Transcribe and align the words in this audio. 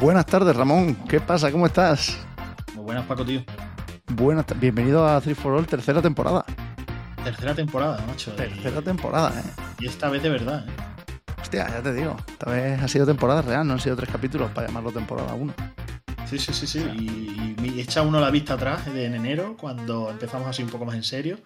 Buenas 0.00 0.24
tardes, 0.24 0.56
Ramón. 0.56 0.94
¿Qué 1.06 1.20
pasa? 1.20 1.52
¿Cómo 1.52 1.66
estás? 1.66 2.16
Muy 2.74 2.84
buenas, 2.84 3.04
Paco, 3.04 3.22
tío. 3.22 3.44
Buenas, 4.14 4.46
bienvenido 4.58 5.06
a 5.06 5.20
3 5.20 5.36
for 5.36 5.52
All, 5.52 5.66
tercera 5.66 6.00
temporada. 6.00 6.42
Tercera 7.22 7.54
temporada, 7.54 8.02
macho. 8.06 8.32
Tercera 8.32 8.80
temporada, 8.80 9.38
¿eh? 9.38 9.44
Y 9.78 9.86
esta 9.88 10.08
vez 10.08 10.22
de 10.22 10.30
verdad, 10.30 10.66
¿eh? 10.66 10.72
Hostia, 11.42 11.68
ya 11.68 11.82
te 11.82 11.92
digo. 11.92 12.16
Esta 12.26 12.50
vez 12.50 12.80
ha 12.80 12.88
sido 12.88 13.04
temporada 13.04 13.42
real, 13.42 13.66
no 13.66 13.74
han 13.74 13.80
sido 13.80 13.94
tres 13.94 14.08
capítulos 14.08 14.50
para 14.52 14.68
llamarlo 14.68 14.90
temporada 14.90 15.34
1. 15.34 15.52
Sí, 16.24 16.38
sí, 16.38 16.54
sí, 16.54 16.66
sí. 16.66 16.78
Y, 16.98 17.56
y, 17.62 17.80
echa 17.80 18.00
uno 18.00 18.20
la 18.20 18.30
vista 18.30 18.54
atrás 18.54 18.86
en 18.86 19.14
enero, 19.14 19.54
cuando 19.60 20.10
empezamos 20.10 20.48
así 20.48 20.62
un 20.62 20.70
poco 20.70 20.86
más 20.86 20.94
en 20.94 21.04
serio. 21.04 21.38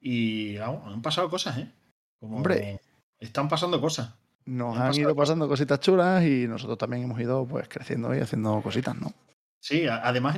Y 0.00 0.56
vamos, 0.56 0.92
han 0.92 1.00
pasado 1.00 1.30
cosas, 1.30 1.58
¿eh? 1.58 1.70
Como 2.18 2.38
Hombre. 2.38 2.80
Están 3.20 3.48
pasando 3.48 3.80
cosas. 3.80 4.10
Nos 4.46 4.78
han, 4.78 4.94
ido 4.94 5.14
pasando 5.14 5.48
cositas 5.48 5.80
chulas 5.80 6.22
y 6.24 6.46
nosotros 6.46 6.76
también 6.76 7.04
hemos 7.04 7.18
ido 7.20 7.46
pues 7.46 7.66
creciendo 7.68 8.14
y 8.14 8.20
haciendo 8.20 8.60
cositas, 8.60 8.94
¿no? 8.96 9.12
Sí, 9.58 9.86
además 9.88 10.36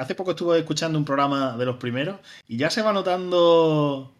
hace 0.00 0.16
poco 0.16 0.32
estuve 0.32 0.58
escuchando 0.58 0.98
un 0.98 1.04
programa 1.04 1.56
de 1.56 1.64
los 1.64 1.76
primeros 1.76 2.18
y 2.48 2.56
ya 2.56 2.70
se 2.70 2.82
va 2.82 2.92
notando, 2.92 4.12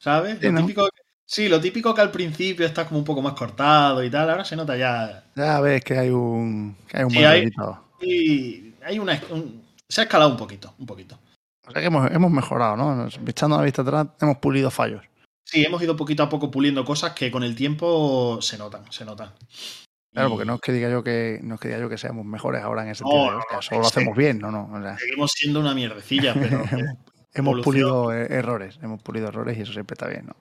¿sabes? 0.00 0.42
Lo 0.42 0.60
típico, 0.60 0.88
sí, 1.24 1.48
lo 1.48 1.60
típico 1.60 1.94
que 1.94 2.00
al 2.00 2.10
principio 2.10 2.66
está 2.66 2.84
como 2.88 2.98
un 2.98 3.04
poco 3.04 3.22
más 3.22 3.34
cortado 3.34 4.02
y 4.02 4.10
tal, 4.10 4.28
ahora 4.28 4.44
se 4.44 4.56
nota 4.56 4.76
ya. 4.76 5.22
Ya 5.36 5.60
ves 5.60 5.84
que 5.84 5.96
hay 5.96 6.10
un, 6.10 6.76
que 6.88 6.96
hay 6.98 7.04
un 7.04 7.10
sí, 7.12 7.24
hay, 7.24 7.52
y 8.00 8.74
hay 8.84 8.98
una, 8.98 9.20
se 9.88 10.00
ha 10.00 10.04
escalado 10.04 10.32
un 10.32 10.36
poquito, 10.36 10.74
un 10.78 10.86
poquito. 10.86 11.16
O 11.68 11.70
sea 11.70 11.80
que 11.80 11.86
hemos, 11.86 12.10
hemos 12.10 12.32
mejorado, 12.32 12.76
¿no? 12.76 13.06
Echando 13.24 13.56
la 13.56 13.62
vista 13.62 13.82
atrás, 13.82 14.08
hemos 14.20 14.38
pulido 14.38 14.68
fallos. 14.72 15.04
Sí, 15.52 15.62
hemos 15.62 15.82
ido 15.82 15.94
poquito 15.98 16.22
a 16.22 16.30
poco 16.30 16.50
puliendo 16.50 16.82
cosas 16.82 17.12
que 17.12 17.30
con 17.30 17.42
el 17.42 17.54
tiempo 17.54 18.40
se 18.40 18.56
notan, 18.56 18.90
se 18.90 19.04
notan. 19.04 19.34
Claro, 20.10 20.30
porque 20.30 20.46
no 20.46 20.54
es 20.54 20.60
que 20.62 20.72
diga 20.72 20.90
yo 20.90 21.04
que 21.04 21.40
no 21.42 21.56
es 21.56 21.60
que 21.60 21.68
diga 21.68 21.80
yo 21.80 21.90
que 21.90 21.98
seamos 21.98 22.24
mejores 22.24 22.62
ahora 22.62 22.84
en 22.84 22.88
ese 22.88 23.04
sentido. 23.04 23.38
solo 23.60 23.82
lo 23.82 23.86
hacemos 23.86 24.16
bien, 24.16 24.38
no, 24.38 24.50
no. 24.50 24.98
seguimos 24.98 25.30
siendo 25.34 25.60
una 25.60 25.74
mierdecilla, 25.74 26.32
pero 26.40 26.64
hemos 27.34 27.60
pulido 27.60 28.14
e-, 28.14 28.32
errores, 28.32 28.78
hemos 28.82 29.02
pulido 29.02 29.28
errores 29.28 29.58
y 29.58 29.60
eso 29.60 29.74
siempre 29.74 29.92
está 29.92 30.08
bien, 30.08 30.24
¿no? 30.24 30.36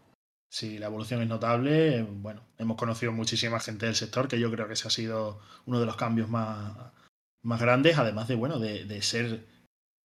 Sí, 0.49 0.77
la 0.77 0.85
evolución 0.85 1.21
es 1.21 1.27
notable. 1.27 2.03
Bueno, 2.03 2.43
hemos 2.57 2.77
conocido 2.77 3.11
muchísima 3.11 3.59
gente 3.59 3.85
del 3.85 3.95
sector, 3.95 4.29
que 4.29 4.39
yo 4.39 4.49
creo 4.49 4.67
que 4.67 4.73
ese 4.73 4.87
ha 4.87 4.91
sido 4.91 5.41
uno 5.65 5.81
de 5.81 5.85
los 5.85 5.97
cambios 5.97 6.29
más, 6.29 6.71
más 7.41 7.59
grandes, 7.59 7.97
además 7.97 8.29
de 8.29 8.35
bueno, 8.35 8.59
de, 8.59 8.85
de 8.85 9.01
ser 9.01 9.45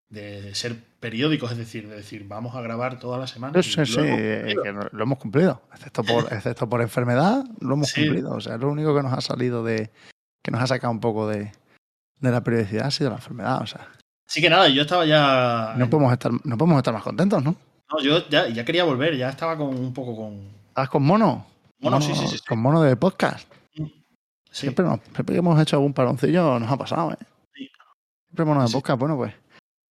de 0.08 0.54
ser 0.54 0.76
periódicos, 1.00 1.52
es 1.52 1.58
decir, 1.58 1.88
de 1.88 1.96
decir, 1.96 2.26
vamos 2.26 2.54
a 2.54 2.60
grabar 2.60 2.98
toda 2.98 3.18
la 3.18 3.26
semana. 3.26 3.60
Sí, 3.62 3.70
sí, 3.84 3.96
que 3.96 4.74
lo 4.92 5.02
hemos 5.02 5.18
cumplido, 5.18 5.62
excepto 5.72 6.04
por, 6.04 6.24
excepto 6.32 6.68
por 6.68 6.80
enfermedad, 6.80 7.44
lo 7.60 7.74
hemos 7.74 7.92
cumplido. 7.92 8.32
O 8.32 8.40
sea, 8.40 8.56
lo 8.56 8.70
único 8.70 8.94
que 8.94 9.02
nos 9.02 9.12
ha 9.12 9.20
salido 9.20 9.64
de, 9.64 9.90
que 10.42 10.50
nos 10.50 10.60
ha 10.60 10.66
sacado 10.66 10.92
un 10.92 11.00
poco 11.00 11.28
de, 11.28 11.52
de 12.20 12.30
la 12.30 12.42
periodicidad 12.42 12.86
ha 12.86 12.90
sido 12.90 13.10
la 13.10 13.16
enfermedad, 13.16 13.62
o 13.62 13.66
sea. 13.66 13.88
Así 14.26 14.40
que 14.40 14.50
nada, 14.50 14.68
yo 14.68 14.82
estaba 14.82 15.04
ya. 15.04 15.74
No 15.76 15.88
podemos 15.88 16.12
estar, 16.12 16.32
no 16.32 16.58
podemos 16.58 16.78
estar 16.78 16.94
más 16.94 17.02
contentos, 17.02 17.42
¿no? 17.42 17.56
No, 17.92 18.00
yo 18.02 18.28
ya, 18.28 18.48
ya 18.48 18.64
quería 18.64 18.84
volver, 18.84 19.16
ya 19.16 19.28
estaba 19.28 19.56
con 19.56 19.68
un 19.68 19.92
poco 19.92 20.16
con. 20.16 20.50
¿Estabas 20.68 20.90
con 20.90 21.02
mono? 21.04 21.46
Mono, 21.78 22.00
sí, 22.00 22.14
sí, 22.14 22.26
sí, 22.26 22.38
Con 22.46 22.58
mono 22.58 22.82
de 22.82 22.96
podcast. 22.96 23.48
Mm, 23.76 23.86
siempre, 24.50 24.84
siempre 24.86 25.34
que 25.34 25.38
hemos 25.38 25.60
hecho 25.60 25.76
algún 25.76 25.92
paloncillo 25.92 26.58
nos 26.58 26.70
ha 26.70 26.76
pasado, 26.76 27.12
¿eh? 27.12 27.68
Siempre 28.26 28.44
mono 28.44 28.66
de 28.66 28.72
podcast, 28.72 28.98
bueno, 28.98 29.16
pues 29.16 29.32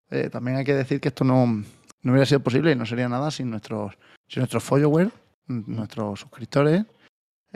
eh, 0.09 0.29
también 0.29 0.57
hay 0.57 0.65
que 0.65 0.73
decir 0.73 0.99
que 0.99 1.09
esto 1.09 1.23
no, 1.23 1.45
no 1.45 2.11
hubiera 2.11 2.25
sido 2.25 2.39
posible 2.41 2.71
y 2.71 2.75
no 2.75 2.85
sería 2.85 3.09
nada 3.09 3.31
sin 3.31 3.49
nuestros, 3.49 3.97
sin 4.27 4.41
nuestros 4.41 4.63
followers, 4.63 5.11
nuestros 5.47 6.19
suscriptores, 6.19 6.85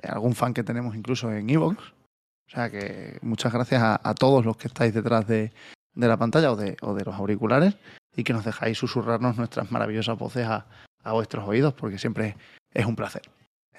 eh, 0.01 0.07
algún 0.07 0.35
fan 0.35 0.53
que 0.53 0.63
tenemos 0.63 0.95
incluso 0.95 1.31
en 1.31 1.49
Evox. 1.49 1.77
O 1.77 2.51
sea 2.51 2.69
que 2.69 3.19
muchas 3.21 3.53
gracias 3.53 3.81
a, 3.83 4.15
todos 4.15 4.43
los 4.43 4.57
que 4.57 4.67
estáis 4.67 4.91
detrás 4.91 5.27
de, 5.27 5.51
de 5.93 6.07
la 6.07 6.17
pantalla 6.17 6.51
o 6.51 6.55
de, 6.55 6.77
o 6.81 6.95
de, 6.95 7.05
los 7.05 7.13
auriculares 7.13 7.75
y 8.15 8.23
que 8.23 8.33
nos 8.33 8.43
dejáis 8.43 8.79
susurrarnos 8.79 9.37
nuestras 9.37 9.71
maravillosas 9.71 10.17
voces 10.17 10.47
a, 10.47 10.65
a 11.03 11.13
vuestros 11.13 11.47
oídos 11.47 11.75
porque 11.75 11.99
siempre 11.99 12.35
es 12.73 12.87
un 12.87 12.95
placer. 12.95 13.21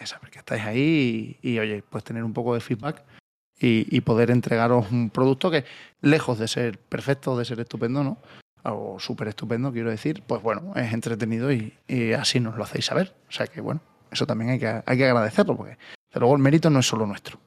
saber 0.05 0.31
que 0.31 0.39
estáis 0.39 0.63
ahí 0.63 1.37
y, 1.43 1.59
oye, 1.59 1.83
pues 1.83 2.05
tener 2.05 2.23
un 2.23 2.33
poco 2.33 2.55
de 2.55 2.61
feedback 2.61 3.03
y, 3.59 3.89
y, 3.95 4.03
poder 4.03 4.31
entregaros 4.31 4.89
un 4.93 5.11
producto 5.11 5.51
que, 5.51 5.65
lejos 6.01 6.39
de 6.39 6.47
ser 6.47 6.79
perfecto, 6.79 7.37
de 7.37 7.45
ser 7.45 7.59
estupendo, 7.59 8.05
¿no? 8.05 8.19
Algo 8.63 8.99
súper 8.99 9.29
estupendo, 9.29 9.73
quiero 9.73 9.91
decir, 9.91 10.23
pues 10.27 10.43
bueno, 10.43 10.73
es 10.77 10.93
entretenido 10.93 11.53
y, 11.53 11.73
así 12.19 12.41
nos 12.41 12.57
lo 12.57 12.65
hacéis 12.65 12.87
saber. 12.87 13.15
O 13.29 13.33
sea 13.33 13.47
que 13.47 13.61
bueno, 13.61 13.81
eso 14.11 14.27
también 14.27 14.51
hay 14.51 14.59
que, 14.59 14.83
hay 14.85 14.99
que 14.99 15.07
agradecerlo, 15.07 15.57
porque 15.57 15.79
luego 16.15 16.35
el 16.35 16.43
mérito 16.43 16.71
no 16.71 16.81
es 16.81 16.87
solo 16.87 17.07
nuestro. 17.07 17.39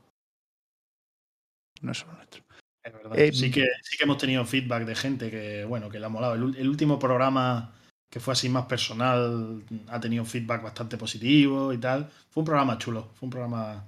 No 1.82 1.92
es 1.92 1.98
solo 1.98 2.14
nuestro. 2.14 2.44
Es 2.84 2.94
verdad. 2.94 3.18
Eh, 3.18 3.32
sí, 3.34 3.52
que, 3.52 3.68
sí 3.82 3.98
que 3.98 4.04
hemos 4.04 4.18
tenido 4.18 4.46
feedback 4.46 4.86
de 4.86 4.96
gente 4.96 5.32
que, 5.32 5.66
bueno, 5.66 5.90
que 5.90 6.00
le 6.00 6.06
ha 6.06 6.10
molado. 6.10 6.34
El, 6.34 6.68
último 6.68 7.00
programa 7.00 7.74
que 8.10 8.20
fue 8.20 8.34
así 8.34 8.48
más 8.50 8.66
personal 8.66 9.64
ha 9.88 10.00
tenido 10.00 10.24
feedback 10.26 10.62
bastante 10.62 10.98
positivo 10.98 11.74
y 11.74 11.78
tal. 11.78 12.10
Fue 12.30 12.42
un 12.42 12.46
programa 12.46 12.78
chulo, 12.78 13.10
fue 13.16 13.28
un 13.28 13.32
programa... 13.32 13.86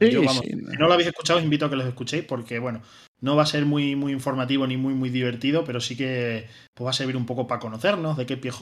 Si 0.00 0.54
no 0.78 0.86
lo 0.86 0.92
habéis 0.92 1.08
escuchado, 1.08 1.38
os 1.38 1.44
invito 1.44 1.66
a 1.66 1.70
que 1.70 1.76
lo 1.76 1.84
escuchéis 1.84 2.24
porque, 2.24 2.58
bueno, 2.58 2.82
no 3.20 3.34
va 3.34 3.42
a 3.42 3.46
ser 3.46 3.66
muy, 3.66 3.96
muy 3.96 4.12
informativo 4.12 4.66
ni 4.66 4.76
muy, 4.76 4.94
muy 4.94 5.10
divertido, 5.10 5.64
pero 5.64 5.80
sí 5.80 5.96
que 5.96 6.46
pues, 6.74 6.86
va 6.86 6.90
a 6.90 6.94
servir 6.94 7.16
un 7.16 7.26
poco 7.26 7.46
para 7.46 7.60
conocernos, 7.60 8.16
de 8.16 8.26
qué 8.26 8.36
pie, 8.36 8.52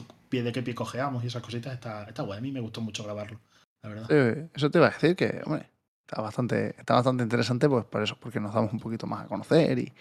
de 0.43 0.51
qué 0.51 0.63
pie 0.63 0.73
cojeamos 0.73 1.23
y 1.23 1.27
esas 1.27 1.43
cositas. 1.43 1.73
Está, 1.73 2.05
está 2.05 2.23
guay. 2.23 2.39
A 2.39 2.41
mí 2.41 2.51
me 2.51 2.59
gustó 2.59 2.81
mucho 2.81 3.03
grabarlo, 3.03 3.39
la 3.83 3.89
verdad. 3.89 4.49
eso 4.53 4.71
te 4.71 4.79
iba 4.79 4.87
a 4.87 4.91
decir 4.91 5.15
que, 5.15 5.41
hombre, 5.45 5.69
está 6.07 6.21
bastante, 6.21 6.75
está 6.79 6.95
bastante 6.95 7.23
interesante, 7.23 7.69
pues 7.69 7.85
por 7.85 8.01
eso, 8.01 8.17
porque 8.19 8.39
nos 8.39 8.53
damos 8.53 8.73
un 8.73 8.79
poquito 8.79 9.05
más 9.05 9.25
a 9.25 9.27
conocer 9.27 9.77
y, 9.77 9.93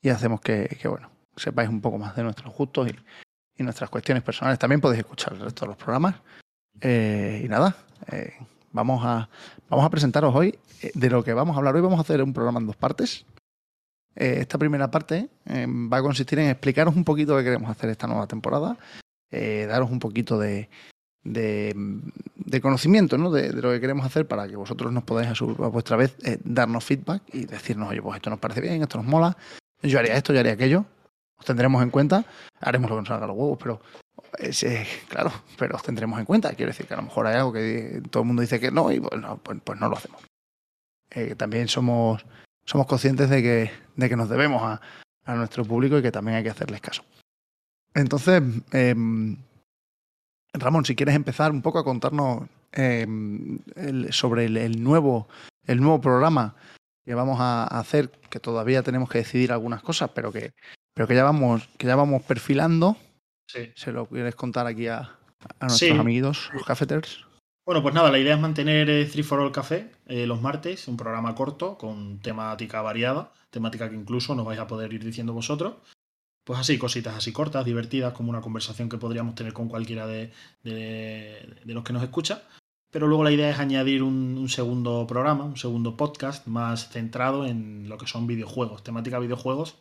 y 0.00 0.08
hacemos 0.10 0.40
que, 0.40 0.76
que, 0.80 0.86
bueno, 0.86 1.10
sepáis 1.36 1.68
un 1.68 1.80
poco 1.80 1.98
más 1.98 2.14
de 2.14 2.22
nuestros 2.22 2.54
gustos 2.54 2.88
y, 2.88 2.96
y, 3.56 3.62
nuestras 3.64 3.90
cuestiones 3.90 4.22
personales. 4.22 4.58
También 4.58 4.80
podéis 4.80 5.00
escuchar 5.00 5.32
el 5.32 5.40
resto 5.40 5.64
de 5.64 5.68
los 5.68 5.76
programas. 5.76 6.16
Eh, 6.80 7.42
y 7.44 7.48
nada, 7.48 7.76
eh, 8.12 8.34
vamos, 8.72 9.04
a, 9.04 9.28
vamos 9.68 9.84
a 9.84 9.90
presentaros 9.90 10.34
hoy 10.34 10.58
eh, 10.82 10.90
de 10.94 11.10
lo 11.10 11.24
que 11.24 11.32
vamos 11.32 11.54
a 11.54 11.58
hablar. 11.58 11.74
Hoy 11.74 11.82
vamos 11.82 11.98
a 11.98 12.02
hacer 12.02 12.22
un 12.22 12.32
programa 12.32 12.60
en 12.60 12.66
dos 12.66 12.76
partes. 12.76 13.26
Eh, 14.18 14.38
esta 14.40 14.58
primera 14.58 14.90
parte 14.90 15.28
eh, 15.46 15.66
va 15.68 15.98
a 15.98 16.02
consistir 16.02 16.40
en 16.40 16.48
explicaros 16.48 16.96
un 16.96 17.04
poquito 17.04 17.36
qué 17.36 17.44
queremos 17.44 17.70
hacer 17.70 17.88
esta 17.88 18.08
nueva 18.08 18.26
temporada, 18.26 18.76
eh, 19.30 19.66
daros 19.68 19.92
un 19.92 20.00
poquito 20.00 20.40
de, 20.40 20.68
de, 21.22 22.60
conocimiento 22.60 23.16
¿no? 23.16 23.30
De, 23.30 23.52
lo 23.52 23.70
que 23.70 23.80
queremos 23.80 24.04
hacer 24.04 24.26
para 24.26 24.48
que 24.48 24.56
vosotros 24.56 24.92
nos 24.92 25.04
podáis 25.04 25.28
a, 25.28 25.44
a 25.44 25.68
vuestra 25.68 25.96
vez 25.96 26.16
darnos 26.42 26.84
feedback 26.84 27.22
y 27.32 27.46
decirnos, 27.46 27.90
oye, 27.90 28.02
pues 28.02 28.16
esto 28.16 28.28
nos 28.28 28.40
parece 28.40 28.60
bien, 28.60 28.82
esto 28.82 28.98
nos 28.98 29.06
mola, 29.06 29.36
yo 29.84 30.00
haría 30.00 30.16
esto, 30.16 30.32
yo 30.32 30.40
haría 30.40 30.54
aquello, 30.54 30.84
os 31.38 31.44
tendremos 31.46 31.80
en 31.84 31.90
cuenta, 31.90 32.24
haremos 32.60 32.90
lo 32.90 32.96
que 32.96 33.02
nos 33.02 33.08
salga 33.08 33.28
los 33.28 33.36
huevos, 33.36 33.58
pero 33.62 33.80
claro, 35.08 35.32
pero 35.58 35.76
os 35.76 35.82
tendremos 35.82 36.18
en 36.18 36.24
cuenta. 36.24 36.52
Quiero 36.54 36.70
decir 36.70 36.86
que 36.86 36.94
a 36.94 36.98
lo 36.98 37.04
mejor 37.04 37.26
hay 37.26 37.36
algo 37.36 37.52
que 37.52 38.02
todo 38.10 38.22
el 38.22 38.26
mundo 38.26 38.42
dice 38.42 38.60
que 38.60 38.70
no 38.70 38.90
y 38.90 39.00
pues 39.00 39.20
no, 39.20 39.38
pues, 39.38 39.58
pues 39.64 39.80
no 39.80 39.88
lo 39.88 39.96
hacemos. 39.96 40.22
también 41.36 41.68
somos 41.68 42.24
somos 42.68 42.86
conscientes 42.86 43.30
de 43.30 43.42
que, 43.42 43.70
de 43.96 44.08
que 44.10 44.16
nos 44.16 44.28
debemos 44.28 44.62
a, 44.62 44.82
a, 45.24 45.34
nuestro 45.34 45.64
público 45.64 45.96
y 45.96 46.02
que 46.02 46.12
también 46.12 46.36
hay 46.36 46.42
que 46.42 46.50
hacerles 46.50 46.82
caso. 46.82 47.02
Entonces, 47.94 48.42
eh, 48.72 48.94
Ramón, 50.52 50.84
si 50.84 50.94
quieres 50.94 51.14
empezar 51.14 51.50
un 51.50 51.62
poco 51.62 51.78
a 51.78 51.84
contarnos 51.84 52.46
eh, 52.72 53.06
el, 53.74 54.12
sobre 54.12 54.44
el, 54.44 54.58
el, 54.58 54.84
nuevo, 54.84 55.28
el 55.66 55.80
nuevo 55.80 55.98
programa 56.02 56.56
que 57.06 57.14
vamos 57.14 57.38
a 57.40 57.64
hacer, 57.64 58.10
que 58.28 58.38
todavía 58.38 58.82
tenemos 58.82 59.08
que 59.08 59.18
decidir 59.18 59.50
algunas 59.50 59.82
cosas, 59.82 60.10
pero 60.14 60.30
que, 60.30 60.52
pero 60.92 61.08
que 61.08 61.14
ya 61.14 61.24
vamos, 61.24 61.70
que 61.78 61.86
ya 61.86 61.96
vamos 61.96 62.22
perfilando. 62.22 62.98
Sí. 63.48 63.72
¿Se 63.74 63.92
lo 63.92 64.06
quieres 64.06 64.34
contar 64.34 64.66
aquí 64.66 64.86
a, 64.86 64.98
a 65.00 65.66
nuestros 65.66 65.78
sí. 65.78 65.90
amiguitos, 65.90 66.50
los 66.52 66.64
cafeters? 66.64 67.24
Bueno, 67.64 67.82
pues 67.82 67.94
nada, 67.94 68.10
la 68.10 68.18
idea 68.18 68.34
es 68.34 68.40
mantener 68.40 68.88
eh, 68.88 69.04
Three 69.04 69.22
for 69.22 69.40
All 69.40 69.52
Café 69.52 69.90
eh, 70.06 70.26
los 70.26 70.40
martes, 70.40 70.88
un 70.88 70.96
programa 70.96 71.34
corto 71.34 71.76
con 71.76 72.18
temática 72.20 72.80
variada, 72.80 73.32
temática 73.50 73.90
que 73.90 73.96
incluso 73.96 74.34
nos 74.34 74.46
vais 74.46 74.58
a 74.58 74.66
poder 74.66 74.92
ir 74.92 75.04
diciendo 75.04 75.34
vosotros. 75.34 75.74
Pues 76.44 76.58
así, 76.58 76.78
cositas 76.78 77.14
así 77.14 77.30
cortas, 77.30 77.66
divertidas, 77.66 78.14
como 78.14 78.30
una 78.30 78.40
conversación 78.40 78.88
que 78.88 78.96
podríamos 78.96 79.34
tener 79.34 79.52
con 79.52 79.68
cualquiera 79.68 80.06
de, 80.06 80.32
de, 80.62 81.56
de 81.62 81.74
los 81.74 81.84
que 81.84 81.92
nos 81.92 82.02
escucha. 82.02 82.42
Pero 82.90 83.06
luego 83.06 83.22
la 83.22 83.32
idea 83.32 83.50
es 83.50 83.58
añadir 83.58 84.02
un, 84.02 84.38
un, 84.38 84.48
segundo 84.48 85.06
programa, 85.06 85.44
un 85.44 85.58
segundo 85.58 85.94
podcast 85.94 86.46
más 86.46 86.88
centrado 86.88 87.44
en 87.44 87.86
lo 87.86 87.98
que 87.98 88.06
son 88.06 88.26
videojuegos, 88.26 88.82
temática 88.82 89.18
videojuegos, 89.18 89.76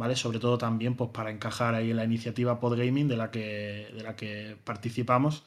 ¿vale? 0.00 0.16
Sobre 0.16 0.38
todo 0.40 0.56
también 0.56 0.96
pues, 0.96 1.10
para 1.10 1.30
encajar 1.30 1.74
ahí 1.74 1.90
en 1.90 1.96
la 1.96 2.04
iniciativa 2.04 2.58
Podgaming 2.58 3.06
de 3.06 3.16
la 3.18 3.30
que, 3.30 3.92
de 3.94 4.02
la 4.02 4.16
que 4.16 4.56
participamos 4.64 5.44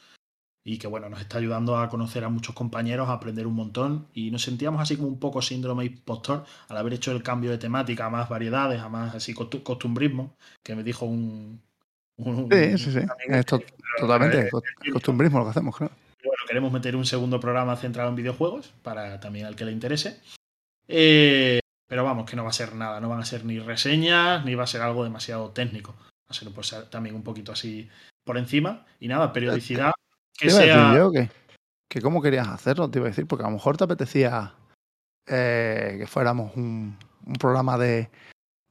y 0.64 0.78
que 0.78 0.86
bueno, 0.86 1.10
nos 1.10 1.20
está 1.20 1.40
ayudando 1.40 1.76
a 1.76 1.90
conocer 1.90 2.24
a 2.24 2.30
muchos 2.30 2.54
compañeros, 2.54 3.10
a 3.10 3.14
aprender 3.14 3.48
un 3.48 3.56
montón 3.56 4.08
y 4.14 4.30
nos 4.30 4.44
sentíamos 4.44 4.80
así 4.80 4.96
como 4.96 5.10
un 5.10 5.20
poco 5.20 5.42
síndrome 5.42 5.86
impostor 5.86 6.46
al 6.70 6.78
haber 6.78 6.94
hecho 6.94 7.12
el 7.12 7.24
cambio 7.24 7.50
de 7.50 7.58
temática 7.58 8.06
a 8.06 8.10
más 8.12 8.30
variedades, 8.30 8.80
a 8.80 8.90
más 8.90 9.16
así 9.16 9.34
costumbrismo, 9.34 10.36
que 10.62 10.76
me 10.76 10.84
dijo 10.84 11.08
un... 11.08 11.60
un 12.18 12.48
sí, 12.52 12.78
sí, 12.78 12.92
sí, 12.92 13.00
Esto, 13.28 13.60
totalmente, 14.00 14.52
costumbrismo 14.94 15.40
lo 15.40 15.46
que 15.46 15.52
hacemos, 15.52 15.76
claro. 15.76 15.94
Bueno, 16.24 16.44
queremos 16.48 16.72
meter 16.72 16.96
un 16.96 17.06
segundo 17.08 17.40
programa 17.40 17.76
centrado 17.76 18.10
en 18.10 18.16
videojuegos 18.16 18.72
para 18.84 19.20
también 19.20 19.48
al 19.48 19.56
que 19.56 19.66
le 19.66 19.72
interese. 19.72 20.22
Eh, 20.88 21.60
Pero 21.94 22.06
vamos, 22.06 22.28
que 22.28 22.36
no 22.36 22.44
va 22.44 22.50
a 22.50 22.54
ser 22.54 22.74
nada, 22.74 23.00
no 23.00 23.08
van 23.08 23.20
a 23.20 23.24
ser 23.24 23.46
ni 23.46 23.60
reseñas, 23.60 24.44
ni 24.46 24.56
va 24.56 24.64
a 24.64 24.68
ser 24.68 24.82
algo 24.82 25.04
demasiado 25.04 25.52
técnico. 25.52 25.94
Va 26.00 26.30
a 26.30 26.34
ser 26.34 26.52
pues 26.52 26.76
también 26.90 27.14
un 27.14 27.22
poquito 27.22 27.52
así 27.52 27.88
por 28.24 28.40
encima. 28.40 28.88
Y 29.00 29.08
nada, 29.08 29.32
periodicidad. 29.32 29.92
Que 30.36 30.50
sea... 30.50 30.98
yo 30.98 31.12
que, 31.12 31.30
que 31.88 32.02
cómo 32.02 32.20
querías 32.20 32.48
hacerlo, 32.48 32.90
te 32.90 32.98
iba 32.98 33.06
a 33.06 33.12
decir, 33.12 33.28
porque 33.28 33.44
a 33.44 33.48
lo 33.48 33.54
mejor 33.54 33.78
te 33.78 33.84
apetecía 33.84 34.56
eh, 35.28 35.98
que 36.00 36.08
fuéramos 36.08 36.56
un, 36.56 36.98
un 37.28 37.34
programa 37.36 37.78
de, 37.78 38.10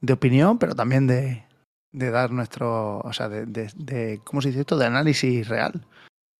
de, 0.01 0.11
opinión, 0.11 0.59
pero 0.59 0.75
también 0.75 1.07
de, 1.07 1.45
de 1.93 2.11
dar 2.11 2.31
nuestro, 2.31 2.99
o 2.99 3.13
sea, 3.13 3.29
de, 3.29 3.45
de, 3.45 4.19
¿cómo 4.25 4.41
se 4.41 4.49
dice 4.49 4.59
esto? 4.59 4.77
De 4.77 4.87
análisis 4.87 5.47
real. 5.47 5.87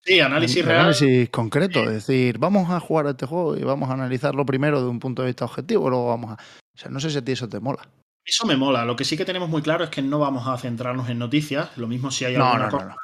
Sí, 0.03 0.19
análisis 0.19 0.65
real. 0.65 0.81
Análisis 0.81 1.29
concreto, 1.29 1.83
es 1.83 2.07
decir, 2.07 2.37
vamos 2.37 2.69
a 2.69 2.79
jugar 2.79 3.07
a 3.07 3.11
este 3.11 3.25
juego 3.25 3.55
y 3.57 3.63
vamos 3.63 3.89
a 3.89 3.93
analizarlo 3.93 4.45
primero 4.45 4.81
de 4.81 4.87
un 4.87 4.99
punto 4.99 5.21
de 5.21 5.27
vista 5.27 5.45
objetivo, 5.45 5.89
luego 5.89 6.07
vamos 6.07 6.31
a... 6.31 6.33
O 6.33 6.77
sea, 6.77 6.89
no 6.91 6.99
sé 6.99 7.09
si 7.09 7.17
a 7.17 7.23
ti 7.23 7.31
eso 7.31 7.47
te 7.47 7.59
mola. 7.59 7.87
Eso 8.25 8.45
me 8.45 8.55
mola. 8.55 8.85
Lo 8.85 8.95
que 8.95 9.05
sí 9.05 9.17
que 9.17 9.25
tenemos 9.25 9.49
muy 9.49 9.61
claro 9.61 9.83
es 9.83 9.89
que 9.89 10.01
no 10.01 10.19
vamos 10.19 10.47
a 10.47 10.57
centrarnos 10.57 11.09
en 11.09 11.19
noticias. 11.19 11.77
Lo 11.77 11.87
mismo 11.87 12.09
si 12.09 12.25
hay 12.25 12.35
alguna, 12.35 12.69
cosa, 12.69 12.95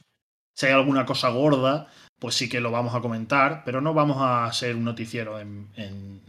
Si 0.54 0.66
hay 0.66 0.72
alguna 0.72 1.06
cosa 1.06 1.30
gorda, 1.30 1.88
pues 2.19 2.36
sí 2.36 2.50
que 2.50 2.60
lo 2.60 2.72
vamos 2.72 2.96
a 2.96 3.02
comentar, 3.02 3.63
pero 3.66 3.81
no 3.81 3.94
vamos 3.94 4.18
a 4.19 4.52
ser 4.54 4.75
un 4.75 4.86
noticiero 4.86 5.40
en, 5.40 5.69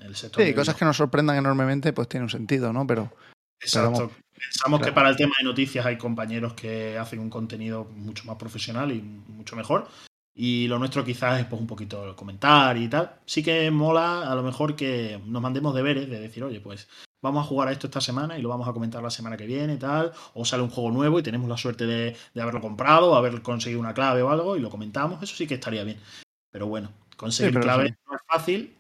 el 0.01 0.17
sector. 0.17 0.45
Sí, 0.45 0.55
cosas 0.55 0.75
que 0.75 0.85
nos 0.85 0.97
sorprendan 0.97 1.37
enormemente, 1.37 1.93
pues 1.93 2.09
tiene 2.09 2.25
un 2.25 2.31
sentido, 2.31 2.73
¿no? 2.73 2.87
Pero. 2.87 3.13
Exacto. 3.61 4.11
Pensamos 4.33 4.81
que 4.81 4.93
para 4.93 5.11
el 5.11 5.17
tema 5.17 5.35
de 5.39 5.45
noticias 5.45 5.85
hay 5.85 5.99
compañeros 5.99 6.55
que 6.55 6.97
hacen 6.97 7.19
un 7.19 7.29
contenido 7.29 7.85
mucho 7.85 8.25
más 8.25 8.37
profesional 8.37 8.91
y 8.91 9.03
mucho 9.03 9.55
mejor. 9.55 9.87
Y 10.43 10.69
lo 10.69 10.79
nuestro 10.79 11.05
quizás 11.05 11.39
es 11.39 11.45
pues, 11.45 11.61
un 11.61 11.67
poquito 11.67 12.17
comentar 12.17 12.75
y 12.79 12.89
tal. 12.89 13.17
Sí 13.27 13.43
que 13.43 13.71
mola 13.71 14.23
a 14.23 14.35
lo 14.35 14.43
mejor 14.43 14.75
que 14.75 15.21
nos 15.27 15.43
mandemos 15.43 15.75
deberes 15.75 16.09
de 16.09 16.19
decir, 16.19 16.43
oye, 16.43 16.63
pues 16.63 16.89
vamos 17.21 17.45
a 17.45 17.47
jugar 17.47 17.69
a 17.69 17.73
esto 17.73 17.89
esta 17.89 18.01
semana 18.01 18.39
y 18.39 18.41
lo 18.41 18.49
vamos 18.49 18.67
a 18.67 18.73
comentar 18.73 19.03
la 19.03 19.11
semana 19.11 19.37
que 19.37 19.45
viene 19.45 19.75
y 19.75 19.77
tal. 19.77 20.13
O 20.33 20.47
sale 20.47 20.63
un 20.63 20.71
juego 20.71 20.93
nuevo 20.93 21.19
y 21.19 21.23
tenemos 21.23 21.47
la 21.47 21.59
suerte 21.59 21.85
de, 21.85 22.17
haberlo 22.41 22.63
comprado, 22.63 23.15
haber 23.17 23.43
conseguido 23.43 23.81
una 23.81 23.93
clave 23.93 24.23
o 24.23 24.31
algo 24.31 24.57
y 24.57 24.61
lo 24.61 24.71
comentamos. 24.71 25.23
Eso 25.23 25.37
sí 25.37 25.47
que 25.47 25.57
estaría 25.57 25.85
bien. 25.85 25.99
Pero 26.51 26.69
bueno, 26.69 26.91
conseguir 27.19 27.61
clave 27.61 27.99
no 28.09 28.17
es 28.17 28.23
fácil. 28.27 28.75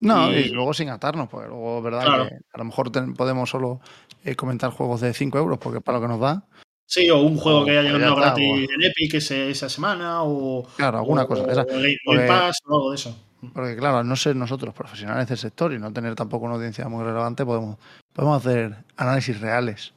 No, 0.00 0.32
y... 0.32 0.48
luego 0.48 0.72
sin 0.72 0.88
atarnos, 0.88 1.28
pues 1.28 1.46
luego, 1.48 1.82
¿verdad? 1.82 2.28
Que 2.30 2.36
a 2.50 2.58
lo 2.58 2.64
mejor 2.64 2.90
podemos 3.14 3.50
solo 3.50 3.78
eh, 4.24 4.36
comentar 4.36 4.70
juegos 4.70 5.02
de 5.02 5.12
5 5.12 5.36
euros 5.36 5.58
porque 5.58 5.82
para 5.82 5.98
lo 5.98 6.02
que 6.02 6.08
nos 6.08 6.20
da. 6.20 6.46
Sí, 6.86 7.08
o 7.10 7.20
un 7.20 7.36
juego 7.36 7.64
que 7.64 7.78
haya 7.78 7.82
llegado 7.82 8.16
gratis 8.16 8.68
en 8.70 8.82
Epic 8.82 9.14
esa 9.14 9.68
semana, 9.68 10.22
o. 10.22 10.66
Claro, 10.76 10.98
alguna 10.98 11.26
cosa. 11.26 11.50
Esa, 11.50 11.62
o 11.62 12.12
el 12.12 12.26
Pass 12.26 12.56
o 12.66 12.74
algo 12.74 12.90
de 12.90 12.96
eso. 12.96 13.16
Porque 13.52 13.76
claro, 13.76 13.98
al 13.98 14.08
no 14.08 14.16
ser 14.16 14.36
nosotros 14.36 14.74
profesionales 14.74 15.28
del 15.28 15.38
sector 15.38 15.72
y 15.72 15.78
no 15.78 15.92
tener 15.92 16.14
tampoco 16.14 16.46
una 16.46 16.54
audiencia 16.54 16.88
muy 16.88 17.04
relevante, 17.04 17.44
podemos, 17.44 17.78
podemos 18.12 18.38
hacer 18.38 18.76
análisis 18.96 19.40
reales. 19.40 19.92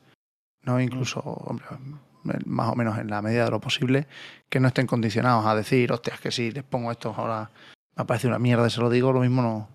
No 0.63 0.81
incluso, 0.81 1.21
hombre, 1.21 1.65
más 2.45 2.69
o 2.69 2.75
menos 2.75 2.97
en 2.97 3.09
la 3.09 3.21
medida 3.21 3.45
de 3.45 3.51
lo 3.51 3.61
posible, 3.61 4.07
que 4.49 4.59
no 4.59 4.67
estén 4.67 4.87
condicionados 4.87 5.45
a 5.45 5.55
decir, 5.55 5.91
hostias, 5.91 6.19
que 6.19 6.31
si 6.31 6.51
les 6.51 6.63
pongo 6.63 6.91
esto 6.91 7.13
ahora 7.15 7.49
me 7.95 8.05
parece 8.05 8.27
una 8.27 8.39
mierda, 8.39 8.69
se 8.69 8.81
lo 8.81 8.89
digo, 8.89 9.13
lo 9.13 9.21
mismo 9.21 9.41
no, 9.41 9.69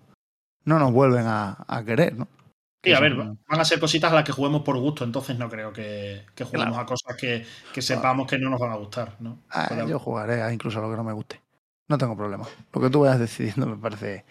no 0.65 0.79
nos 0.79 0.91
vuelven 0.91 1.25
a, 1.25 1.65
a 1.67 1.83
querer, 1.83 2.15
¿no? 2.15 2.27
Sí, 2.83 2.91
a 2.91 2.99
ver, 2.99 3.15
van 3.15 3.37
a 3.47 3.63
ser 3.63 3.79
cositas 3.79 4.11
a 4.11 4.15
las 4.15 4.25
que 4.25 4.33
juguemos 4.33 4.61
por 4.61 4.77
gusto, 4.77 5.05
entonces 5.05 5.37
no 5.37 5.49
creo 5.49 5.71
que, 5.71 6.25
que 6.35 6.43
juguemos 6.43 6.77
a 6.77 6.85
cosas 6.85 7.15
que, 7.15 7.45
que 7.73 7.81
sepamos 7.81 8.27
que 8.27 8.37
no 8.37 8.49
nos 8.49 8.59
van 8.59 8.71
a 8.71 8.75
gustar, 8.75 9.15
¿no? 9.21 9.39
Ah, 9.49 9.85
yo 9.87 9.97
jugaré 9.99 10.53
incluso 10.53 10.79
a 10.79 10.81
lo 10.81 10.91
que 10.91 10.97
no 10.97 11.03
me 11.03 11.13
guste. 11.13 11.41
No 11.87 11.97
tengo 11.97 12.17
problema. 12.17 12.45
Lo 12.73 12.81
que 12.81 12.89
tú 12.89 13.01
vayas 13.01 13.19
decidiendo 13.19 13.67
me 13.67 13.77
parece, 13.77 14.25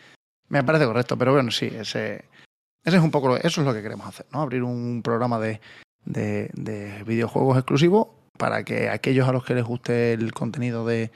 me 0.49 0.63
parece 0.65 0.85
correcto, 0.85 1.17
pero 1.17 1.33
bueno, 1.33 1.51
sí, 1.51 1.67
ese, 1.67 2.27
ese 2.85 2.97
es 2.97 3.03
un 3.03 3.11
poco, 3.11 3.37
eso 3.37 3.61
es 3.63 3.67
lo 3.67 3.73
que 3.73 3.83
queremos 3.83 4.07
hacer, 4.07 4.27
¿no? 4.33 4.43
Abrir 4.43 4.63
un 4.63 5.03
programa 5.03 5.39
de, 5.39 5.63
de, 6.05 6.51
de 6.53 7.05
videojuegos 7.05 7.57
exclusivo 7.57 8.15
para 8.37 8.65
que 8.65 8.91
aquellos 8.91 9.27
a 9.29 9.33
los 9.33 9.45
que 9.45 9.55
les 9.55 9.65
guste 9.65 10.13
el 10.13 10.33
contenido 10.35 10.85
de, 10.85 11.11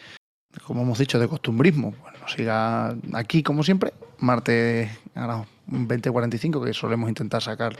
como 0.64 0.82
hemos 0.82 0.98
dicho, 0.98 1.18
de 1.18 1.28
costumbrismo, 1.28 1.92
bueno, 2.00 2.18
nos 2.18 2.32
siga 2.32 2.96
aquí 3.12 3.42
como 3.42 3.62
siempre, 3.62 3.92
martes 4.18 4.90
a 5.14 5.26
las 5.26 5.46
20.45, 5.68 6.64
que 6.64 6.74
solemos 6.74 7.08
intentar 7.08 7.42
sacar 7.42 7.76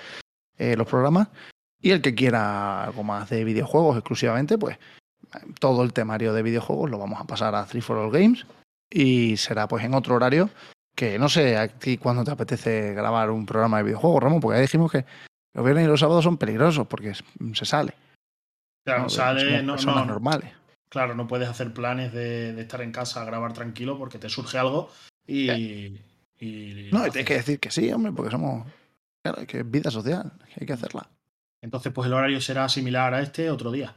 eh, 0.59 0.77
los 0.77 0.89
programas, 0.89 1.29
y 1.81 1.91
el 1.91 2.03
que 2.03 2.15
quiera 2.15 2.85
algo 2.85 3.05
más 3.05 3.31
de 3.31 3.45
videojuegos 3.45 3.97
exclusivamente, 3.97 4.59
pues 4.59 4.79
todo 5.61 5.83
el 5.83 5.93
temario 5.93 6.33
de 6.33 6.43
videojuegos 6.43 6.91
lo 6.91 6.99
vamos 6.99 7.21
a 7.21 7.27
pasar 7.27 7.55
a 7.55 7.67
3 7.67 7.85
for 7.85 7.99
All 7.99 8.11
Games 8.11 8.47
y 8.91 9.37
será 9.37 9.69
pues 9.69 9.85
en 9.85 9.95
otro 9.95 10.15
horario 10.15 10.51
que 10.95 11.19
no 11.19 11.29
sé 11.29 11.57
a 11.57 11.69
ti 11.69 11.99
cuándo 11.99 12.25
te 12.25 12.31
apetece 12.31 12.95
grabar 12.95 13.31
un 13.31 13.45
programa 13.45 13.79
de 13.79 13.85
videojuegos, 13.85 14.23
Ramón, 14.23 14.41
porque 14.41 14.57
ya 14.57 14.63
dijimos 14.63 14.91
que 14.91 15.05
los 15.53 15.65
viernes 15.65 15.85
y 15.85 15.89
los 15.89 16.01
sábados 16.01 16.25
son 16.25 16.39
peligrosos 16.39 16.87
porque 16.87 17.13
se 17.15 17.65
sale. 17.65 17.95
Claro, 18.85 19.03
¿no? 19.03 19.09
sale, 19.11 19.63
no, 19.63 19.77
no, 19.77 20.05
normales. 20.05 20.53
Claro, 20.89 21.15
no 21.15 21.27
puedes 21.27 21.49
hacer 21.49 21.75
planes 21.75 22.13
de, 22.13 22.55
de, 22.55 22.63
estar 22.63 22.81
en 22.81 22.93
casa 22.93 23.21
a 23.21 23.25
grabar 23.25 23.53
tranquilo 23.53 23.99
porque 23.99 24.19
te 24.19 24.31
surge 24.31 24.59
algo 24.59 24.91
y. 25.27 25.99
y 26.41 26.91
no, 26.93 27.07
y 27.07 27.11
tienes 27.11 27.27
que 27.27 27.35
decir 27.35 27.61
que 27.61 27.71
sí, 27.71 27.91
hombre, 27.93 28.13
porque 28.13 28.31
somos. 28.31 28.67
Claro, 29.23 29.47
que 29.47 29.61
es 29.61 29.71
vida 29.71 29.91
social, 29.91 30.33
hay 30.59 30.67
que 30.67 30.73
hacerla. 30.73 31.09
Entonces, 31.61 31.93
pues 31.93 32.07
el 32.07 32.13
horario 32.13 32.41
será 32.41 32.69
similar 32.69 33.13
a 33.15 33.23
este 33.23 33.51
otro 33.51 33.73
día. 33.73 33.97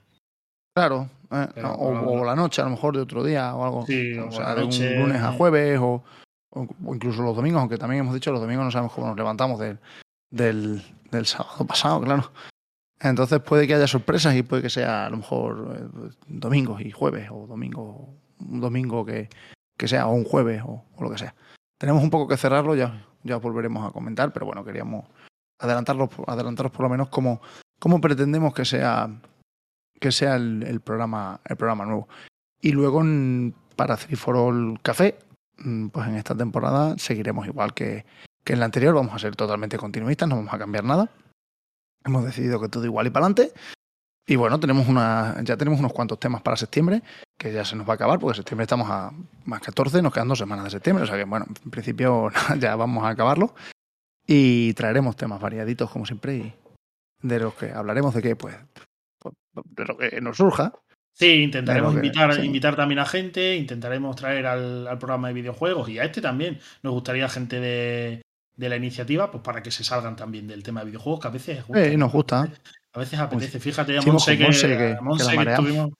Claro, 0.75 1.09
eh, 1.31 1.47
Pero, 1.53 1.73
o, 1.73 2.19
o, 2.21 2.25
la 2.25 2.35
noche 2.35 2.61
a 2.61 2.65
lo 2.65 2.71
mejor 2.71 2.95
de 2.95 3.01
otro 3.01 3.23
día 3.23 3.53
o 3.55 3.63
algo. 3.63 3.85
Sí, 3.85 4.17
o, 4.17 4.31
sea, 4.31 4.55
de 4.55 4.61
noche... 4.61 4.95
un 4.95 5.03
lunes 5.03 5.21
a 5.21 5.33
jueves 5.33 5.79
o, 5.79 6.03
o, 6.51 6.67
incluso 6.93 7.21
los 7.21 7.35
domingos, 7.35 7.59
aunque 7.59 7.77
también 7.77 8.01
hemos 8.01 8.13
dicho 8.13 8.31
los 8.31 8.41
domingos 8.41 8.65
no 8.65 8.71
sabemos 8.71 8.93
cómo 8.93 9.07
nos 9.07 9.17
levantamos 9.17 9.59
del, 9.59 9.79
del, 10.29 10.81
del 11.11 11.25
sábado 11.25 11.65
pasado, 11.67 12.01
claro. 12.01 12.31
Entonces 12.99 13.39
puede 13.39 13.65
que 13.65 13.75
haya 13.75 13.87
sorpresas 13.87 14.35
y 14.35 14.43
puede 14.43 14.61
que 14.61 14.69
sea 14.69 15.05
a 15.05 15.09
lo 15.09 15.17
mejor 15.17 15.77
eh, 15.77 16.15
domingos 16.27 16.81
y 16.81 16.91
jueves 16.91 17.29
o 17.31 17.47
domingo, 17.47 18.13
un 18.39 18.59
domingo 18.59 19.05
que, 19.05 19.29
que 19.77 19.87
sea 19.87 20.07
o 20.07 20.13
un 20.13 20.25
jueves 20.25 20.61
o, 20.65 20.85
o, 20.95 21.03
lo 21.03 21.09
que 21.09 21.17
sea. 21.17 21.35
Tenemos 21.79 22.03
un 22.03 22.11
poco 22.11 22.27
que 22.27 22.37
cerrarlo, 22.37 22.75
ya, 22.75 23.07
ya 23.23 23.37
volveremos 23.37 23.87
a 23.87 23.91
comentar, 23.91 24.31
pero 24.31 24.45
bueno, 24.45 24.63
queríamos 24.63 25.05
adelantarlos, 25.57 26.09
adelantaros 26.27 26.71
por 26.71 26.83
lo 26.83 26.89
menos 26.89 27.09
cómo, 27.09 27.41
cómo 27.79 27.99
pretendemos 27.99 28.53
que 28.53 28.65
sea 28.65 29.09
que 29.99 30.11
sea 30.11 30.35
el, 30.35 30.81
programa, 30.81 31.41
el 31.45 31.57
programa 31.57 31.85
nuevo. 31.85 32.07
Y 32.61 32.71
luego 32.71 33.03
para 33.75 33.97
Three 33.97 34.15
for 34.15 34.35
All 34.35 34.79
Café, 34.81 35.19
mm, 35.57 35.87
pues 35.89 36.07
en 36.07 36.15
esta 36.15 36.35
temporada 36.35 36.97
seguiremos 36.97 37.47
igual 37.47 37.73
que, 37.73 38.05
que 38.43 38.53
en 38.53 38.59
la 38.59 38.65
anterior, 38.65 38.95
vamos 38.95 39.13
a 39.13 39.19
ser 39.19 39.35
totalmente 39.35 39.77
continuistas, 39.77 40.27
no 40.27 40.37
vamos 40.37 40.53
a 40.53 40.59
cambiar 40.59 40.83
nada. 40.83 41.09
Hemos 42.05 42.23
decidido 42.23 42.59
que 42.61 42.69
todo 42.69 42.85
igual 42.85 43.07
y 43.07 43.09
para 43.09 43.25
adelante. 43.25 43.53
Y 44.25 44.35
bueno, 44.35 44.59
tenemos 44.59 44.87
una, 44.87 45.35
ya 45.43 45.57
tenemos 45.57 45.79
unos 45.79 45.91
cuantos 45.91 46.19
temas 46.19 46.41
para 46.41 46.55
septiembre, 46.55 47.01
que 47.39 47.53
ya 47.53 47.63
se 47.63 47.77
nos 47.77 47.87
va 47.87 47.93
a 47.93 47.95
acabar, 47.95 48.19
porque 48.19 48.35
septiembre 48.35 48.63
estamos 48.63 48.89
a 48.91 49.11
más 49.45 49.61
14, 49.61 50.01
nos 50.01 50.13
quedan 50.13 50.27
dos 50.27 50.37
semanas 50.37 50.65
de 50.65 50.71
septiembre, 50.71 51.05
o 51.05 51.07
sea 51.07 51.17
que 51.17 51.23
bueno, 51.23 51.45
en 51.47 51.71
principio 51.71 52.29
ya 52.59 52.75
vamos 52.75 53.05
a 53.05 53.09
acabarlo. 53.09 53.55
Y 54.27 54.73
traeremos 54.73 55.15
temas 55.15 55.41
variaditos, 55.41 55.89
como 55.89 56.05
siempre, 56.05 56.35
y 56.35 56.53
de 57.21 57.39
los 57.39 57.53
que 57.55 57.71
hablaremos 57.71 58.13
de 58.13 58.21
qué, 58.21 58.35
pues, 58.35 58.55
de 59.65 59.85
lo 59.85 59.97
que 59.97 60.21
nos 60.21 60.37
surja. 60.37 60.73
Sí, 61.13 61.43
intentaremos 61.43 61.93
que, 61.93 61.97
invitar, 61.97 62.33
sí. 62.35 62.41
invitar 62.41 62.75
también 62.75 62.99
a 62.99 63.05
gente, 63.05 63.55
intentaremos 63.55 64.15
traer 64.15 64.45
al, 64.45 64.87
al, 64.87 64.99
programa 64.99 65.29
de 65.29 65.33
videojuegos 65.33 65.89
y 65.89 65.97
a 65.97 66.03
este 66.03 66.21
también. 66.21 66.59
Nos 66.83 66.93
gustaría 66.93 67.27
gente 67.27 67.59
de, 67.59 68.21
de, 68.55 68.69
la 68.69 68.75
iniciativa, 68.75 69.31
pues 69.31 69.43
para 69.43 69.63
que 69.63 69.71
se 69.71 69.83
salgan 69.83 70.15
también 70.15 70.45
del 70.47 70.61
tema 70.61 70.81
de 70.81 70.87
videojuegos, 70.87 71.21
que 71.21 71.27
a 71.27 71.31
veces 71.31 71.65
gusta. 71.65 71.89
Sí, 71.89 71.97
nos 71.97 72.11
gusta. 72.11 72.51
A 72.93 72.99
veces 72.99 73.19
apetece. 73.19 73.59
Fíjate 73.59 73.97
a 73.97 74.01
Monse 74.01 74.37
que, 74.37 74.45
que, 74.45 74.97
Monse 75.01 75.37
que, 75.37 75.45
que 75.45 75.91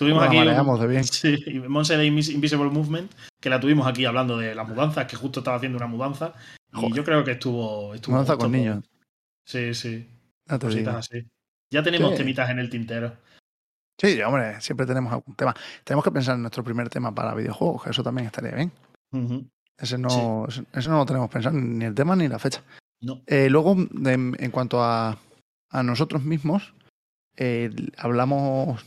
tuvimos, 0.00 0.22
aquí. 0.24 0.38
Un, 0.38 0.80
de 0.80 0.86
bien. 0.86 1.04
Sí, 1.04 1.62
Monse 1.68 1.96
de 1.96 2.06
Invisible 2.06 2.70
Movement, 2.70 3.12
que 3.40 3.50
la 3.50 3.60
tuvimos 3.60 3.86
aquí 3.86 4.04
hablando 4.04 4.38
de 4.38 4.54
las 4.54 4.66
mudanzas, 4.66 5.06
que 5.06 5.16
justo 5.16 5.40
estaba 5.40 5.58
haciendo 5.58 5.76
una 5.76 5.86
mudanza. 5.86 6.32
Joder. 6.72 6.90
Y 6.90 6.94
yo 6.94 7.04
creo 7.04 7.22
que 7.22 7.32
estuvo. 7.32 7.94
estuvo 7.94 8.14
mudanza 8.14 8.36
con 8.36 8.52
niños. 8.52 8.84
Sí, 9.44 9.74
sí. 9.74 10.08
No 10.46 10.58
Cositas 10.58 10.94
así. 10.96 11.26
Ya 11.70 11.82
tenemos 11.82 12.12
sí. 12.12 12.16
temitas 12.18 12.50
en 12.50 12.58
el 12.58 12.70
tintero. 12.70 13.12
Sí, 14.00 14.20
hombre, 14.22 14.60
siempre 14.60 14.86
tenemos 14.86 15.12
algún 15.12 15.34
tema. 15.34 15.54
Tenemos 15.84 16.04
que 16.04 16.10
pensar 16.10 16.34
en 16.34 16.42
nuestro 16.42 16.64
primer 16.64 16.88
tema 16.88 17.14
para 17.14 17.34
videojuegos, 17.34 17.84
que 17.84 17.90
eso 17.90 18.02
también 18.02 18.26
estaría 18.26 18.52
bien. 18.52 18.72
Uh 19.12 19.18
-huh. 19.18 19.50
Ese 19.76 19.98
no, 19.98 20.46
sí. 20.48 20.62
eso 20.72 20.90
no 20.90 20.98
lo 20.98 21.06
tenemos 21.06 21.28
pensado, 21.30 21.56
ni 21.56 21.84
el 21.84 21.94
tema 21.94 22.16
ni 22.16 22.26
la 22.26 22.38
fecha. 22.38 22.62
No. 23.02 23.22
Eh, 23.26 23.48
luego, 23.50 23.76
de, 23.90 24.12
en 24.12 24.50
cuanto 24.50 24.82
a, 24.82 25.18
a 25.70 25.82
nosotros 25.82 26.22
mismos, 26.22 26.74
eh, 27.42 27.70
hablamos 27.96 28.84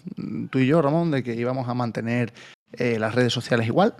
tú 0.52 0.60
y 0.60 0.68
yo, 0.68 0.80
Ramón, 0.80 1.10
de 1.10 1.24
que 1.24 1.34
íbamos 1.34 1.68
a 1.68 1.74
mantener 1.74 2.32
eh, 2.72 3.00
las 3.00 3.16
redes 3.16 3.34
sociales 3.34 3.66
igual. 3.66 3.96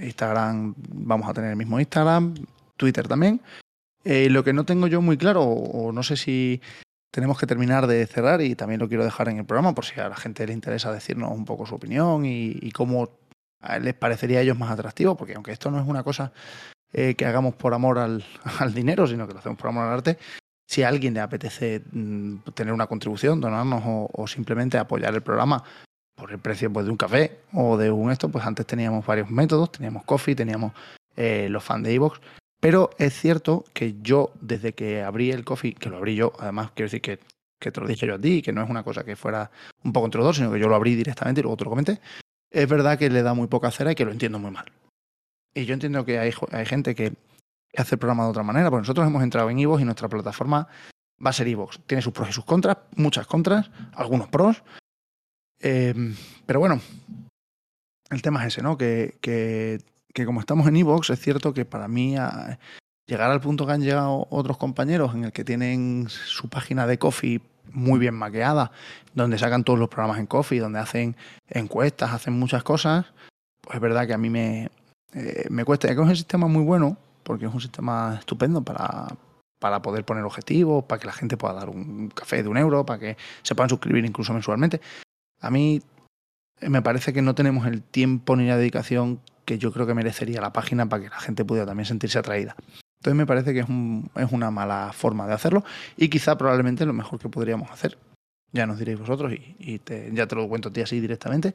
Instagram, 0.00 0.74
vamos 0.76 1.28
a 1.28 1.34
tener 1.34 1.50
el 1.50 1.56
mismo 1.56 1.78
Instagram, 1.78 2.34
Twitter 2.78 3.06
también. 3.06 3.42
Eh, 4.02 4.30
lo 4.30 4.42
que 4.42 4.54
no 4.54 4.64
tengo 4.64 4.86
yo 4.86 5.02
muy 5.02 5.18
claro, 5.18 5.42
o, 5.42 5.92
no 5.92 6.02
sé 6.02 6.16
si 6.16 6.62
tenemos 7.10 7.38
que 7.38 7.46
terminar 7.46 7.86
de 7.86 8.06
cerrar 8.06 8.40
y 8.40 8.54
también 8.54 8.80
lo 8.80 8.88
quiero 8.88 9.04
dejar 9.04 9.28
en 9.28 9.36
el 9.36 9.44
programa 9.44 9.74
por 9.74 9.84
si 9.84 10.00
a 10.00 10.08
la 10.08 10.16
gente 10.16 10.46
le 10.46 10.54
interesa 10.54 10.90
decirnos 10.90 11.30
un 11.30 11.44
poco 11.44 11.66
su 11.66 11.74
opinión 11.74 12.24
y, 12.24 12.72
cómo 12.72 13.10
les 13.82 13.94
parecería 13.94 14.38
a 14.38 14.42
ellos 14.42 14.58
más 14.58 14.70
atractivo, 14.70 15.18
porque 15.18 15.34
aunque 15.34 15.52
esto 15.52 15.70
no 15.70 15.78
es 15.78 15.86
una 15.86 16.02
cosa 16.02 16.32
eh, 16.94 17.14
que 17.14 17.26
hagamos 17.26 17.54
por 17.56 17.74
amor 17.74 17.98
al, 17.98 18.24
dinero, 18.74 19.06
sino 19.06 19.26
que 19.26 19.34
lo 19.34 19.40
hacemos 19.40 19.58
por 19.58 19.68
amor 19.68 19.84
al 19.84 19.92
arte, 19.92 20.16
si 20.72 20.82
a 20.82 20.88
alguien 20.88 21.12
le 21.12 21.20
apetece 21.20 21.82
mm, 21.92 22.36
tener 22.54 22.72
una 22.72 22.86
contribución, 22.86 23.42
donarnos 23.42 23.82
o, 23.84 24.26
simplemente 24.26 24.78
apoyar 24.78 25.14
el 25.14 25.20
programa 25.20 25.62
por 26.16 26.32
el 26.32 26.38
precio 26.38 26.72
pues, 26.72 26.86
de 26.86 26.90
un 26.90 26.96
café 26.96 27.40
o 27.52 27.76
de 27.76 27.90
un 27.90 28.10
esto, 28.10 28.30
pues 28.30 28.46
antes 28.46 28.64
teníamos 28.64 29.04
varios 29.04 29.30
métodos, 29.30 29.70
teníamos 29.70 30.04
Coffee, 30.04 30.34
teníamos 30.34 30.72
eh, 31.14 31.48
los 31.50 31.62
fans 31.62 31.84
de 31.84 31.92
Evox, 31.92 32.22
pero 32.58 32.88
es 32.96 33.12
cierto 33.12 33.66
que 33.74 33.96
yo, 34.00 34.32
desde 34.40 34.72
que 34.72 35.02
abrí 35.02 35.30
el 35.30 35.44
Coffee, 35.44 35.74
que 35.74 35.90
lo 35.90 35.98
abrí 35.98 36.14
yo, 36.14 36.32
además 36.38 36.70
quiero 36.74 36.86
decir 36.86 37.02
que, 37.02 37.18
que 37.60 37.70
te 37.70 37.78
lo 37.78 37.86
dije 37.86 38.06
yo 38.06 38.14
a 38.14 38.18
ti, 38.18 38.40
que 38.40 38.52
no 38.52 38.62
es 38.62 38.70
una 38.70 38.82
cosa 38.82 39.04
que 39.04 39.14
fuera 39.14 39.50
un 39.84 39.92
poco 39.92 40.06
entre 40.06 40.20
los 40.20 40.28
dos, 40.28 40.36
sino 40.36 40.50
que 40.50 40.58
yo 40.58 40.68
lo 40.68 40.74
abrí 40.74 40.94
directamente 40.94 41.42
y 41.42 41.42
luego 41.42 41.58
te 41.58 41.64
lo 41.64 41.70
comenté, 41.70 42.00
es 42.50 42.66
verdad 42.66 42.98
que 42.98 43.10
le 43.10 43.22
da 43.22 43.34
muy 43.34 43.48
poca 43.48 43.70
cera 43.70 43.92
y 43.92 43.94
que 43.94 44.06
lo 44.06 44.12
entiendo 44.12 44.38
muy 44.38 44.50
mal. 44.50 44.72
Y 45.54 45.66
yo 45.66 45.74
entiendo 45.74 46.06
que 46.06 46.18
hay, 46.18 46.32
hay 46.50 46.64
gente 46.64 46.94
que 46.94 47.12
hace 47.76 47.94
el 47.94 47.98
programa 47.98 48.24
de 48.24 48.30
otra 48.30 48.42
manera, 48.42 48.70
porque 48.70 48.82
nosotros 48.82 49.06
hemos 49.06 49.22
entrado 49.22 49.50
en 49.50 49.58
Evox 49.58 49.82
y 49.82 49.84
nuestra 49.84 50.08
plataforma 50.08 50.68
va 51.24 51.30
a 51.30 51.32
ser 51.32 51.48
Evox. 51.48 51.80
Tiene 51.86 52.02
sus 52.02 52.12
pros 52.12 52.28
y 52.28 52.32
sus 52.32 52.44
contras, 52.44 52.78
muchas 52.96 53.26
contras, 53.26 53.70
algunos 53.94 54.28
pros. 54.28 54.62
Eh, 55.60 55.94
pero 56.44 56.60
bueno, 56.60 56.80
el 58.10 58.22
tema 58.22 58.40
es 58.42 58.54
ese, 58.54 58.62
¿no? 58.62 58.76
Que, 58.76 59.16
que, 59.20 59.80
que 60.12 60.26
como 60.26 60.40
estamos 60.40 60.66
en 60.66 60.76
Evox, 60.76 61.10
es 61.10 61.20
cierto 61.20 61.54
que 61.54 61.64
para 61.64 61.88
mí 61.88 62.16
llegar 63.06 63.30
al 63.30 63.40
punto 63.40 63.66
que 63.66 63.72
han 63.72 63.82
llegado 63.82 64.26
otros 64.30 64.58
compañeros 64.58 65.14
en 65.14 65.24
el 65.24 65.32
que 65.32 65.44
tienen 65.44 66.08
su 66.08 66.48
página 66.48 66.86
de 66.86 66.98
Coffee 66.98 67.40
muy 67.70 67.98
bien 67.98 68.14
maqueada, 68.14 68.70
donde 69.14 69.38
sacan 69.38 69.64
todos 69.64 69.78
los 69.78 69.88
programas 69.88 70.18
en 70.18 70.26
Coffee, 70.26 70.60
donde 70.60 70.78
hacen 70.78 71.16
encuestas, 71.48 72.12
hacen 72.12 72.34
muchas 72.34 72.62
cosas, 72.62 73.06
pues 73.60 73.76
es 73.76 73.80
verdad 73.80 74.06
que 74.06 74.14
a 74.14 74.18
mí 74.18 74.30
me, 74.30 74.70
eh, 75.14 75.46
me 75.50 75.64
cuesta, 75.64 75.88
es 75.88 75.94
que 75.94 76.02
es 76.02 76.08
un 76.08 76.16
sistema 76.16 76.46
muy 76.48 76.62
bueno, 76.62 76.96
porque 77.22 77.46
es 77.46 77.54
un 77.54 77.60
sistema 77.60 78.16
estupendo 78.18 78.62
para, 78.62 79.08
para 79.58 79.82
poder 79.82 80.04
poner 80.04 80.24
objetivos, 80.24 80.84
para 80.84 81.00
que 81.00 81.06
la 81.06 81.12
gente 81.12 81.36
pueda 81.36 81.54
dar 81.54 81.68
un 81.68 82.08
café 82.08 82.42
de 82.42 82.48
un 82.48 82.56
euro, 82.56 82.84
para 82.84 82.98
que 82.98 83.16
se 83.42 83.54
puedan 83.54 83.70
suscribir 83.70 84.04
incluso 84.04 84.32
mensualmente. 84.32 84.80
A 85.40 85.50
mí 85.50 85.82
me 86.60 86.82
parece 86.82 87.12
que 87.12 87.22
no 87.22 87.34
tenemos 87.34 87.66
el 87.66 87.82
tiempo 87.82 88.36
ni 88.36 88.46
la 88.46 88.56
dedicación 88.56 89.20
que 89.44 89.58
yo 89.58 89.72
creo 89.72 89.86
que 89.86 89.94
merecería 89.94 90.40
la 90.40 90.52
página 90.52 90.88
para 90.88 91.02
que 91.02 91.08
la 91.08 91.20
gente 91.20 91.44
pudiera 91.44 91.66
también 91.66 91.86
sentirse 91.86 92.18
atraída. 92.18 92.56
Entonces 93.00 93.16
me 93.16 93.26
parece 93.26 93.52
que 93.52 93.60
es, 93.60 93.68
un, 93.68 94.10
es 94.14 94.30
una 94.30 94.50
mala 94.50 94.92
forma 94.92 95.26
de 95.26 95.34
hacerlo 95.34 95.64
y 95.96 96.08
quizá 96.08 96.38
probablemente 96.38 96.86
lo 96.86 96.92
mejor 96.92 97.18
que 97.18 97.28
podríamos 97.28 97.70
hacer, 97.70 97.98
ya 98.52 98.66
nos 98.66 98.78
diréis 98.78 99.00
vosotros 99.00 99.32
y, 99.32 99.80
ya 100.12 100.26
te 100.26 100.36
lo 100.36 100.48
cuento 100.48 100.68
a 100.68 100.72
ti 100.72 100.82
así 100.82 101.00
directamente, 101.00 101.54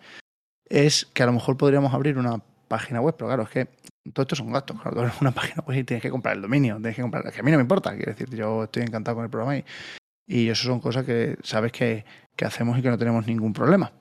es 0.68 1.06
que 1.14 1.24
a 1.24 1.26
lo 1.26 1.32
mejor 1.32 1.56
podríamos 1.56 1.94
abrir 1.94 2.18
una 2.18 2.42
página 2.68 3.00
web, 3.00 3.16
pero 3.18 3.30
claro, 3.30 3.44
es 3.44 3.50
que 3.50 3.70
todo 4.14 4.24
esto 4.24 4.36
son 4.36 4.52
gastos. 4.52 4.80
Claro, 4.82 5.12
una 5.22 5.32
página 5.36 5.64
web 5.66 5.78
y 5.80 5.84
tienes 5.84 6.02
que 6.02 6.10
comprar 6.10 6.36
el 6.36 6.42
dominio, 6.42 6.76
tienes 6.76 6.96
que 6.96 7.02
comprar. 7.02 7.32
que 7.32 7.40
a 7.40 7.44
mí 7.44 7.52
no 7.52 7.58
me 7.58 7.64
importa, 7.64 7.96
quiero 7.96 8.12
decir, 8.12 8.30
yo 8.36 8.66
estoy 8.66 8.84
encantado 8.84 9.16
con 9.16 9.24
el 9.24 9.30
programa 9.30 9.58
y, 9.58 9.66
y 10.28 10.50
eso 10.50 10.68
son 10.68 10.80
cosas 10.80 11.06
que 11.06 11.38
sabes 11.44 11.72
que, 11.72 12.06
que 12.36 12.46
hacemos 12.46 12.78
y 12.78 12.82
que 12.82 12.90
no 12.90 12.98
tenemos 12.98 13.26
ningún 13.28 13.54
problema. 13.54 13.92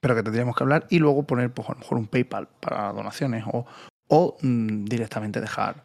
Pero 0.00 0.14
que 0.14 0.22
tendríamos 0.22 0.56
que 0.56 0.64
hablar 0.64 0.86
y 0.90 0.98
luego 0.98 1.26
poner, 1.26 1.52
pues 1.52 1.68
a 1.68 1.72
lo 1.72 1.78
mejor 1.78 1.98
un 1.98 2.06
PayPal 2.06 2.48
para 2.60 2.92
donaciones 2.92 3.44
o, 3.46 3.66
o 4.08 4.36
mm, 4.40 4.84
directamente 4.84 5.40
dejar, 5.40 5.84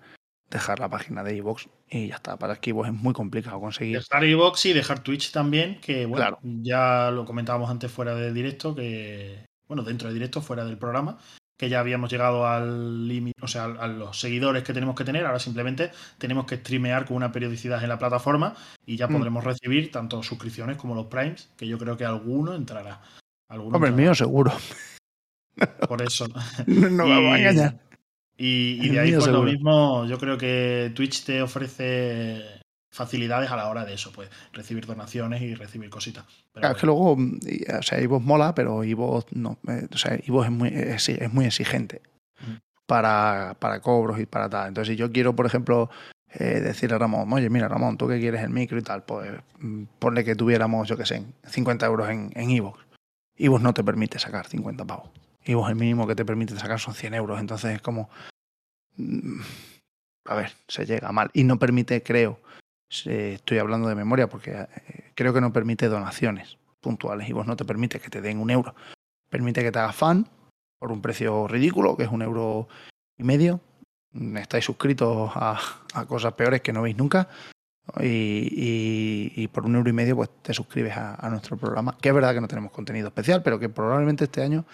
dejar 0.49 0.79
la 0.79 0.89
página 0.89 1.23
de 1.23 1.35
iVoox 1.37 1.67
y 1.89 2.07
ya 2.07 2.15
está. 2.15 2.37
Para 2.37 2.59
iVoox 2.61 2.87
es 2.89 2.93
muy 2.93 3.13
complicado 3.13 3.59
conseguir. 3.59 3.97
Dejar 3.97 4.23
iVoox 4.25 4.65
y 4.65 4.73
dejar 4.73 4.99
Twitch 4.99 5.31
también, 5.31 5.79
que 5.81 6.05
bueno, 6.05 6.37
ya 6.41 7.11
lo 7.11 7.25
comentábamos 7.25 7.69
antes 7.69 7.91
fuera 7.91 8.15
de 8.15 8.31
directo, 8.33 8.75
que 8.75 9.45
bueno, 9.67 9.83
dentro 9.83 10.09
de 10.09 10.13
directo, 10.13 10.41
fuera 10.41 10.65
del 10.65 10.77
programa, 10.77 11.17
que 11.61 11.69
ya 11.69 11.79
habíamos 11.79 12.09
llegado 12.09 12.47
al 12.47 13.07
límite, 13.07 13.39
o 13.39 13.47
sea, 13.47 13.65
a 13.65 13.87
los 13.87 14.19
seguidores 14.19 14.63
que 14.63 14.73
tenemos 14.73 14.95
que 14.95 15.03
tener. 15.03 15.27
Ahora 15.27 15.37
simplemente 15.37 15.91
tenemos 16.17 16.47
que 16.47 16.55
streamear 16.55 17.05
con 17.05 17.17
una 17.17 17.31
periodicidad 17.31 17.83
en 17.83 17.89
la 17.89 17.99
plataforma 17.99 18.55
y 18.83 18.97
ya 18.97 19.07
mm. 19.07 19.13
podremos 19.13 19.43
recibir 19.43 19.91
tanto 19.91 20.23
suscripciones 20.23 20.77
como 20.77 20.95
los 20.95 21.05
primes, 21.05 21.51
que 21.55 21.67
yo 21.67 21.77
creo 21.77 21.95
que 21.95 22.03
alguno 22.03 22.55
entrará. 22.55 22.99
Hombre, 23.47 23.89
el 23.91 23.95
mío 23.95 24.15
seguro. 24.15 24.51
Por 25.87 26.01
eso. 26.01 26.25
no 26.65 27.05
me 27.05 27.15
voy 27.21 27.25
a 27.27 27.37
engañar. 27.37 27.79
Y, 28.37 28.89
de 28.89 28.99
ahí, 28.99 29.13
pues 29.13 29.27
lo 29.27 29.43
mismo, 29.43 30.07
yo 30.07 30.17
creo 30.17 30.39
que 30.39 30.91
Twitch 30.95 31.25
te 31.25 31.43
ofrece 31.43 32.60
facilidades 32.91 33.49
a 33.49 33.55
la 33.55 33.69
hora 33.69 33.85
de 33.85 33.93
eso, 33.93 34.11
pues 34.11 34.29
recibir 34.51 34.85
donaciones 34.85 35.41
y 35.41 35.55
recibir 35.55 35.89
cositas. 35.89 36.25
claro, 36.53 36.75
es 36.75 36.79
que 36.79 36.85
luego, 36.85 37.13
o 37.13 37.81
sea, 37.81 38.01
Ivo 38.01 38.19
mola, 38.19 38.53
pero 38.53 38.83
Ivo 38.83 39.25
no, 39.31 39.57
eh, 39.67 39.87
o 39.91 39.97
sea, 39.97 40.19
Ivo 40.25 40.43
es 40.43 40.51
muy, 40.51 40.69
es, 40.69 41.33
muy 41.33 41.45
exigente 41.45 42.01
para, 42.85 43.55
para 43.59 43.79
cobros 43.79 44.19
y 44.19 44.25
para 44.25 44.49
tal. 44.49 44.67
Entonces, 44.67 44.93
si 44.93 44.97
yo 44.97 45.11
quiero, 45.11 45.35
por 45.35 45.45
ejemplo, 45.45 45.89
eh, 46.33 46.59
decirle 46.59 46.97
a 46.97 46.99
Ramón, 46.99 47.31
oye, 47.31 47.49
mira, 47.49 47.69
Ramón, 47.69 47.97
tú 47.97 48.07
que 48.07 48.19
quieres 48.19 48.43
el 48.43 48.49
micro 48.49 48.77
y 48.77 48.81
tal, 48.81 49.03
pues 49.03 49.31
mm, 49.59 49.83
ponle 49.97 50.25
que 50.25 50.35
tuviéramos, 50.35 50.87
yo 50.89 50.97
qué 50.97 51.05
sé, 51.05 51.23
50 51.47 51.85
euros 51.85 52.09
en, 52.09 52.31
en 52.35 52.49
Ivo. 52.51 52.77
Ivo 53.37 53.57
no 53.57 53.73
te 53.73 53.83
permite 53.83 54.19
sacar 54.19 54.47
50 54.47 54.85
pavos. 54.85 55.09
Ivo 55.45 55.67
el 55.69 55.75
mínimo 55.75 56.05
que 56.05 56.15
te 56.15 56.25
permite 56.25 56.57
sacar 56.59 56.79
son 56.79 56.93
100 56.93 57.13
euros. 57.13 57.39
Entonces 57.39 57.75
es 57.75 57.81
como... 57.81 58.09
Mm, 58.97 59.41
a 60.25 60.35
ver, 60.35 60.51
se 60.67 60.85
llega 60.85 61.11
mal. 61.11 61.31
Y 61.33 61.43
no 61.45 61.57
permite, 61.57 62.03
creo, 62.03 62.39
estoy 62.91 63.57
hablando 63.57 63.87
de 63.87 63.95
memoria 63.95 64.27
porque 64.27 64.51
eh, 64.51 65.11
creo 65.15 65.33
que 65.33 65.41
no 65.41 65.53
permite 65.53 65.87
donaciones 65.87 66.57
puntuales 66.81 67.29
y 67.29 67.33
vos 67.33 67.47
no 67.47 67.55
te 67.55 67.65
permite 67.65 67.99
que 67.99 68.09
te 68.09 68.21
den 68.21 68.39
un 68.39 68.49
euro. 68.49 68.75
Permite 69.29 69.63
que 69.63 69.71
te 69.71 69.79
hagas 69.79 69.95
fan 69.95 70.27
por 70.79 70.91
un 70.91 71.01
precio 71.01 71.47
ridículo, 71.47 71.95
que 71.95 72.03
es 72.03 72.09
un 72.09 72.21
euro 72.21 72.67
y 73.17 73.23
medio. 73.23 73.61
Estáis 74.35 74.65
suscritos 74.65 75.31
a, 75.35 75.57
cosas 76.07 76.33
peores 76.33 76.61
que 76.61 76.73
no 76.73 76.81
veis 76.81 76.97
nunca. 76.97 77.29
Y, 77.99 79.47
por 79.49 79.65
un 79.65 79.75
euro 79.75 79.89
y 79.89 79.93
medio 79.93 80.15
pues 80.15 80.29
te 80.41 80.53
suscribes 80.53 80.93
a, 80.97 81.29
nuestro 81.29 81.55
programa. 81.55 81.97
Que 81.97 82.09
es 82.09 82.15
verdad 82.15 82.33
que 82.33 82.41
no 82.41 82.47
tenemos 82.47 82.71
contenido 82.71 83.07
especial, 83.07 83.41
pero 83.41 83.59
que 83.59 83.69
probablemente 83.69 84.25
este 84.25 84.41
año 84.41 84.65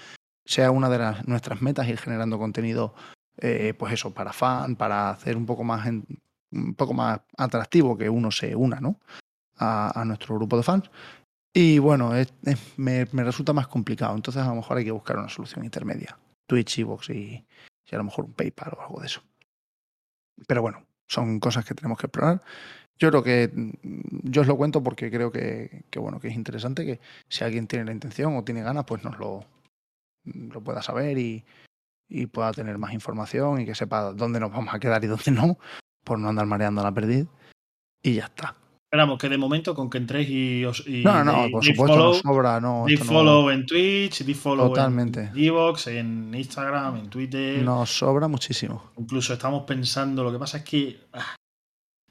sea 0.45 0.71
una 0.71 0.89
de 0.89 0.97
las, 0.97 1.27
nuestras 1.27 1.61
metas 1.61 1.87
ir 1.87 1.97
generando 1.97 2.39
contenido, 2.39 2.95
eh, 3.37 3.73
pues 3.77 3.93
eso, 3.93 4.13
para 4.13 4.31
fan, 4.33 4.75
para 4.75 5.09
hacer 5.09 5.35
un 5.35 5.45
poco 5.45 5.63
más 5.63 5.87
en, 5.87 6.05
un 6.51 6.75
poco 6.75 6.93
más 6.93 7.21
atractivo 7.37 7.97
que 7.97 8.09
uno 8.09 8.31
se 8.31 8.55
una 8.55 8.79
¿no? 8.79 8.99
a, 9.57 10.03
nuestro 10.05 10.35
grupo 10.35 10.57
de 10.57 10.63
fans. 10.63 10.89
Y 11.53 11.79
bueno, 11.79 12.11
me, 12.77 13.05
resulta 13.05 13.53
más 13.53 13.67
complicado. 13.67 14.15
Entonces 14.15 14.43
a 14.43 14.49
lo 14.49 14.55
mejor 14.55 14.77
hay 14.77 14.85
que 14.85 14.91
buscar 14.91 15.17
una 15.17 15.29
solución 15.29 15.65
intermedia. 15.65 16.17
Twitch, 16.47 16.79
Evox 16.79 17.09
y, 17.09 17.45
y 17.89 17.95
a 17.95 17.97
lo 17.97 18.03
mejor 18.03 18.25
un 18.25 18.33
PayPal 18.33 18.73
o 18.77 18.81
algo 18.81 18.99
de 19.01 19.07
eso. 19.07 19.23
Pero 20.47 20.61
bueno, 20.61 20.85
son 21.07 21.39
cosas 21.39 21.65
que 21.65 21.73
tenemos 21.73 21.97
que 21.97 22.07
explorar. 22.07 22.41
Yo 22.99 23.09
creo 23.09 23.23
que 23.23 23.51
yo 24.23 24.41
os 24.41 24.47
lo 24.47 24.57
cuento 24.57 24.83
porque 24.83 25.11
creo 25.11 25.31
que, 25.31 25.83
que, 25.89 25.99
bueno, 25.99 26.19
que 26.19 26.29
es 26.29 26.35
interesante 26.35 26.85
que 26.85 26.99
si 27.29 27.43
alguien 27.43 27.67
tiene 27.67 27.85
la 27.85 27.91
intención 27.91 28.35
o 28.35 28.43
tiene 28.43 28.63
ganas, 28.63 28.85
pues 28.85 29.03
nos 29.03 29.17
lo, 29.19 29.45
lo 30.23 30.61
pueda 30.61 30.81
saber 30.81 31.17
y, 31.17 31.45
y 32.09 32.27
pueda 32.27 32.51
tener 32.53 32.77
más 32.77 32.93
información 32.93 33.61
y 33.61 33.65
que 33.65 33.75
sepa 33.75 34.13
dónde 34.13 34.39
nos 34.39 34.51
vamos 34.51 34.73
a 34.73 34.79
quedar 34.79 35.03
y 35.03 35.07
dónde 35.07 35.31
no, 35.31 35.57
por 36.07 36.17
no 36.17 36.29
andar 36.29 36.45
mareando 36.45 36.81
la 36.81 36.93
perdiz. 36.93 37.27
Y 38.01 38.15
ya 38.15 38.25
está. 38.25 38.55
Esperamos 38.85 39.19
que 39.19 39.27
de 39.27 39.37
momento 39.37 39.75
con 39.75 39.89
que 39.89 39.97
entréis 39.97 40.29
y 40.29 40.63
os. 40.63 40.87
no, 40.87 41.23
no, 41.25 41.43
no, 41.43 41.51
por 41.51 41.65
supuesto, 41.65 41.97
no 41.97 42.13
sobra. 42.13 42.61
No, 42.61 42.85
follow 43.03 43.49
en 43.49 43.65
Twitch, 43.65 44.23
di 44.23 44.33
follow 44.33 44.69
Totalmente. 44.69 45.31
en 45.35 45.37
Evox, 45.37 45.87
en 45.87 46.33
Instagram, 46.33 46.95
en 46.95 47.09
Twitter. 47.09 47.61
Nos 47.61 47.97
sobra 47.97 48.29
muchísimo. 48.29 48.91
Incluso 48.97 49.33
estamos 49.33 49.63
pensando, 49.63 50.23
lo 50.23 50.31
que 50.31 50.39
pasa 50.39 50.59
es 50.59 50.63
que. 50.63 51.01
Ah, 51.11 51.35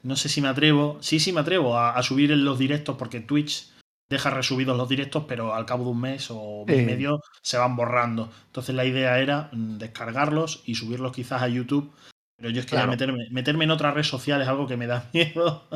no 0.02 0.16
sé 0.16 0.28
si 0.28 0.42
me 0.42 0.48
atrevo. 0.48 0.98
Sí, 1.00 1.18
sí 1.18 1.32
me 1.32 1.40
atrevo 1.40 1.78
a, 1.78 2.00
subir 2.02 2.30
en 2.30 2.44
los 2.44 2.58
directos 2.58 2.96
porque 2.98 3.20
Twitch 3.20 3.72
deja 4.10 4.28
resubidos 4.28 4.76
los 4.76 4.88
directos, 4.88 5.24
pero 5.26 5.54
al 5.54 5.64
cabo 5.64 5.84
de 5.84 5.90
un 5.90 6.00
mes 6.02 6.28
o 6.30 6.64
mes 6.66 6.82
y 6.82 6.84
medio 6.84 7.22
se 7.42 7.56
van 7.56 7.74
borrando. 7.74 8.30
Entonces 8.48 8.74
la 8.74 8.84
idea 8.84 9.18
era 9.18 9.48
mm, 9.50 9.78
descargarlos 9.78 10.62
y 10.66 10.74
subirlos 10.74 11.12
quizás 11.12 11.40
a 11.40 11.48
YouTube 11.48 11.90
pero 12.36 12.50
yo 12.50 12.60
es 12.60 12.66
que 12.66 12.76
meterme, 12.86 13.26
meterme 13.30 13.64
en 13.64 13.70
otra 13.70 13.90
red 13.92 14.02
social 14.02 14.42
es 14.42 14.48
algo 14.48 14.66
que 14.66 14.76
me 14.76 14.86
da 14.86 15.08
miedo. 15.14 15.66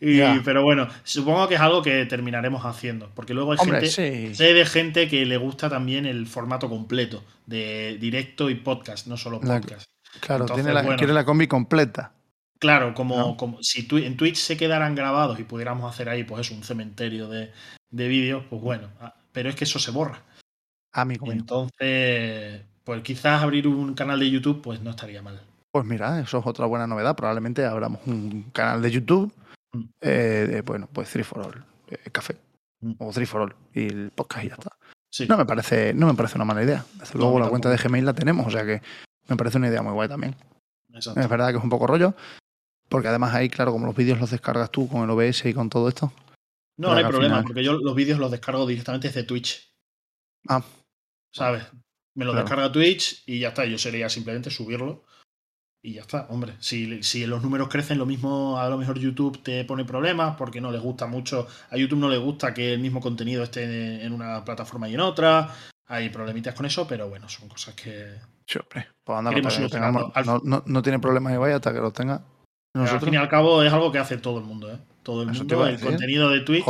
y, 0.00 0.20
Pero 0.44 0.62
bueno, 0.62 0.88
supongo 1.02 1.48
que 1.48 1.54
es 1.54 1.60
algo 1.60 1.82
que 1.82 2.04
terminaremos 2.06 2.64
haciendo. 2.64 3.10
Porque 3.14 3.32
luego 3.32 3.52
hay 3.52 3.58
gente. 3.58 3.88
Sé 3.88 4.34
de 4.54 4.66
gente 4.66 5.08
que 5.08 5.24
le 5.24 5.38
gusta 5.38 5.70
también 5.70 6.04
el 6.04 6.26
formato 6.26 6.68
completo 6.68 7.24
de 7.46 7.96
directo 7.98 8.50
y 8.50 8.56
podcast, 8.56 9.06
no 9.06 9.16
solo 9.16 9.40
podcast. 9.40 9.88
claro, 10.20 10.46
tiene 10.46 10.72
la, 10.72 10.96
quiere 10.96 11.14
la 11.14 11.24
combi 11.24 11.46
completa. 11.46 12.12
Claro, 12.58 12.94
como, 12.94 13.36
como 13.36 13.58
si 13.62 13.86
en 13.90 14.16
Twitch 14.16 14.36
se 14.36 14.56
quedaran 14.56 14.94
grabados 14.94 15.38
y 15.38 15.44
pudiéramos 15.44 15.92
hacer 15.92 16.08
ahí, 16.08 16.24
pues 16.24 16.46
es 16.46 16.56
un 16.56 16.62
cementerio 16.62 17.28
de, 17.28 17.50
de 17.90 18.08
vídeos, 18.08 18.44
pues 18.48 18.62
bueno. 18.62 18.88
Ah, 19.00 19.14
pero 19.32 19.48
es 19.48 19.56
que 19.56 19.64
eso 19.64 19.78
se 19.78 19.90
borra. 19.90 20.22
Amigo 20.92 21.30
Entonces, 21.32 22.62
pues 22.84 23.02
quizás 23.02 23.42
abrir 23.42 23.66
un 23.66 23.94
canal 23.94 24.20
de 24.20 24.30
YouTube, 24.30 24.62
pues 24.62 24.80
no 24.80 24.90
estaría 24.90 25.20
mal. 25.20 25.42
Pues 25.74 25.86
mira, 25.86 26.20
eso 26.20 26.38
es 26.38 26.46
otra 26.46 26.66
buena 26.66 26.86
novedad. 26.86 27.16
Probablemente 27.16 27.64
abramos 27.64 28.00
un 28.06 28.44
canal 28.52 28.80
de 28.80 28.92
YouTube. 28.92 29.32
Mm. 29.72 29.82
Eh, 30.02 30.62
bueno, 30.64 30.88
pues 30.92 31.10
Three 31.10 31.24
for 31.24 31.40
All, 31.40 31.64
eh, 31.88 32.10
café. 32.12 32.36
Mm. 32.80 32.92
O 33.00 33.10
Three 33.10 33.26
for 33.26 33.40
All. 33.40 33.56
Y 33.74 33.88
el 33.88 34.12
podcast 34.14 34.44
y 34.44 34.48
ya 34.50 34.54
está. 34.54 34.70
No, 35.28 35.36
me 35.36 35.44
parece, 35.44 35.92
no 35.92 36.06
me 36.06 36.14
parece 36.14 36.36
una 36.36 36.44
mala 36.44 36.62
idea. 36.62 36.86
Desde 36.94 37.18
luego 37.18 37.40
la 37.40 37.48
cuenta 37.48 37.70
de 37.70 37.76
Gmail 37.76 38.04
la 38.06 38.12
tenemos, 38.14 38.46
o 38.46 38.50
sea 38.52 38.64
que 38.64 38.82
me 39.26 39.36
parece 39.36 39.58
una 39.58 39.66
idea 39.66 39.82
muy 39.82 39.92
guay 39.94 40.08
también. 40.08 40.36
Es 40.92 41.28
verdad 41.28 41.50
que 41.50 41.56
es 41.58 41.64
un 41.64 41.70
poco 41.70 41.88
rollo, 41.88 42.14
Porque 42.88 43.08
además 43.08 43.34
ahí, 43.34 43.48
claro, 43.48 43.72
como 43.72 43.86
los 43.86 43.96
vídeos 43.96 44.20
los 44.20 44.30
descargas 44.30 44.70
tú 44.70 44.88
con 44.88 45.02
el 45.02 45.10
OBS 45.10 45.46
y 45.46 45.54
con 45.54 45.70
todo 45.70 45.88
esto. 45.88 46.12
No, 46.78 46.90
no 46.90 46.94
hay 46.94 47.02
problema, 47.04 47.34
final- 47.38 47.44
porque 47.44 47.64
yo 47.64 47.72
los 47.72 47.96
vídeos 47.96 48.20
los 48.20 48.30
descargo 48.30 48.64
directamente 48.64 49.08
desde 49.08 49.24
Twitch. 49.24 49.74
Ah, 50.48 50.62
¿Sabes? 51.32 51.64
Me 52.14 52.24
lo 52.24 52.30
Claro. 52.30 52.44
descarga 52.46 52.70
Twitch 52.70 53.24
y 53.26 53.40
ya 53.40 53.48
está. 53.48 53.64
Yo 53.64 53.76
sería 53.76 54.08
simplemente 54.08 54.50
subirlo 54.50 55.02
y 55.84 55.92
ya 55.92 56.00
está. 56.00 56.26
Hombre, 56.30 56.54
si, 56.60 57.02
si 57.02 57.26
los 57.26 57.42
números 57.42 57.68
crecen, 57.68 57.98
lo 57.98 58.06
mismo, 58.06 58.58
a 58.58 58.70
lo 58.70 58.78
mejor 58.78 58.98
YouTube 58.98 59.42
te 59.42 59.66
pone 59.66 59.84
problemas 59.84 60.34
porque 60.34 60.58
no 60.58 60.72
les 60.72 60.80
gusta 60.80 61.06
mucho. 61.06 61.46
A 61.70 61.76
YouTube 61.76 61.98
no 61.98 62.08
le 62.08 62.16
gusta 62.16 62.54
que 62.54 62.72
el 62.72 62.80
mismo 62.80 63.02
contenido 63.02 63.42
esté 63.42 64.02
en 64.02 64.12
una 64.14 64.42
plataforma 64.46 64.88
y 64.88 64.94
en 64.94 65.00
otra. 65.00 65.54
Hay 65.86 66.08
problemitas 66.08 66.54
con 66.54 66.64
eso, 66.64 66.88
pero 66.88 67.10
bueno, 67.10 67.28
son 67.28 67.50
cosas 67.50 67.74
que. 67.74 68.14
sí, 68.46 68.58
hombre. 68.58 68.88
Pues 69.04 69.18
anda, 69.18 69.30
que 69.30 69.42
no, 70.24 70.40
no, 70.42 70.62
no 70.64 70.82
tiene 70.82 70.98
problema 70.98 71.34
Ibai 71.34 71.52
hasta 71.52 71.74
que 71.74 71.80
lo 71.80 71.92
tenga. 71.92 72.22
Al 72.72 73.00
fin 73.00 73.12
y 73.12 73.16
al 73.18 73.28
cabo 73.28 73.62
es 73.62 73.70
algo 73.70 73.92
que 73.92 73.98
hace 73.98 74.16
todo 74.16 74.38
el 74.38 74.44
mundo, 74.44 74.72
¿eh? 74.72 74.78
Todo 75.02 75.22
el 75.22 75.32
mundo, 75.32 75.66
el 75.66 75.78
contenido 75.78 76.30
de 76.30 76.40
Twitch 76.40 76.64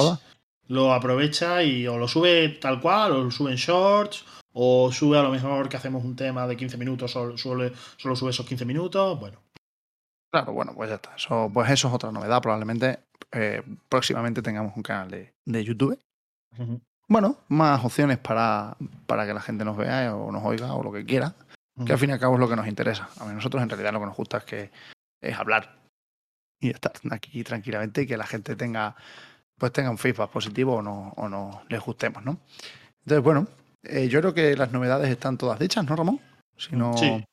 lo 0.67 0.93
aprovecha 0.93 1.63
y 1.63 1.87
o 1.87 1.99
lo 1.99 2.09
sube 2.09 2.49
tal 2.61 2.81
cual, 2.81 3.13
o 3.13 3.23
lo 3.23 3.31
sube 3.31 3.53
en 3.53 3.57
shorts, 3.57 4.25
o 4.55 4.91
sube 4.91 5.19
a 5.19 5.23
lo 5.23 5.31
mejor 5.31 5.69
que 5.69 5.77
hacemos 5.77 6.05
un 6.05 6.17
tema 6.17 6.47
de 6.47 6.57
15 6.57 6.79
minutos, 6.79 7.11
solo, 7.13 7.37
solo, 7.37 7.71
solo 7.97 8.17
sube 8.17 8.31
esos 8.31 8.47
15 8.47 8.65
minutos. 8.65 9.21
Bueno, 9.21 9.39
Claro, 10.35 10.53
bueno, 10.53 10.75
pues 10.75 10.89
ya 10.89 10.97
está. 10.97 11.15
Eso, 11.15 11.49
pues 11.55 11.71
eso 11.71 11.87
es 11.87 11.95
otra 11.95 12.11
novedad. 12.11 12.43
Probablemente 12.43 12.99
eh, 13.31 13.63
próximamente 13.89 14.43
tengamos 14.43 14.77
un 14.77 14.83
canal 14.83 15.09
de, 15.09 15.33
de 15.45 15.65
YouTube. 15.65 15.97
Bueno, 17.07 17.39
más 17.47 17.85
opciones 17.85 18.19
para, 18.19 18.77
para 19.07 19.27
que 19.27 19.33
la 19.33 19.41
gente 19.41 19.65
nos 19.65 19.77
vea 19.77 20.13
o 20.13 20.33
nos 20.33 20.45
oiga 20.45 20.75
o 20.75 20.83
lo 20.83 20.91
que 20.91 21.05
quiera. 21.05 21.37
Que 21.87 21.93
al 21.93 22.01
fin 22.01 22.11
y 22.11 22.15
al 22.15 22.19
cabo 22.19 22.35
es 22.35 22.41
lo 22.41 22.49
que 22.49 22.57
nos 22.57 22.67
interesa. 22.67 23.09
A 23.21 23.33
nosotros 23.33 23.63
en 23.63 23.69
realidad 23.69 23.93
lo 23.93 24.01
que 24.01 24.07
nos 24.07 24.17
gusta 24.17 24.39
es 24.39 24.45
que 24.45 24.71
es 25.21 25.39
hablar 25.39 25.79
y 26.59 26.71
estar 26.71 26.93
aquí 27.13 27.45
tranquilamente 27.45 28.03
y 28.03 28.07
que 28.09 28.17
la 28.17 28.27
gente 28.27 28.57
tenga 28.57 28.97
pues 29.57 29.71
tenga 29.71 29.91
un 29.91 29.99
feedback 29.99 30.31
positivo 30.31 30.75
o 30.75 30.83
no, 30.83 31.13
o 31.17 31.29
no 31.29 31.63
les 31.69 31.81
gustemos, 31.81 32.25
¿no? 32.25 32.41
Entonces, 33.05 33.23
bueno, 33.23 33.47
eh, 33.85 34.09
yo 34.09 34.21
creo 34.21 34.35
que 34.35 34.57
las 34.57 34.73
novedades 34.73 35.11
están 35.11 35.37
todas 35.39 35.59
dichas, 35.59 35.85
¿no, 35.85 35.97
Ramón? 35.97 36.21
Si 36.57 36.75
no, 36.77 36.97
Sí. 36.97 37.25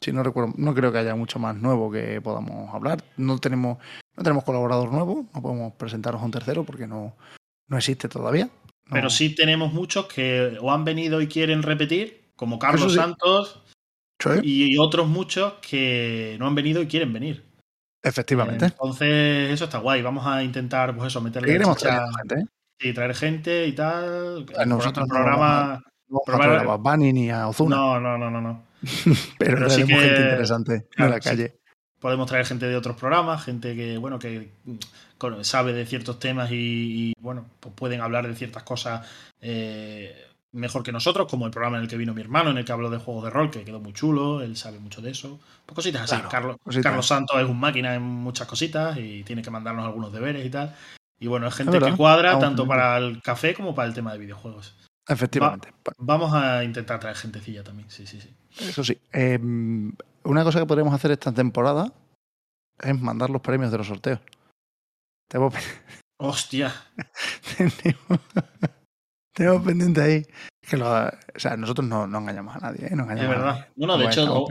si 0.00 0.12
no 0.12 0.22
recuerdo, 0.22 0.52
no 0.56 0.74
creo 0.74 0.92
que 0.92 0.98
haya 0.98 1.14
mucho 1.14 1.38
más 1.38 1.56
nuevo 1.56 1.90
que 1.90 2.20
podamos 2.20 2.72
hablar. 2.74 3.02
No 3.16 3.38
tenemos, 3.38 3.78
no 4.16 4.22
tenemos 4.22 4.44
colaborador 4.44 4.92
nuevo, 4.92 5.26
no 5.34 5.42
podemos 5.42 5.72
presentaros 5.74 6.20
a 6.22 6.24
un 6.24 6.30
tercero 6.30 6.64
porque 6.64 6.86
no, 6.86 7.14
no 7.68 7.76
existe 7.78 8.08
todavía. 8.08 8.46
No- 8.86 8.92
Pero 8.94 9.10
sí 9.10 9.34
tenemos 9.34 9.72
muchos 9.72 10.06
que 10.06 10.56
o 10.60 10.70
han 10.72 10.84
venido 10.84 11.20
y 11.20 11.28
quieren 11.28 11.62
repetir, 11.62 12.30
como 12.36 12.58
Carlos 12.58 12.92
sí. 12.92 12.98
Santos, 12.98 13.62
Sí, 14.20 14.30
y 14.42 14.78
otros 14.78 15.06
muchos 15.06 15.54
que 15.60 16.36
no 16.40 16.46
han 16.48 16.54
venido 16.56 16.82
y 16.82 16.86
quieren 16.88 17.12
venir. 17.12 17.44
efectivamente. 18.02 18.64
Entonces, 18.66 19.50
eso 19.52 19.64
está 19.66 19.78
guay. 19.78 20.02
Vamos 20.02 20.26
a 20.26 20.42
intentar, 20.42 20.96
pues 20.96 21.08
eso, 21.08 21.20
meterle 21.20 21.56
chicha 21.56 21.74
trayendo 21.74 22.16
gente, 22.18 22.34
¿eh? 22.40 22.44
Y 22.80 22.92
traer 22.92 23.14
gente 23.14 23.66
y 23.66 23.72
tal. 23.72 24.46
A 24.56 24.64
nosotros 24.64 25.04
el 25.04 25.08
no 25.08 25.14
programa. 25.14 25.82
No 26.08 26.20
vamos 26.26 26.28
a 26.28 26.32
Probar- 26.32 26.42
traer 26.56 26.60
a 26.60 26.76
Bad 26.76 26.78
Bunny 26.78 27.12
ni 27.12 27.30
a 27.30 27.48
Ozuna, 27.48 27.76
No, 27.76 28.00
no, 28.00 28.16
no, 28.18 28.30
no, 28.30 28.40
no. 28.40 28.62
pero, 29.38 29.56
pero 29.58 29.70
sí 29.70 29.84
que- 29.84 29.94
gente 29.94 30.20
interesante 30.22 30.86
claro, 30.90 31.12
de 31.12 31.16
la 31.18 31.22
sí. 31.22 31.28
calle. 31.28 31.54
Podemos 32.00 32.26
traer 32.28 32.46
gente 32.46 32.66
de 32.66 32.76
otros 32.76 32.96
programas, 32.96 33.42
gente 33.44 33.74
que, 33.74 33.98
bueno, 33.98 34.20
que 34.20 34.52
sabe 35.42 35.72
de 35.72 35.84
ciertos 35.84 36.20
temas 36.20 36.50
y, 36.52 36.54
y, 37.10 37.12
bueno, 37.20 37.46
pues 37.58 37.74
pueden 37.74 38.00
hablar 38.00 38.28
de 38.28 38.36
ciertas 38.36 38.62
cosas 38.62 39.04
eh, 39.40 40.14
mejor 40.52 40.84
que 40.84 40.92
nosotros, 40.92 41.26
como 41.28 41.44
el 41.46 41.50
programa 41.50 41.76
en 41.78 41.82
el 41.82 41.88
que 41.88 41.96
vino 41.96 42.14
mi 42.14 42.20
hermano, 42.20 42.50
en 42.50 42.58
el 42.58 42.64
que 42.64 42.70
habló 42.70 42.88
de 42.88 42.98
juegos 42.98 43.24
de 43.24 43.30
rol, 43.30 43.50
que 43.50 43.64
quedó 43.64 43.80
muy 43.80 43.92
chulo, 43.94 44.42
él 44.42 44.56
sabe 44.56 44.78
mucho 44.78 45.02
de 45.02 45.10
eso. 45.10 45.40
Pues 45.66 45.74
cositas 45.74 46.02
así. 46.02 46.14
Claro, 46.14 46.28
Carlos, 46.30 46.56
cositas. 46.62 46.84
Carlos 46.84 47.06
Santos 47.06 47.36
es 47.40 47.46
un 47.48 47.58
máquina 47.58 47.94
en 47.96 48.02
muchas 48.02 48.46
cositas 48.46 48.96
y 48.96 49.24
tiene 49.24 49.42
que 49.42 49.50
mandarnos 49.50 49.84
algunos 49.84 50.12
deberes 50.12 50.46
y 50.46 50.50
tal. 50.50 50.74
Y 51.20 51.26
bueno, 51.26 51.48
es 51.48 51.54
gente 51.54 51.78
que 51.80 51.96
cuadra 51.96 52.30
Vamos 52.30 52.44
tanto 52.44 52.66
para 52.66 52.96
el 52.98 53.20
café 53.22 53.54
como 53.54 53.74
para 53.74 53.88
el 53.88 53.94
tema 53.94 54.12
de 54.12 54.18
videojuegos. 54.18 54.76
Efectivamente. 55.08 55.72
Vamos 55.98 56.32
a 56.34 56.62
intentar 56.62 57.00
traer 57.00 57.16
gentecilla 57.16 57.64
también, 57.64 57.90
sí, 57.90 58.06
sí, 58.06 58.20
sí. 58.20 58.34
Eso 58.60 58.84
sí. 58.84 59.00
eh, 59.12 59.38
una 60.24 60.44
cosa 60.44 60.60
que 60.60 60.66
podríamos 60.66 60.94
hacer 60.94 61.10
esta 61.10 61.32
temporada 61.32 61.92
es 62.80 63.00
mandar 63.00 63.30
los 63.30 63.40
premios 63.40 63.72
de 63.72 63.78
los 63.78 63.86
sorteos. 63.86 64.20
Tenemos, 65.28 65.54
Hostia, 66.20 66.72
tenemos, 69.34 69.62
pendiente 69.64 70.02
ahí. 70.02 70.26
Que 70.60 70.76
lo- 70.76 71.06
o 71.06 71.10
sea, 71.36 71.56
nosotros 71.56 71.86
no, 71.88 72.06
no 72.06 72.18
engañamos 72.18 72.54
a 72.56 72.58
nadie, 72.60 72.86
¿eh? 72.86 72.94
No 72.96 73.04
es 73.10 73.20
a 73.20 73.28
verdad. 73.28 73.46
nadie. 73.46 73.64
Bueno, 73.76 73.96
de 73.98 74.06
hecho, 74.06 74.44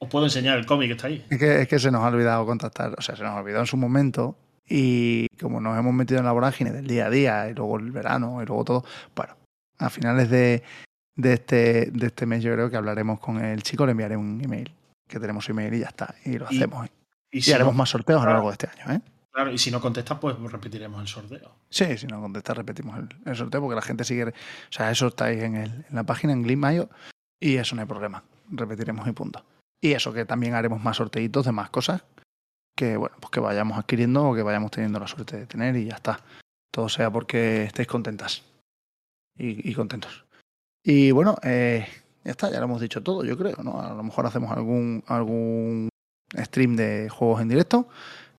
os 0.00 0.08
puedo 0.08 0.24
enseñar 0.26 0.58
el 0.58 0.64
cómic 0.66 0.88
que 0.88 0.92
está 0.94 1.06
ahí. 1.08 1.26
Es 1.28 1.38
que, 1.38 1.62
es 1.62 1.68
que 1.68 1.78
se 1.78 1.90
nos 1.90 2.02
ha 2.02 2.08
olvidado 2.08 2.46
contactar, 2.46 2.94
o 2.96 3.02
sea, 3.02 3.14
se 3.16 3.22
nos 3.24 3.36
olvidó 3.36 3.60
en 3.60 3.66
su 3.66 3.76
momento 3.76 4.36
y 4.68 5.26
como 5.40 5.60
nos 5.60 5.78
hemos 5.78 5.94
metido 5.94 6.20
en 6.20 6.26
la 6.26 6.32
vorágine 6.32 6.70
del 6.72 6.86
día 6.86 7.06
a 7.06 7.10
día 7.10 7.48
y 7.48 7.54
luego 7.54 7.78
el 7.78 7.90
verano 7.90 8.42
y 8.42 8.46
luego 8.46 8.64
todo, 8.64 8.84
bueno, 9.16 9.34
a 9.78 9.90
finales 9.90 10.28
de, 10.30 10.62
de, 11.16 11.32
este, 11.32 11.90
de 11.90 12.06
este 12.06 12.26
mes 12.26 12.42
yo 12.42 12.52
creo 12.52 12.70
que 12.70 12.76
hablaremos 12.76 13.18
con 13.20 13.42
el 13.44 13.62
chico, 13.62 13.86
le 13.86 13.92
enviaré 13.92 14.16
un 14.16 14.40
email, 14.44 14.72
que 15.08 15.18
tenemos 15.20 15.44
su 15.44 15.52
email 15.52 15.74
y 15.74 15.80
ya 15.80 15.86
está, 15.88 16.14
y 16.24 16.38
lo 16.38 16.46
Y- 16.50 16.56
hacemos. 16.56 16.86
Y, 17.30 17.38
Y 17.38 17.42
si, 17.42 17.52
haremos 17.52 17.74
no, 17.74 17.78
más 17.78 17.90
sorteos 17.90 18.20
a 18.20 18.24
lo 18.24 18.26
claro. 18.26 18.36
largo 18.36 18.48
de 18.50 18.52
este 18.52 18.68
año, 18.82 18.96
¿eh? 18.96 19.00
claro, 19.30 19.52
y 19.52 19.58
si 19.58 19.70
no 19.70 19.80
contestas, 19.80 20.18
pues 20.18 20.36
repetiremos 20.50 21.00
el 21.00 21.06
sorteo. 21.08 21.54
Sí, 21.70 21.96
si 21.96 22.06
no 22.06 22.20
contestas 22.20 22.56
repetimos 22.56 22.98
el, 22.98 23.08
el 23.24 23.36
sorteo 23.36 23.60
porque 23.60 23.76
la 23.76 23.82
gente 23.82 24.04
sigue, 24.04 24.24
o 24.24 24.32
sea, 24.70 24.90
eso 24.90 25.06
está 25.08 25.26
ahí 25.26 25.40
en, 25.40 25.56
el, 25.56 25.70
en 25.88 25.94
la 25.94 26.04
página 26.04 26.32
en 26.32 26.42
Glimmayo 26.42 26.88
y 27.40 27.56
eso 27.56 27.74
no 27.76 27.82
hay 27.82 27.86
problema, 27.88 28.24
repetiremos 28.50 29.06
y 29.06 29.12
punto. 29.12 29.44
Y 29.80 29.92
eso 29.92 30.12
que 30.12 30.24
también 30.24 30.54
haremos 30.54 30.82
más 30.82 30.96
sorteitos 30.96 31.44
de 31.46 31.52
más 31.52 31.70
cosas 31.70 32.02
que 32.78 32.96
bueno, 32.96 33.16
pues 33.18 33.32
que 33.32 33.40
vayamos 33.40 33.76
adquiriendo 33.76 34.30
o 34.30 34.34
que 34.36 34.44
vayamos 34.44 34.70
teniendo 34.70 35.00
la 35.00 35.08
suerte 35.08 35.36
de 35.36 35.46
tener 35.46 35.74
y 35.74 35.86
ya 35.86 35.96
está. 35.96 36.20
Todo 36.70 36.88
sea 36.88 37.10
porque 37.10 37.64
estéis 37.64 37.88
contentas 37.88 38.44
y, 39.36 39.74
contentos. 39.74 40.24
Y 40.84 41.10
bueno, 41.10 41.34
eh, 41.42 41.88
ya 42.24 42.30
está, 42.30 42.50
ya 42.50 42.58
lo 42.58 42.66
hemos 42.66 42.80
dicho 42.80 43.02
todo, 43.02 43.24
yo 43.24 43.36
creo, 43.36 43.56
¿no? 43.64 43.80
A 43.80 43.94
lo 43.94 44.02
mejor 44.04 44.26
hacemos 44.26 44.52
algún, 44.52 45.02
algún 45.08 45.88
stream 46.36 46.76
de 46.76 47.08
juegos 47.08 47.42
en 47.42 47.48
directo 47.48 47.88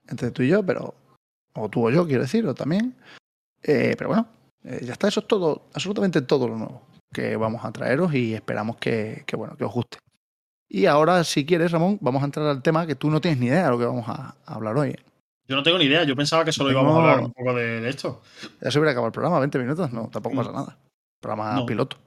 entre 0.08 0.32
tú 0.32 0.44
y 0.44 0.48
yo, 0.48 0.66
pero 0.66 0.96
o 1.54 1.68
tú 1.70 1.88
o 1.88 1.92
yo, 1.92 2.08
quiero 2.08 2.22
decir, 2.22 2.48
o 2.48 2.56
también. 2.56 2.96
Eh, 3.62 3.96
pero 3.98 4.08
bueno, 4.08 4.28
eh, 4.64 4.86
ya 4.86 4.94
está, 4.94 5.10
eso 5.10 5.20
es 5.20 5.28
todo, 5.28 5.64
absolutamente 5.74 6.22
todo 6.22 6.48
lo 6.48 6.58
nuevo 6.58 6.82
que 7.12 7.36
vamos 7.36 7.66
a 7.66 7.74
traeros 7.74 8.14
y 8.14 8.36
esperamos 8.36 8.78
que, 8.78 9.26
bueno, 9.36 9.58
que 9.58 9.66
os 9.66 9.74
guste. 9.74 9.98
Y 10.70 10.86
ahora, 10.86 11.24
si 11.24 11.46
quieres, 11.46 11.72
Ramón, 11.72 11.98
vamos 12.00 12.22
a 12.22 12.26
entrar 12.26 12.46
al 12.46 12.62
tema 12.62 12.86
que 12.86 12.96
tú 12.96 13.10
no 13.10 13.20
tienes 13.20 13.40
ni 13.40 13.48
idea 13.48 13.66
de 13.66 13.70
lo 13.72 13.80
que 13.80 13.86
vamos 13.86 14.08
a, 14.08 14.36
a 14.46 14.54
hablar 14.54 14.78
hoy. 14.78 14.90
¿eh? 14.92 15.00
Yo 15.48 15.56
no 15.56 15.64
tengo 15.64 15.80
ni 15.80 15.86
idea, 15.86 16.04
yo 16.04 16.16
pensaba 16.16 16.46
que 16.46 16.52
solo 16.52 16.70
íbamos 16.72 16.96
a 16.96 17.00
hablar 17.02 17.20
un 17.22 17.34
poco 17.34 17.56
de, 17.56 17.82
de 17.82 17.90
esto. 17.90 18.22
Ya 18.62 18.70
se 18.70 18.78
hubiera 18.78 18.92
acabado 18.92 19.08
el 19.08 19.14
programa, 19.14 19.40
20 19.40 19.58
minutos, 19.58 19.92
no, 19.92 20.08
tampoco 20.10 20.36
pasa 20.36 20.52
nada. 20.52 20.78
Programa 21.20 21.54
No. 21.56 21.66
piloto. 21.66 21.98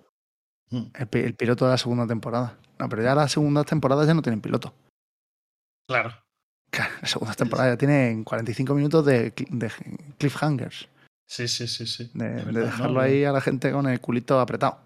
Mm. 0.70 0.82
El, 0.94 1.06
pi- 1.08 1.18
el 1.18 1.34
piloto 1.34 1.64
de 1.64 1.72
la 1.72 1.78
segunda 1.78 2.06
temporada. 2.06 2.56
No, 2.78 2.88
pero 2.88 3.02
ya 3.02 3.14
las 3.16 3.32
segundas 3.32 3.66
temporadas 3.66 4.06
ya 4.06 4.14
no 4.14 4.22
tienen 4.22 4.40
piloto. 4.40 4.72
Claro. 5.88 6.14
Las 7.02 7.10
segundas 7.10 7.36
temporadas 7.36 7.72
ya 7.72 7.76
tienen 7.76 8.22
45 8.24 8.74
minutos 8.74 9.04
de, 9.04 9.34
cli- 9.34 9.48
de 9.50 9.70
cliffhangers. 10.18 10.88
Sí, 11.28 11.48
sí, 11.48 11.66
sí, 11.66 11.86
sí. 11.86 12.10
De, 12.14 12.44
dejarlo 12.44 12.94
¿no? 12.94 13.00
ahí 13.00 13.24
a 13.24 13.32
la 13.32 13.40
gente 13.40 13.72
con 13.72 13.86
el 13.88 14.00
culito 14.00 14.38
apretado. 14.40 14.78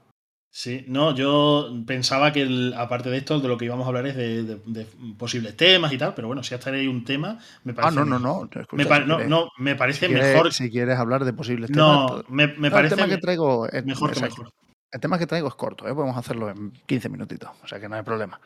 Sí, 0.59 0.87
no, 0.89 1.15
yo 1.15 1.69
pensaba 1.87 2.33
que 2.33 2.41
el- 2.41 2.73
aparte 2.79 3.11
de 3.11 3.19
esto, 3.19 3.41
de 3.41 3.49
lo 3.49 3.59
que 3.59 3.67
íbamos 3.67 3.85
a 3.85 3.89
hablar 3.89 4.07
es 4.07 4.17
de, 4.17 4.43
de- 4.43 4.61
de 4.65 4.87
posibles 5.19 5.55
temas 5.55 5.93
y 5.93 5.99
tal, 5.99 6.15
pero 6.15 6.29
bueno, 6.29 6.43
si 6.43 6.55
hasta 6.55 6.71
ahí 6.71 6.87
un 6.87 7.05
tema, 7.05 7.39
me 7.65 7.73
Ah, 7.73 7.75
parece. 7.75 7.97
no, 7.97 8.07
no, 8.07 8.19
no. 8.19 8.45
Escucha, 8.45 8.69
Me 8.73 8.85
si 8.85 8.89
no, 9.07 9.17
quieres- 9.17 9.29
no, 9.29 9.49
me 9.59 9.77
parece 9.77 10.01
si 10.01 10.07
quieres- 10.07 10.33
mejor. 10.35 10.53
Si 10.55 10.71
quieres 10.71 10.99
hablar 10.99 11.27
de 11.27 11.35
posibles 11.35 11.71
temas. 11.71 12.11
No, 12.11 12.25
me, 12.31 12.47
me 12.47 12.71
No, 12.71 12.75
parece 12.75 12.95
el 12.95 13.01
tema 13.01 13.15
que 13.15 13.21
traigo 13.21 13.69
es 13.69 13.85
mejor 13.85 14.15
que 14.15 14.21
mejor. 14.21 14.49
El 14.93 15.01
tema 15.01 15.19
que 15.19 15.27
traigo 15.27 15.49
es 15.49 15.55
corto, 15.57 15.87
¿eh? 15.87 15.93
podemos 15.95 16.17
hacerlo 16.17 16.49
en 16.49 16.73
15 16.87 17.11
minutitos, 17.11 17.51
o 17.63 17.67
sea 17.69 17.79
que 17.79 17.87
no 17.91 17.97
hay 17.97 18.03
problema. 18.03 18.41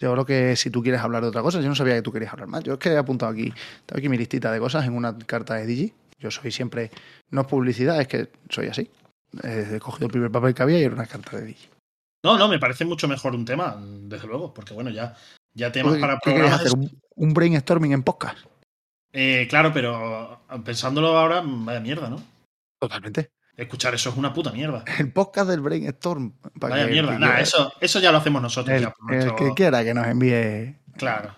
Yo 0.00 0.12
creo 0.12 0.24
que 0.24 0.56
si 0.56 0.70
tú 0.70 0.82
quieres 0.82 1.02
hablar 1.02 1.20
de 1.24 1.28
otra 1.28 1.42
cosa, 1.42 1.60
yo 1.60 1.68
no 1.68 1.74
sabía 1.74 1.94
que 1.96 2.00
tú 2.00 2.10
querías 2.10 2.32
hablar 2.32 2.48
más. 2.48 2.64
Yo 2.64 2.72
es 2.72 2.78
que 2.78 2.88
he 2.88 2.96
apuntado 2.96 3.30
aquí, 3.30 3.52
tengo 3.84 3.98
aquí 3.98 4.08
mi 4.08 4.16
listita 4.16 4.50
de 4.50 4.60
cosas 4.60 4.86
en 4.86 4.96
una 4.96 5.18
carta 5.18 5.56
de 5.56 5.66
Digi. 5.66 5.92
Yo 6.18 6.30
soy 6.30 6.50
siempre, 6.52 6.90
no 7.30 7.42
es 7.42 7.46
publicidad, 7.48 8.00
es 8.00 8.08
que 8.08 8.30
soy 8.48 8.68
así. 8.68 8.88
He 9.42 9.80
cogido 9.80 10.06
el 10.06 10.12
primer 10.12 10.30
papel 10.30 10.54
que 10.54 10.62
había 10.62 10.78
y 10.80 10.84
era 10.84 10.94
una 10.94 11.06
carta 11.06 11.36
de 11.36 11.46
Digi. 11.46 11.68
No, 12.24 12.38
no, 12.38 12.48
me 12.48 12.58
parece 12.58 12.84
mucho 12.84 13.06
mejor 13.08 13.34
un 13.34 13.44
tema, 13.44 13.76
desde 13.78 14.26
luego, 14.26 14.54
porque 14.54 14.72
bueno, 14.74 14.90
ya, 14.90 15.14
ya 15.52 15.70
temas 15.72 15.94
¿Qué, 15.94 16.00
para 16.00 16.18
programas. 16.18 16.60
hacer? 16.60 16.72
¿Un, 16.78 16.90
un 17.16 17.34
brainstorming 17.34 17.92
en 17.92 18.02
podcast? 18.02 18.38
Eh, 19.12 19.46
claro, 19.48 19.72
pero 19.72 20.40
pensándolo 20.64 21.16
ahora, 21.18 21.42
vaya 21.44 21.80
mierda, 21.80 22.08
¿no? 22.08 22.22
Totalmente. 22.80 23.30
Escuchar 23.56 23.94
eso 23.94 24.10
es 24.10 24.16
una 24.16 24.32
puta 24.32 24.50
mierda. 24.52 24.84
El 24.98 25.12
podcast 25.12 25.48
del 25.50 25.60
brainstorm. 25.60 26.32
para 26.58 26.74
Vaya 26.74 26.86
que- 26.86 26.92
mierda. 26.92 27.12
que 27.12 27.18
Nah, 27.18 27.38
eso, 27.40 27.72
eso 27.80 28.00
ya 28.00 28.10
lo 28.10 28.18
hacemos 28.18 28.42
nosotros. 28.42 28.74
el, 28.74 28.82
ya 28.82 28.90
por 28.90 29.12
el 29.14 29.24
nuestro- 29.26 29.36
que 29.48 29.54
quiera 29.54 29.84
que 29.84 29.94
nos 29.94 30.06
envíe 30.06 30.76
Claro. 30.96 31.36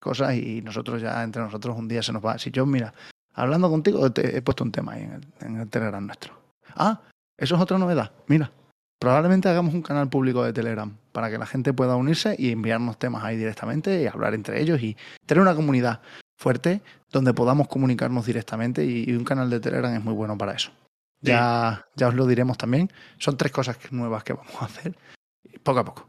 cosas 0.00 0.34
y 0.34 0.60
nosotros 0.62 1.00
ya 1.00 1.22
entre 1.22 1.42
nosotros 1.42 1.76
un 1.78 1.88
día 1.88 2.02
se 2.02 2.12
nos 2.12 2.24
va. 2.24 2.38
Si 2.38 2.50
yo, 2.50 2.66
mira, 2.66 2.92
hablando 3.34 3.70
contigo, 3.70 4.10
te 4.12 4.36
he 4.36 4.42
puesto 4.42 4.64
un 4.64 4.72
tema 4.72 4.92
ahí 4.94 5.02
en 5.04 5.12
el, 5.12 5.26
en 5.40 5.60
el 5.60 5.68
Telegram 5.70 6.04
nuestro. 6.04 6.34
Ah, 6.74 7.00
eso 7.38 7.54
es 7.54 7.60
otra 7.60 7.78
novedad. 7.78 8.12
Mira, 8.26 8.52
probablemente 8.98 9.48
hagamos 9.48 9.72
un 9.72 9.82
canal 9.82 10.08
público 10.08 10.44
de 10.44 10.52
Telegram 10.52 10.94
para 11.12 11.30
que 11.30 11.38
la 11.38 11.46
gente 11.46 11.72
pueda 11.72 11.96
unirse 11.96 12.34
y 12.38 12.50
enviarnos 12.50 12.98
temas 12.98 13.24
ahí 13.24 13.36
directamente 13.36 14.02
y 14.02 14.06
hablar 14.06 14.34
entre 14.34 14.60
ellos 14.60 14.82
y 14.82 14.96
tener 15.24 15.40
una 15.40 15.54
comunidad. 15.54 16.00
fuerte, 16.36 16.82
donde 17.10 17.34
podamos 17.34 17.66
comunicarnos 17.66 18.24
directamente 18.24 18.84
y, 18.84 19.12
un 19.12 19.24
canal 19.24 19.50
de 19.50 19.58
Telegram 19.58 19.92
es 19.92 20.04
muy 20.04 20.14
bueno 20.14 20.38
para 20.38 20.52
eso. 20.52 20.70
Ya, 21.20 21.84
ya 21.96 22.08
os 22.08 22.14
lo 22.14 22.26
diremos 22.26 22.56
también. 22.56 22.92
Son 23.18 23.36
tres 23.36 23.50
cosas 23.50 23.76
nuevas 23.90 24.22
que 24.22 24.34
vamos 24.34 24.54
a 24.60 24.66
hacer 24.66 24.94
poco 25.64 25.80
a 25.80 25.84
poco. 25.84 26.08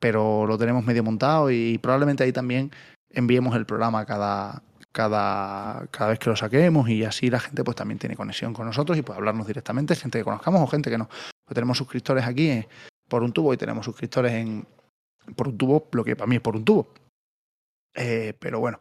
Pero 0.00 0.46
lo 0.46 0.58
tenemos 0.58 0.84
medio 0.84 1.04
montado 1.04 1.48
y 1.50 1.78
probablemente 1.78 2.24
ahí 2.24 2.32
también 2.32 2.72
enviemos 3.10 3.54
el 3.54 3.66
programa 3.66 4.04
cada, 4.04 4.62
cada, 4.92 5.86
cada 5.90 6.10
vez 6.10 6.18
que 6.18 6.30
lo 6.30 6.36
saquemos 6.36 6.88
y 6.88 7.04
así 7.04 7.30
la 7.30 7.40
gente 7.40 7.64
pues 7.64 7.76
también 7.76 7.98
tiene 7.98 8.16
conexión 8.16 8.52
con 8.52 8.66
nosotros 8.66 8.96
y 8.96 9.02
puede 9.02 9.18
hablarnos 9.18 9.46
directamente, 9.46 9.96
gente 9.96 10.18
que 10.18 10.24
conozcamos 10.24 10.60
o 10.60 10.66
gente 10.66 10.90
que 10.90 10.98
no. 10.98 11.08
Pues 11.08 11.54
tenemos 11.54 11.78
suscriptores 11.78 12.24
aquí 12.24 12.48
eh, 12.48 12.68
por 13.08 13.22
un 13.22 13.32
tubo 13.32 13.52
y 13.52 13.56
tenemos 13.56 13.84
suscriptores 13.84 14.32
en 14.32 14.66
por 15.36 15.48
un 15.48 15.56
tubo, 15.56 15.88
lo 15.92 16.04
que 16.04 16.16
para 16.16 16.28
mí 16.28 16.36
es 16.36 16.42
por 16.42 16.56
un 16.56 16.64
tubo. 16.64 16.92
Eh, 17.94 18.34
pero 18.38 18.60
bueno, 18.60 18.80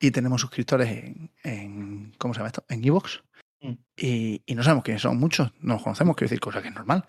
y 0.00 0.10
tenemos 0.10 0.40
suscriptores 0.40 0.88
en, 0.88 1.30
en 1.42 2.12
¿cómo 2.18 2.34
se 2.34 2.38
llama 2.38 2.48
esto? 2.48 2.64
En 2.68 2.84
Evox. 2.84 3.22
Mm. 3.60 3.72
Y, 3.96 4.42
y, 4.46 4.54
no 4.54 4.62
sabemos 4.62 4.84
quiénes 4.84 5.02
son 5.02 5.18
muchos, 5.18 5.52
no 5.60 5.74
los 5.74 5.82
conocemos, 5.82 6.16
quiero 6.16 6.28
decir, 6.28 6.40
cosa 6.40 6.62
que 6.62 6.68
es 6.68 6.74
normal. 6.74 7.06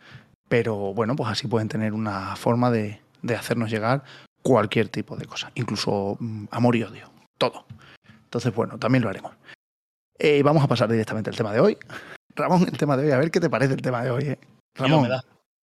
Pero 0.47 0.93
bueno, 0.93 1.15
pues 1.15 1.29
así 1.29 1.47
pueden 1.47 1.67
tener 1.67 1.93
una 1.93 2.35
forma 2.35 2.71
de, 2.71 3.01
de 3.21 3.35
hacernos 3.35 3.71
llegar 3.71 4.03
cualquier 4.43 4.89
tipo 4.89 5.17
de 5.17 5.25
cosa, 5.25 5.51
incluso 5.55 6.17
mm, 6.19 6.45
amor 6.51 6.75
y 6.75 6.83
odio, 6.83 7.11
todo. 7.37 7.65
Entonces, 8.25 8.53
bueno, 8.53 8.77
también 8.77 9.03
lo 9.03 9.09
haremos. 9.09 9.33
Eh, 10.19 10.43
vamos 10.43 10.63
a 10.63 10.67
pasar 10.67 10.89
directamente 10.91 11.29
al 11.29 11.35
tema 11.35 11.53
de 11.53 11.59
hoy. 11.59 11.77
Ramón, 12.35 12.63
el 12.63 12.77
tema 12.77 12.97
de 12.97 13.05
hoy, 13.05 13.11
a 13.11 13.17
ver 13.17 13.31
qué 13.31 13.39
te 13.39 13.49
parece 13.49 13.73
el 13.73 13.81
tema 13.81 14.03
de 14.03 14.11
hoy. 14.11 14.23
Eh. 14.25 14.39
Ramón, 14.75 15.09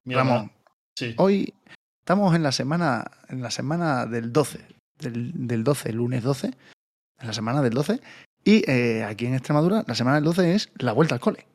Ramón 0.07 0.51
Sí. 0.97 1.15
hoy 1.19 1.53
estamos 2.01 2.35
en 2.35 2.43
la 2.43 2.53
semana, 2.53 3.05
en 3.29 3.43
la 3.43 3.51
semana 3.51 4.07
del 4.07 4.33
12, 4.33 4.67
del, 4.99 5.47
del 5.47 5.65
12, 5.65 5.93
lunes 5.93 6.23
12, 6.23 6.47
en 6.49 7.27
la 7.27 7.33
semana 7.33 7.61
del 7.63 7.73
12, 7.75 8.01
y 8.45 8.69
eh, 8.71 9.05
aquí 9.05 9.27
en 9.27 9.35
Extremadura 9.35 9.85
la 9.87 9.95
semana 9.95 10.17
del 10.17 10.25
12 10.25 10.55
es 10.55 10.71
la 10.77 10.93
vuelta 10.93 11.15
al 11.15 11.21
cole. 11.21 11.47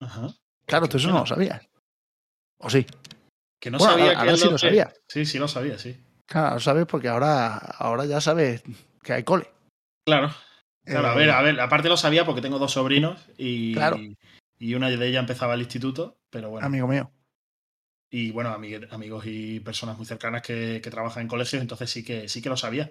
Ajá. 0.00 0.34
Claro, 0.66 0.88
tú 0.88 0.96
eso 0.96 1.08
no 1.10 1.20
lo 1.20 1.26
sabías. 1.26 1.66
¿O 2.58 2.68
sí? 2.70 2.86
Que 3.60 3.70
no 3.70 3.78
Bueno, 3.78 3.92
sabía 3.94 4.18
ahora 4.18 4.24
que 4.24 4.34
es 4.34 4.40
sí 4.40 4.46
lo 4.46 4.52
que- 4.52 4.58
sabía. 4.58 4.92
Sí, 5.08 5.24
sí 5.26 5.38
lo 5.38 5.48
sabía, 5.48 5.78
sí. 5.78 6.02
Claro, 6.26 6.54
lo 6.54 6.60
sabes 6.60 6.86
porque 6.86 7.08
ahora, 7.08 7.56
ahora 7.56 8.04
ya 8.06 8.20
sabes 8.20 8.62
que 9.02 9.12
hay 9.12 9.22
cole. 9.24 9.48
Claro. 10.06 10.30
Claro, 10.84 11.08
a 11.08 11.14
Eh, 11.14 11.16
ver, 11.18 11.30
a 11.30 11.42
ver, 11.42 11.60
aparte 11.60 11.88
lo 11.88 11.96
sabía 11.96 12.24
porque 12.24 12.40
tengo 12.40 12.60
dos 12.60 12.72
sobrinos 12.72 13.26
y, 13.36 13.74
Claro. 13.74 13.98
y 14.58 14.74
una 14.74 14.88
de 14.88 15.04
ellas 15.06 15.20
empezaba 15.20 15.54
el 15.54 15.60
instituto, 15.62 16.16
pero 16.30 16.48
bueno. 16.50 16.64
Amigo 16.66 16.86
mío. 16.86 17.10
Y 18.08 18.30
bueno, 18.30 18.56
amig- 18.56 18.86
amigos 18.92 19.24
y 19.26 19.58
personas 19.60 19.96
muy 19.96 20.06
cercanas 20.06 20.42
que, 20.42 20.80
que 20.82 20.90
trabajan 20.90 21.22
en 21.22 21.28
colegios, 21.28 21.60
entonces 21.60 21.90
sí 21.90 22.04
que 22.04 22.28
sí 22.28 22.40
que 22.40 22.48
lo 22.48 22.56
sabía. 22.56 22.88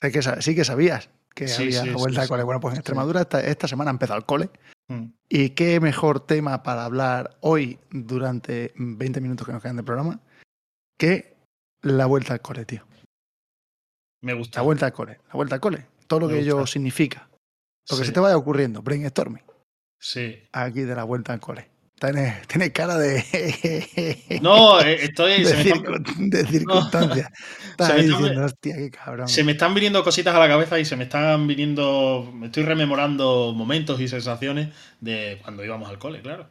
Sé 0.00 0.10
que, 0.10 0.22
sí 0.42 0.54
que 0.56 0.64
sabías 0.64 1.08
que 1.36 1.46
Sí, 1.46 1.62
había 1.62 1.80
sí, 1.82 1.86
la 1.86 1.92
sí, 1.92 1.98
vuelta 1.98 2.20
al 2.22 2.26
sí. 2.26 2.30
cole. 2.30 2.42
Bueno, 2.42 2.58
pues 2.60 2.72
en 2.72 2.76
Sí. 2.76 2.80
Extremadura 2.80 3.20
esta, 3.20 3.40
esta 3.40 3.68
semana 3.68 3.92
ha 3.92 3.94
empezado 3.94 4.18
el 4.18 4.26
cole. 4.26 4.50
Mm. 4.88 5.04
Y 5.28 5.50
qué 5.50 5.78
mejor 5.78 6.26
tema 6.26 6.64
para 6.64 6.84
hablar 6.84 7.36
hoy 7.42 7.78
durante 7.90 8.72
20 8.74 9.20
minutos 9.20 9.46
que 9.46 9.52
nos 9.52 9.62
quedan 9.62 9.76
de 9.76 9.84
programa 9.84 10.18
que 10.98 11.36
la 11.82 12.06
vuelta 12.06 12.32
al 12.32 12.40
cole, 12.42 12.64
tío. 12.64 12.84
Me 14.22 14.34
gusta. 14.34 14.58
La 14.58 14.62
vuelta 14.64 14.86
al 14.86 14.92
cole. 14.92 15.20
La 15.28 15.34
vuelta 15.34 15.54
al 15.54 15.60
cole. 15.60 15.86
Todo 16.10 16.20
lo 16.20 16.26
Me 16.26 16.34
que 16.34 16.40
ello 16.40 16.66
significa. 16.66 17.30
Lo 17.88 17.96
que 17.96 18.02
Sí, 18.02 18.06
se 18.08 18.12
te 18.12 18.18
vaya 18.18 18.36
ocurriendo. 18.36 18.82
Brainstorming. 18.82 19.44
sí. 19.96 20.38
Aquí 20.52 20.80
de 20.80 20.96
la 20.96 21.04
vuelta 21.04 21.32
al 21.32 21.38
cole. 21.38 21.70
Tienes, 22.00 22.48
tienes 22.48 22.70
cara 22.70 22.98
de. 22.98 23.22
No, 24.42 24.80
eh, 24.80 25.04
estoy. 25.04 25.44
de, 25.44 25.50
están, 25.50 26.30
de 26.30 26.46
circunstancia. 26.50 27.30
Estás 27.70 27.86
Se 27.88 27.92
me 27.94 28.00
ahí 28.00 28.06
están- 28.06 28.18
diciendo, 28.22 28.44
hostia, 28.44 28.74
qué 28.76 28.90
cabrón. 28.90 29.28
se 29.28 29.44
me 29.44 29.52
están 29.52 29.72
viniendo 29.74 30.02
cositas 30.02 30.34
a 30.34 30.38
la 30.40 30.48
cabeza 30.48 30.80
y 30.80 30.84
se 30.84 30.96
me 30.96 31.04
están 31.04 31.46
viniendo. 31.46 32.28
Me 32.34 32.46
estoy 32.46 32.64
rememorando 32.64 33.52
momentos 33.54 34.00
y 34.00 34.08
sensaciones 34.08 34.70
de 35.00 35.38
cuando 35.42 35.64
íbamos 35.64 35.88
al 35.90 35.98
cole, 36.00 36.22
claro. 36.22 36.48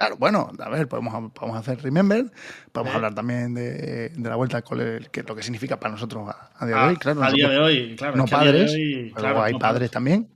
Claro, 0.00 0.16
bueno, 0.16 0.50
a 0.58 0.68
ver, 0.70 0.88
podemos, 0.88 1.30
podemos 1.32 1.58
hacer 1.58 1.82
Remember, 1.82 2.32
podemos 2.72 2.94
¿Eh? 2.94 2.96
hablar 2.96 3.14
también 3.14 3.52
de, 3.52 4.08
de 4.08 4.28
la 4.30 4.34
vuelta 4.34 4.56
al 4.56 4.64
cole, 4.64 5.06
que 5.12 5.22
lo 5.22 5.36
que 5.36 5.42
significa 5.42 5.78
para 5.78 5.92
nosotros 5.92 6.26
a, 6.26 6.52
a 6.56 6.66
día 6.66 6.76
de 6.76 6.88
hoy, 6.88 6.96
claro. 6.96 7.22
a 7.22 7.30
día 7.30 7.48
de 7.50 7.58
hoy, 7.58 7.96
claro. 7.96 8.16
no 8.16 8.24
padres, 8.24 8.72
hoy, 8.72 9.12
claro, 9.14 9.42
hay 9.42 9.52
no 9.52 9.58
padres 9.58 9.90
también. 9.90 10.26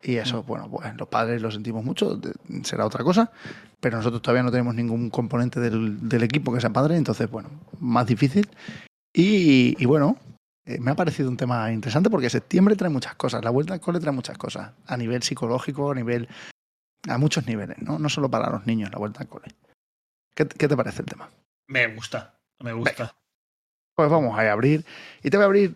Y 0.00 0.14
eso, 0.14 0.44
bueno, 0.44 0.70
pues 0.70 0.94
los 0.96 1.08
padres 1.08 1.42
lo 1.42 1.50
sentimos 1.50 1.84
mucho, 1.84 2.20
será 2.62 2.86
otra 2.86 3.02
cosa, 3.02 3.32
pero 3.80 3.96
nosotros 3.96 4.22
todavía 4.22 4.44
no 4.44 4.52
tenemos 4.52 4.76
ningún 4.76 5.10
componente 5.10 5.58
del, 5.58 6.08
del 6.08 6.22
equipo 6.22 6.54
que 6.54 6.60
sea 6.60 6.70
padre, 6.70 6.96
entonces, 6.96 7.28
bueno, 7.28 7.50
más 7.80 8.06
difícil. 8.06 8.48
Y, 9.12 9.74
y 9.76 9.86
bueno, 9.86 10.18
eh, 10.66 10.78
me 10.78 10.92
ha 10.92 10.94
parecido 10.94 11.28
un 11.28 11.36
tema 11.36 11.72
interesante 11.72 12.10
porque 12.10 12.30
septiembre 12.30 12.76
trae 12.76 12.90
muchas 12.90 13.16
cosas, 13.16 13.42
la 13.42 13.50
vuelta 13.50 13.74
al 13.74 13.80
cole 13.80 13.98
trae 13.98 14.14
muchas 14.14 14.38
cosas, 14.38 14.70
a 14.86 14.96
nivel 14.96 15.24
psicológico, 15.24 15.90
a 15.90 15.94
nivel 15.96 16.28
a 17.08 17.18
muchos 17.18 17.46
niveles, 17.46 17.78
¿no? 17.80 17.98
No 17.98 18.08
solo 18.08 18.30
para 18.30 18.50
los 18.50 18.66
niños, 18.66 18.90
la 18.90 18.98
vuelta 18.98 19.20
al 19.20 19.28
cole. 19.28 19.48
¿Qué, 20.34 20.46
qué 20.46 20.68
te 20.68 20.76
parece 20.76 21.02
el 21.02 21.06
tema? 21.06 21.30
Me 21.68 21.86
gusta, 21.94 22.38
me 22.60 22.72
gusta. 22.72 23.14
Pues 23.94 24.10
vamos 24.10 24.38
a 24.38 24.50
abrir. 24.50 24.84
Y 25.22 25.30
te 25.30 25.36
voy 25.36 25.44
a 25.44 25.46
abrir. 25.46 25.74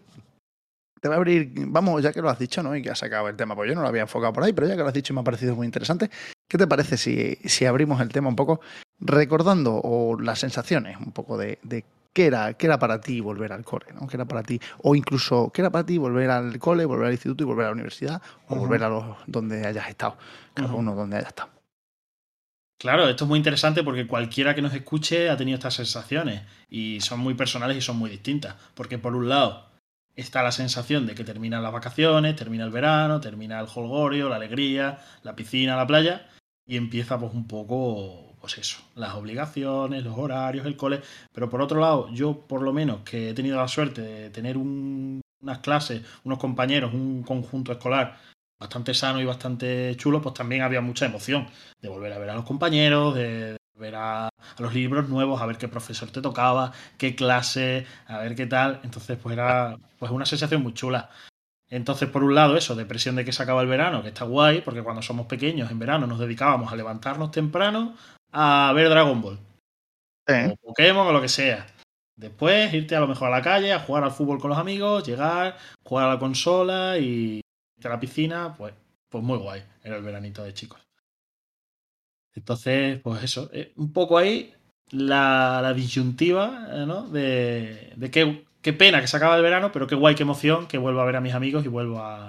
Te 1.00 1.08
voy 1.08 1.14
a 1.14 1.18
abrir. 1.18 1.52
Vamos, 1.68 2.02
ya 2.02 2.12
que 2.12 2.20
lo 2.20 2.28
has 2.28 2.38
dicho, 2.38 2.62
¿no? 2.62 2.74
Y 2.74 2.82
que 2.82 2.90
has 2.90 2.98
sacado 2.98 3.28
el 3.28 3.36
tema. 3.36 3.54
Pues 3.54 3.68
yo 3.68 3.74
no 3.74 3.82
lo 3.82 3.88
había 3.88 4.02
enfocado 4.02 4.32
por 4.32 4.42
ahí, 4.42 4.52
pero 4.52 4.66
ya 4.66 4.74
que 4.74 4.82
lo 4.82 4.88
has 4.88 4.94
dicho 4.94 5.12
y 5.12 5.14
me 5.14 5.20
ha 5.20 5.24
parecido 5.24 5.54
muy 5.54 5.66
interesante. 5.66 6.10
¿Qué 6.48 6.58
te 6.58 6.66
parece 6.66 6.96
si, 6.96 7.36
si 7.44 7.66
abrimos 7.66 8.00
el 8.00 8.08
tema 8.08 8.28
un 8.28 8.36
poco 8.36 8.60
recordando 8.98 9.80
o 9.82 10.18
las 10.20 10.40
sensaciones 10.40 10.96
un 10.98 11.12
poco 11.12 11.38
de, 11.38 11.58
de 11.62 11.84
qué, 12.12 12.26
era, 12.26 12.54
qué 12.54 12.66
era 12.66 12.78
para 12.78 13.00
ti 13.00 13.20
volver 13.20 13.52
al 13.52 13.64
cole, 13.64 13.86
¿no? 13.94 14.06
¿Qué 14.06 14.16
era 14.16 14.24
para 14.24 14.42
ti? 14.42 14.60
O 14.82 14.94
incluso, 14.94 15.50
¿qué 15.52 15.62
era 15.62 15.70
para 15.70 15.86
ti 15.86 15.98
volver 15.98 16.30
al 16.30 16.58
cole, 16.58 16.84
volver 16.84 17.06
al 17.06 17.12
instituto 17.12 17.44
y 17.44 17.46
volver 17.46 17.66
a 17.66 17.68
la 17.68 17.74
universidad? 17.74 18.22
O 18.48 18.56
volver 18.56 18.82
a 18.82 18.88
los 18.88 19.04
donde 19.26 19.66
hayas 19.66 19.88
estado. 19.88 20.16
Cada 20.54 20.68
Ujú. 20.68 20.78
uno 20.78 20.94
donde 20.94 21.16
haya 21.18 21.28
estado. 21.28 21.50
Claro, 22.78 23.08
esto 23.08 23.24
es 23.24 23.28
muy 23.28 23.38
interesante 23.38 23.82
porque 23.82 24.06
cualquiera 24.06 24.54
que 24.54 24.62
nos 24.62 24.72
escuche 24.72 25.30
ha 25.30 25.36
tenido 25.36 25.56
estas 25.56 25.74
sensaciones 25.74 26.42
y 26.70 27.00
son 27.00 27.18
muy 27.18 27.34
personales 27.34 27.76
y 27.76 27.80
son 27.80 27.96
muy 27.96 28.08
distintas. 28.08 28.54
Porque 28.74 28.98
por 28.98 29.16
un 29.16 29.28
lado 29.28 29.68
está 30.14 30.44
la 30.44 30.52
sensación 30.52 31.06
de 31.06 31.14
que 31.16 31.24
terminan 31.24 31.62
las 31.62 31.72
vacaciones, 31.72 32.36
termina 32.36 32.64
el 32.64 32.70
verano, 32.70 33.20
termina 33.20 33.58
el 33.58 33.66
holgorio, 33.72 34.28
la 34.28 34.36
alegría, 34.36 34.98
la 35.22 35.34
piscina, 35.34 35.76
la 35.76 35.86
playa 35.88 36.28
y 36.66 36.76
empieza 36.76 37.18
pues 37.18 37.32
un 37.34 37.48
poco, 37.48 38.27
pues 38.40 38.58
eso, 38.58 38.78
las 38.94 39.14
obligaciones, 39.14 40.04
los 40.04 40.16
horarios, 40.18 40.66
el 40.66 40.76
cole. 40.76 41.00
Pero 41.32 41.48
por 41.50 41.60
otro 41.62 41.80
lado, 41.80 42.08
yo 42.12 42.40
por 42.46 42.62
lo 42.62 42.72
menos 42.72 43.00
que 43.02 43.30
he 43.30 43.34
tenido 43.34 43.56
la 43.56 43.68
suerte 43.68 44.02
de 44.02 44.30
tener 44.30 44.56
un- 44.56 45.20
unas 45.40 45.58
clases, 45.58 46.02
unos 46.24 46.38
compañeros, 46.38 46.92
un 46.94 47.22
conjunto 47.22 47.72
escolar 47.72 48.18
bastante 48.60 48.92
sano 48.94 49.20
y 49.20 49.24
bastante 49.24 49.94
chulo, 49.96 50.20
pues 50.20 50.34
también 50.34 50.62
había 50.62 50.80
mucha 50.80 51.06
emoción 51.06 51.46
de 51.80 51.88
volver 51.88 52.12
a 52.12 52.18
ver 52.18 52.30
a 52.30 52.34
los 52.34 52.44
compañeros, 52.44 53.14
de 53.14 53.56
ver 53.76 53.94
a, 53.94 54.26
a 54.26 54.30
los 54.62 54.74
libros 54.74 55.08
nuevos, 55.08 55.40
a 55.40 55.46
ver 55.46 55.58
qué 55.58 55.68
profesor 55.68 56.10
te 56.10 56.20
tocaba, 56.20 56.72
qué 56.96 57.14
clase, 57.14 57.86
a 58.08 58.18
ver 58.18 58.34
qué 58.34 58.46
tal. 58.46 58.80
Entonces, 58.82 59.16
pues 59.22 59.34
era 59.34 59.76
pues 59.98 60.10
una 60.10 60.26
sensación 60.26 60.62
muy 60.62 60.74
chula. 60.74 61.08
Entonces, 61.70 62.08
por 62.08 62.24
un 62.24 62.34
lado, 62.34 62.56
eso, 62.56 62.74
depresión 62.74 63.14
de 63.16 63.24
que 63.24 63.32
se 63.32 63.42
acaba 63.42 63.60
el 63.62 63.68
verano, 63.68 64.02
que 64.02 64.08
está 64.08 64.24
guay, 64.24 64.62
porque 64.62 64.82
cuando 64.82 65.02
somos 65.02 65.26
pequeños 65.26 65.70
en 65.70 65.78
verano 65.78 66.06
nos 66.06 66.18
dedicábamos 66.18 66.72
a 66.72 66.76
levantarnos 66.76 67.30
temprano 67.30 67.94
a 68.32 68.72
ver 68.74 68.88
Dragon 68.88 69.20
Ball 69.20 69.38
o 70.28 70.56
Pokémon 70.56 71.06
o 71.06 71.12
lo 71.12 71.20
que 71.20 71.28
sea. 71.28 71.66
Después 72.16 72.72
irte 72.74 72.96
a 72.96 73.00
lo 73.00 73.06
mejor 73.06 73.28
a 73.28 73.36
la 73.36 73.42
calle, 73.42 73.72
a 73.72 73.80
jugar 73.80 74.04
al 74.04 74.10
fútbol 74.10 74.40
con 74.40 74.50
los 74.50 74.58
amigos, 74.58 75.06
llegar, 75.06 75.56
jugar 75.84 76.06
a 76.06 76.14
la 76.14 76.18
consola 76.18 76.98
y 76.98 77.40
irte 77.76 77.88
a 77.88 77.92
la 77.92 78.00
piscina, 78.00 78.54
pues, 78.56 78.74
pues 79.08 79.22
muy 79.22 79.38
guay. 79.38 79.62
Era 79.82 79.96
el 79.96 80.02
veranito 80.02 80.42
de 80.42 80.52
chicos. 80.52 80.80
Entonces, 82.34 83.00
pues 83.00 83.22
eso, 83.22 83.48
eh, 83.52 83.72
un 83.76 83.92
poco 83.92 84.18
ahí 84.18 84.52
la, 84.90 85.60
la 85.62 85.72
disyuntiva, 85.72 86.68
eh, 86.72 86.86
¿no? 86.86 87.08
De, 87.08 87.92
de 87.96 88.10
qué, 88.10 88.44
qué 88.60 88.72
pena 88.72 89.00
que 89.00 89.06
se 89.06 89.16
acaba 89.16 89.36
el 89.36 89.42
verano, 89.42 89.70
pero 89.72 89.86
qué 89.86 89.94
guay, 89.94 90.14
qué 90.14 90.24
emoción 90.24 90.66
que 90.66 90.78
vuelvo 90.78 91.00
a 91.00 91.04
ver 91.04 91.16
a 91.16 91.20
mis 91.20 91.34
amigos 91.34 91.64
y 91.64 91.68
vuelvo 91.68 92.00
a... 92.00 92.28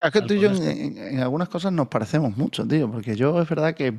Es 0.00 0.12
que 0.12 0.22
tú 0.22 0.34
y 0.34 0.40
yo 0.40 0.50
en 0.52 1.18
algunas 1.20 1.48
cosas 1.48 1.72
nos 1.72 1.88
parecemos 1.88 2.36
mucho, 2.36 2.66
tío, 2.66 2.90
porque 2.90 3.16
yo 3.16 3.40
es 3.42 3.48
verdad 3.48 3.74
que, 3.74 3.98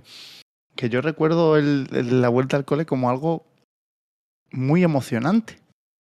que 0.80 0.88
yo 0.90 1.02
recuerdo 1.02 1.58
el- 1.58 1.90
el- 1.92 2.22
la 2.22 2.30
vuelta 2.30 2.56
al 2.56 2.64
cole 2.64 2.86
como 2.86 3.10
algo 3.10 3.46
muy 4.52 4.82
emocionante. 4.82 5.60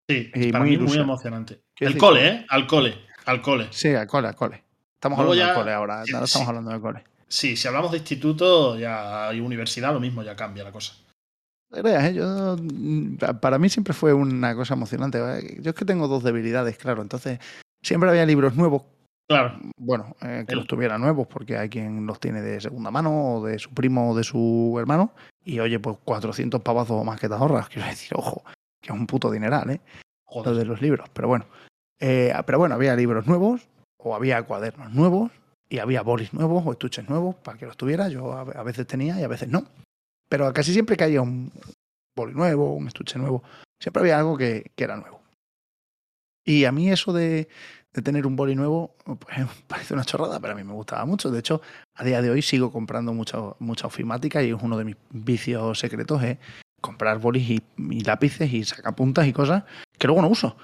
Sí, 0.09 0.31
Y 0.33 0.51
para 0.53 0.63
muy 0.63 0.77
mí 0.77 0.85
muy 0.85 0.97
emocionante. 0.97 1.59
El 1.81 1.87
decir, 1.89 1.99
cole, 1.99 2.27
¿eh? 2.27 2.45
Al 2.47 2.65
cole, 2.65 2.95
al 3.25 3.41
cole. 3.41 3.67
Sí, 3.71 3.89
al 3.89 4.07
cole, 4.07 4.29
al 4.29 4.35
cole. 4.35 4.63
Estamos 4.95 5.17
Luego 5.17 5.33
hablando 5.33 5.51
ya- 5.51 5.53
del 5.53 5.61
cole 5.63 5.73
ahora, 5.73 6.01
sí, 6.05 6.13
ahora 6.13 6.25
estamos 6.25 6.45
sí. 6.45 6.49
hablando 6.49 6.71
del 6.71 6.79
cole. 6.81 7.03
Sí, 7.27 7.57
si 7.57 7.67
hablamos 7.67 7.91
de 7.91 7.97
instituto 7.97 8.79
ya 8.79 9.33
y 9.33 9.41
universidad, 9.41 9.91
lo 9.93 9.99
mismo, 9.99 10.23
ya 10.23 10.35
cambia 10.37 10.63
la 10.63 10.71
cosa. 10.71 10.93
¿eh? 11.73 12.13
Yo, 12.15 12.55
mm, 12.57 13.17
pa- 13.17 13.39
para 13.41 13.59
mí 13.59 13.67
siempre 13.67 13.93
fue 13.93 14.13
una 14.13 14.55
cosa 14.55 14.75
emocionante. 14.75 15.19
¿vale? 15.19 15.57
Yo 15.59 15.71
es 15.71 15.75
que 15.75 15.83
tengo 15.83 16.07
dos 16.07 16.23
debilidades, 16.23 16.77
claro. 16.77 17.01
Entonces, 17.01 17.37
siempre 17.83 18.09
había 18.09 18.25
libros 18.25 18.55
nuevos. 18.55 18.83
Claro, 19.29 19.59
Bueno, 19.77 20.15
eh, 20.21 20.43
que 20.47 20.55
los 20.55 20.65
tuviera 20.65 20.97
nuevos, 20.97 21.27
porque 21.27 21.55
hay 21.55 21.69
quien 21.69 22.07
los 22.07 22.19
tiene 22.19 22.41
de 22.41 22.59
segunda 22.59 22.89
mano, 22.89 23.35
o 23.35 23.45
de 23.45 23.59
su 23.59 23.69
primo 23.71 24.09
o 24.09 24.15
de 24.15 24.23
su 24.23 24.75
hermano. 24.79 25.13
Y 25.45 25.59
oye, 25.59 25.79
pues 25.79 25.97
400 26.03 26.61
pavazos 26.63 26.99
o 26.99 27.03
más 27.03 27.19
que 27.19 27.29
te 27.29 27.35
ahorras. 27.35 27.69
Quiero 27.69 27.87
decir, 27.87 28.09
ojo, 28.15 28.43
que 28.81 28.91
es 28.91 28.99
un 28.99 29.05
puto 29.05 29.29
dineral, 29.29 29.69
¿eh? 29.69 29.81
Joder. 30.25 30.55
de 30.55 30.65
los 30.65 30.81
libros. 30.81 31.09
Pero 31.13 31.27
bueno. 31.27 31.45
Eh, 31.99 32.33
pero 32.47 32.57
bueno, 32.57 32.73
había 32.73 32.95
libros 32.95 33.27
nuevos. 33.27 33.67
o 33.97 34.15
había 34.15 34.41
cuadernos 34.43 34.93
nuevos 34.93 35.31
y 35.69 35.77
había 35.77 36.01
bolis 36.01 36.33
nuevos 36.33 36.63
o 36.65 36.71
estuches 36.71 37.07
nuevos 37.07 37.35
para 37.35 37.57
que 37.59 37.67
los 37.67 37.77
tuviera. 37.77 38.09
Yo 38.09 38.33
a 38.33 38.63
veces 38.63 38.87
tenía 38.87 39.19
y 39.19 39.23
a 39.23 39.27
veces 39.27 39.49
no. 39.49 39.67
Pero 40.27 40.51
casi 40.53 40.73
siempre 40.73 40.97
que 40.97 41.03
había 41.03 41.21
un 41.21 41.51
boli 42.15 42.33
nuevo, 42.33 42.73
un 42.73 42.87
estuche 42.87 43.19
nuevo, 43.19 43.43
siempre 43.79 44.01
había 44.01 44.17
algo 44.17 44.37
que, 44.37 44.71
que 44.75 44.83
era 44.85 44.95
nuevo. 44.95 45.19
Y 46.45 46.65
a 46.65 46.71
mí 46.71 46.89
eso 46.89 47.13
de, 47.13 47.47
de 47.93 48.01
tener 48.01 48.27
un 48.27 48.35
boli 48.35 48.55
nuevo 48.55 48.95
pues, 49.03 49.47
parece 49.67 49.93
una 49.93 50.05
chorrada, 50.05 50.39
pero 50.39 50.53
a 50.53 50.55
mí 50.55 50.63
me 50.63 50.73
gustaba 50.73 51.05
mucho. 51.05 51.31
De 51.31 51.39
hecho, 51.39 51.61
a 51.95 52.03
día 52.03 52.21
de 52.21 52.29
hoy 52.29 52.41
sigo 52.41 52.71
comprando 52.71 53.13
mucha, 53.13 53.37
mucha 53.59 53.87
ofimática 53.87 54.43
y 54.43 54.49
es 54.51 54.61
uno 54.61 54.77
de 54.77 54.85
mis 54.85 54.95
vicios 55.09 55.79
secretos 55.79 56.23
es 56.23 56.37
comprar 56.81 57.19
bolis 57.19 57.49
y, 57.49 57.61
y 57.77 58.01
lápices 58.01 58.51
y 58.53 58.63
sacapuntas 58.63 59.27
y 59.27 59.33
cosas 59.33 59.63
que 59.97 60.07
luego 60.07 60.21
no 60.21 60.29
uso, 60.29 60.55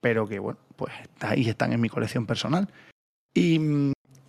pero 0.00 0.28
que 0.28 0.38
bueno, 0.38 0.58
pues 0.76 0.92
ahí 1.20 1.48
están 1.48 1.72
en 1.72 1.80
mi 1.80 1.88
colección 1.88 2.26
personal. 2.26 2.68
Y, 3.34 3.60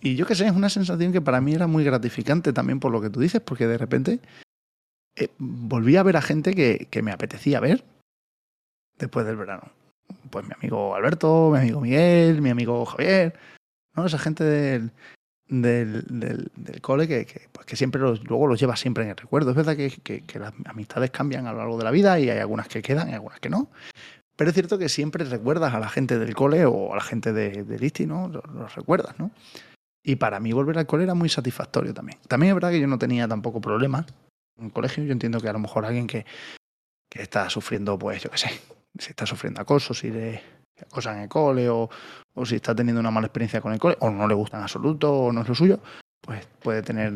y 0.00 0.16
yo 0.16 0.26
qué 0.26 0.34
sé, 0.34 0.46
es 0.46 0.52
una 0.52 0.68
sensación 0.68 1.12
que 1.12 1.20
para 1.20 1.40
mí 1.40 1.54
era 1.54 1.68
muy 1.68 1.84
gratificante 1.84 2.52
también 2.52 2.80
por 2.80 2.90
lo 2.90 3.00
que 3.00 3.10
tú 3.10 3.20
dices, 3.20 3.40
porque 3.40 3.68
de 3.68 3.78
repente 3.78 4.20
eh, 5.14 5.28
volví 5.38 5.96
a 5.96 6.02
ver 6.02 6.16
a 6.16 6.22
gente 6.22 6.54
que, 6.54 6.88
que 6.90 7.02
me 7.02 7.12
apetecía 7.12 7.60
ver 7.60 7.84
después 8.98 9.24
del 9.26 9.36
verano. 9.36 9.70
Pues 10.30 10.46
mi 10.46 10.52
amigo 10.54 10.94
Alberto, 10.94 11.50
mi 11.52 11.58
amigo 11.58 11.80
Miguel, 11.80 12.42
mi 12.42 12.50
amigo 12.50 12.84
Javier, 12.84 13.38
¿no? 13.94 14.06
Esa 14.06 14.18
gente 14.18 14.44
del, 14.44 14.90
del, 15.48 16.50
del, 16.56 16.80
cole 16.80 17.06
que, 17.06 17.26
que, 17.26 17.48
pues 17.52 17.66
que 17.66 17.76
siempre 17.76 18.00
los, 18.00 18.24
luego 18.24 18.46
los 18.46 18.60
lleva 18.60 18.76
siempre 18.76 19.04
en 19.04 19.10
el 19.10 19.16
recuerdo. 19.16 19.50
Es 19.50 19.56
verdad 19.56 19.76
que, 19.76 19.90
que, 19.90 20.38
las 20.38 20.52
amistades 20.64 21.10
cambian 21.10 21.46
a 21.46 21.52
lo 21.52 21.58
largo 21.58 21.78
de 21.78 21.84
la 21.84 21.90
vida 21.90 22.18
y 22.18 22.30
hay 22.30 22.38
algunas 22.38 22.68
que 22.68 22.82
quedan 22.82 23.10
y 23.10 23.14
algunas 23.14 23.40
que 23.40 23.50
no. 23.50 23.70
Pero 24.36 24.50
es 24.50 24.54
cierto 24.54 24.78
que 24.78 24.88
siempre 24.88 25.24
recuerdas 25.24 25.72
a 25.74 25.80
la 25.80 25.88
gente 25.88 26.18
del 26.18 26.34
cole 26.34 26.66
o 26.66 26.92
a 26.92 26.96
la 26.96 27.02
gente 27.02 27.32
de, 27.32 27.64
del 27.64 28.08
¿no? 28.08 28.28
Los, 28.28 28.44
los, 28.52 28.74
recuerdas, 28.74 29.18
¿no? 29.18 29.30
Y 30.02 30.16
para 30.16 30.40
mí 30.40 30.52
volver 30.52 30.78
al 30.78 30.86
cole 30.86 31.04
era 31.04 31.14
muy 31.14 31.28
satisfactorio 31.28 31.94
también. 31.94 32.18
También 32.28 32.50
es 32.50 32.54
verdad 32.54 32.70
que 32.70 32.80
yo 32.80 32.86
no 32.86 32.98
tenía 32.98 33.26
tampoco 33.26 33.60
problemas 33.60 34.06
en 34.58 34.66
el 34.66 34.72
colegio. 34.72 35.04
Yo 35.04 35.12
entiendo 35.12 35.40
que 35.40 35.48
a 35.48 35.52
lo 35.52 35.58
mejor 35.58 35.86
alguien 35.86 36.06
que, 36.06 36.26
que 37.10 37.22
está 37.22 37.48
sufriendo, 37.48 37.98
pues 37.98 38.22
yo 38.22 38.30
qué 38.30 38.38
sé, 38.38 38.50
si 38.98 39.10
está 39.10 39.26
sufriendo 39.26 39.60
acoso, 39.60 39.94
si 39.94 40.10
le 40.10 40.42
acosan 40.82 41.16
en 41.16 41.22
el 41.24 41.28
cole 41.28 41.68
o, 41.68 41.88
o 42.34 42.46
si 42.46 42.56
está 42.56 42.74
teniendo 42.74 43.00
una 43.00 43.10
mala 43.10 43.26
experiencia 43.26 43.60
con 43.60 43.72
el 43.72 43.78
cole 43.78 43.96
o 44.00 44.10
no 44.10 44.28
le 44.28 44.34
gusta 44.34 44.56
en 44.56 44.62
absoluto 44.62 45.12
o 45.12 45.32
no 45.32 45.42
es 45.42 45.48
lo 45.48 45.54
suyo, 45.54 45.80
pues 46.20 46.46
puede 46.62 46.82
tener 46.82 47.12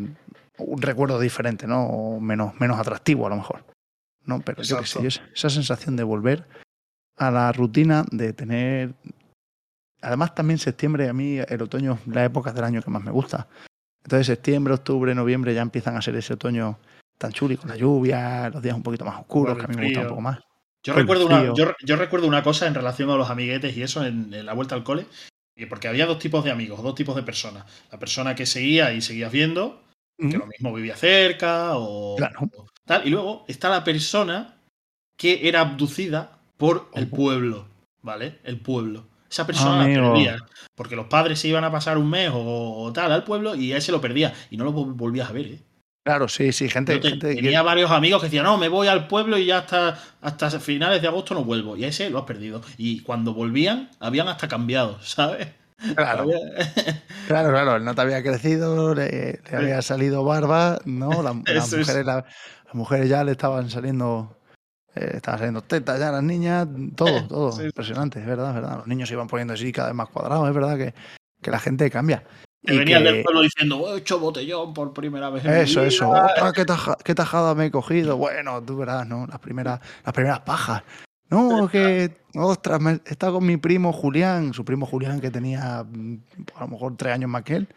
un 0.58 0.82
recuerdo 0.82 1.18
diferente, 1.18 1.66
¿no? 1.66 1.84
O 1.84 2.20
menos, 2.20 2.58
menos 2.60 2.78
atractivo 2.78 3.26
a 3.26 3.30
lo 3.30 3.36
mejor. 3.36 3.64
¿no? 4.24 4.40
Pero 4.40 4.62
yo 4.62 4.78
qué 4.78 4.86
sé, 4.86 5.02
yo, 5.02 5.08
esa 5.08 5.50
sensación 5.50 5.96
de 5.96 6.04
volver 6.04 6.46
a 7.16 7.30
la 7.30 7.52
rutina, 7.52 8.04
de 8.10 8.32
tener... 8.32 8.94
Además 10.02 10.34
también 10.34 10.58
septiembre, 10.58 11.08
a 11.08 11.12
mí 11.12 11.38
el 11.38 11.62
otoño 11.62 11.98
es 12.00 12.06
la 12.06 12.24
época 12.24 12.52
del 12.52 12.64
año 12.64 12.80
que 12.80 12.90
más 12.90 13.02
me 13.02 13.10
gusta. 13.10 13.48
Entonces 14.02 14.26
septiembre, 14.26 14.72
octubre, 14.72 15.14
noviembre 15.14 15.52
ya 15.52 15.60
empiezan 15.60 15.96
a 15.96 16.02
ser 16.02 16.16
ese 16.16 16.34
otoño 16.34 16.78
tan 17.18 17.32
chuli 17.32 17.58
con 17.58 17.68
la 17.68 17.76
lluvia, 17.76 18.48
los 18.48 18.62
días 18.62 18.74
un 18.74 18.82
poquito 18.82 19.04
más 19.04 19.20
oscuros, 19.20 19.58
que 19.58 19.64
a 19.64 19.68
mí 19.68 19.76
me 19.76 19.84
gusta 19.84 20.00
un 20.00 20.08
poco 20.08 20.20
más. 20.22 20.40
Yo 20.82 20.94
recuerdo, 20.94 21.26
una, 21.26 21.44
yo, 21.54 21.74
yo 21.84 21.96
recuerdo, 21.96 22.26
una, 22.26 22.42
cosa 22.42 22.66
en 22.66 22.74
relación 22.74 23.10
a 23.10 23.16
los 23.16 23.28
amiguetes 23.28 23.76
y 23.76 23.82
eso 23.82 24.04
en, 24.04 24.32
en, 24.32 24.46
la 24.46 24.54
vuelta 24.54 24.74
al 24.74 24.84
cole, 24.84 25.06
porque 25.68 25.88
había 25.88 26.06
dos 26.06 26.18
tipos 26.18 26.44
de 26.44 26.50
amigos, 26.50 26.82
dos 26.82 26.94
tipos 26.94 27.16
de 27.16 27.22
personas. 27.22 27.64
La 27.90 27.98
persona 27.98 28.34
que 28.34 28.46
seguía 28.46 28.92
y 28.92 29.02
seguías 29.02 29.32
viendo, 29.32 29.82
mm. 30.18 30.30
que 30.30 30.38
lo 30.38 30.46
mismo 30.46 30.72
vivía 30.72 30.96
cerca 30.96 31.76
o, 31.76 32.16
claro. 32.16 32.40
o, 32.56 32.66
tal, 32.84 33.06
y 33.06 33.10
luego 33.10 33.44
está 33.48 33.68
la 33.68 33.84
persona 33.84 34.56
que 35.16 35.48
era 35.48 35.60
abducida 35.60 36.38
por 36.56 36.90
el 36.94 37.08
pueblo, 37.08 37.66
¿vale? 38.02 38.38
El 38.44 38.58
pueblo. 38.58 39.06
Esa 39.30 39.46
persona 39.46 39.82
Amigo. 39.82 40.00
la 40.00 40.12
perdía, 40.12 40.38
porque 40.74 40.96
los 40.96 41.06
padres 41.06 41.38
se 41.38 41.48
iban 41.48 41.62
a 41.62 41.70
pasar 41.70 41.98
un 41.98 42.10
mes 42.10 42.30
o, 42.32 42.82
o 42.82 42.92
tal 42.92 43.12
al 43.12 43.24
pueblo 43.24 43.54
y 43.54 43.72
a 43.72 43.76
ese 43.76 43.92
lo 43.92 44.00
perdía 44.00 44.34
y 44.50 44.56
no 44.56 44.64
lo 44.64 44.72
volvías 44.72 45.28
a 45.28 45.32
ver, 45.32 45.46
¿eh? 45.46 45.60
Claro, 46.02 46.28
sí, 46.28 46.52
sí, 46.52 46.68
gente. 46.68 46.98
Te, 46.98 47.10
gente 47.10 47.34
tenía 47.34 47.60
que... 47.60 47.66
varios 47.66 47.90
amigos 47.90 48.20
que 48.20 48.28
decían, 48.28 48.44
no, 48.44 48.56
me 48.56 48.68
voy 48.68 48.88
al 48.88 49.06
pueblo 49.06 49.36
y 49.36 49.46
ya 49.46 49.58
hasta, 49.58 49.98
hasta 50.22 50.50
finales 50.58 51.02
de 51.02 51.08
agosto 51.08 51.34
no 51.34 51.44
vuelvo. 51.44 51.76
Y 51.76 51.84
ese 51.84 52.08
lo 52.08 52.18
has 52.18 52.24
perdido. 52.24 52.62
Y 52.78 53.00
cuando 53.00 53.34
volvían, 53.34 53.90
habían 54.00 54.28
hasta 54.28 54.48
cambiado, 54.48 54.98
¿sabes? 55.02 55.48
Claro, 55.94 56.26
claro, 57.28 57.50
claro, 57.50 57.76
él 57.76 57.84
no 57.84 57.94
te 57.94 58.00
había 58.00 58.22
crecido, 58.22 58.94
le, 58.94 59.40
le 59.50 59.56
había 59.56 59.82
salido 59.82 60.24
barba, 60.24 60.78
¿no? 60.84 61.22
La, 61.22 61.30
la 61.30 61.34
mujeres, 61.34 61.72
es. 61.72 62.06
la, 62.06 62.24
las 62.64 62.74
mujeres 62.74 63.08
ya 63.08 63.24
le 63.24 63.32
estaban 63.32 63.70
saliendo, 63.70 64.38
eh, 64.94 65.12
estaban 65.14 65.38
saliendo 65.38 65.62
tetas 65.62 65.98
ya 65.98 66.12
las 66.12 66.22
niñas, 66.22 66.68
todo, 66.96 67.26
todo, 67.26 67.52
sí. 67.52 67.64
impresionante, 67.64 68.20
es 68.20 68.26
verdad, 68.26 68.50
es 68.50 68.54
verdad. 68.56 68.76
Los 68.76 68.86
niños 68.86 69.08
se 69.08 69.14
iban 69.14 69.26
poniendo 69.26 69.54
así 69.54 69.72
cada 69.72 69.88
vez 69.88 69.96
más 69.96 70.08
cuadrados, 70.10 70.46
es 70.46 70.54
verdad 70.54 70.76
que, 70.76 70.94
que 71.40 71.50
la 71.50 71.58
gente 71.58 71.90
cambia. 71.90 72.24
Que 72.64 72.76
venían 72.76 73.02
que... 73.02 73.12
del 73.12 73.22
pueblo 73.22 73.42
diciendo, 73.42 73.94
he 73.94 73.98
hecho 73.98 74.18
botellón 74.18 74.74
por 74.74 74.92
primera 74.92 75.30
vez. 75.30 75.44
En 75.44 75.54
eso, 75.54 75.82
eso. 75.82 76.10
Otra, 76.10 76.52
¿qué, 76.52 76.64
taja, 76.64 76.96
¿qué, 77.02 77.14
tajada 77.14 77.54
me 77.54 77.66
he 77.66 77.70
cogido? 77.70 78.16
Bueno, 78.16 78.62
tú 78.62 78.76
verás, 78.76 79.06
¿no? 79.06 79.26
Las 79.26 79.38
primeras, 79.38 79.80
las 80.04 80.12
primeras 80.12 80.40
pajas. 80.40 80.82
No, 81.30 81.68
que, 81.68 82.18
ostras, 82.34 82.80
me, 82.80 83.00
está 83.06 83.30
con 83.30 83.46
mi 83.46 83.56
primo 83.56 83.92
Julián, 83.92 84.52
su 84.52 84.64
primo 84.64 84.84
Julián 84.84 85.20
que 85.20 85.30
tenía 85.30 85.84
mm, 85.88 86.16
a 86.56 86.60
lo 86.60 86.68
mejor 86.68 86.96
tres 86.96 87.14
años 87.14 87.30
más 87.30 87.44
que 87.44 87.56
él. 87.56 87.68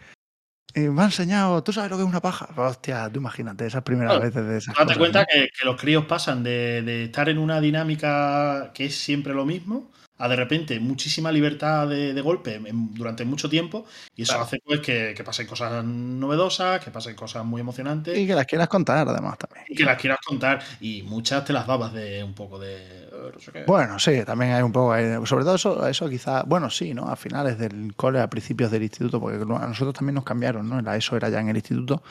Y 0.75 0.81
me 0.81 1.03
ha 1.03 1.05
enseñado, 1.05 1.63
¿tú 1.63 1.71
sabes 1.71 1.91
lo 1.91 1.97
que 1.97 2.03
es 2.03 2.09
una 2.09 2.19
paja? 2.19 2.49
Hostia, 2.57 3.07
tú 3.09 3.19
imagínate, 3.19 3.67
esas 3.67 3.83
primeras 3.83 4.19
veces 4.19 4.45
de 4.45 4.57
esas 4.57 4.73
Date 4.73 4.85
cosas, 4.85 4.97
cuenta 4.97 5.19
¿no? 5.19 5.25
que, 5.31 5.49
que, 5.57 5.65
los 5.65 5.79
críos 5.79 6.05
pasan 6.05 6.43
de, 6.43 6.81
de 6.81 7.03
estar 7.05 7.29
en 7.29 7.37
una 7.37 7.61
dinámica 7.61 8.71
que 8.73 8.85
es 8.85 8.95
siempre 8.95 9.35
lo 9.35 9.45
mismo 9.45 9.91
a 10.17 10.27
de 10.27 10.35
repente 10.35 10.79
muchísima 10.79 11.31
libertad 11.31 11.87
de, 11.87 12.13
de 12.13 12.21
golpe 12.21 12.55
en, 12.55 12.93
durante 12.93 13.25
mucho 13.25 13.49
tiempo 13.49 13.85
y 14.15 14.21
eso 14.21 14.33
claro. 14.33 14.45
hace 14.45 14.59
pues 14.63 14.79
que, 14.79 15.13
que, 15.15 15.23
pasen 15.23 15.47
cosas 15.47 15.83
novedosas, 15.83 16.83
que 16.83 16.91
pasen 16.91 17.15
cosas 17.15 17.43
muy 17.43 17.61
emocionantes. 17.61 18.17
Y 18.17 18.27
que 18.27 18.35
las 18.35 18.45
quieras 18.45 18.67
contar 18.67 19.07
además 19.07 19.37
también. 19.39 19.65
Y 19.67 19.75
que 19.75 19.83
las 19.83 19.99
quieras 19.99 20.19
contar 20.25 20.61
y 20.79 21.01
muchas 21.03 21.43
te 21.45 21.53
las 21.53 21.65
dabas 21.65 21.93
de 21.93 22.23
un 22.23 22.33
poco 22.33 22.59
de... 22.59 23.09
No 23.33 23.39
sé 23.39 23.63
bueno, 23.65 23.97
sí, 23.97 24.23
también 24.23 24.53
hay 24.53 24.61
un 24.61 24.71
poco... 24.71 24.93
Sobre 25.25 25.45
todo 25.45 25.55
eso, 25.55 25.87
eso 25.87 26.09
quizá... 26.09 26.43
Bueno, 26.43 26.69
sí, 26.69 26.93
¿no? 26.93 27.09
A 27.09 27.15
finales 27.15 27.57
del 27.57 27.95
cole, 27.95 28.19
a 28.19 28.29
principios 28.29 28.69
del 28.69 28.83
instituto, 28.83 29.19
porque 29.19 29.37
a 29.37 29.67
nosotros 29.67 29.95
también 29.95 30.15
nos 30.15 30.23
cambiaron, 30.23 30.69
¿no? 30.69 30.79
La 30.81 30.95
ESO 30.95 31.17
era 31.17 31.29
ya 31.29 31.39
en 31.39 31.49
el 31.49 31.55
instituto. 31.55 32.03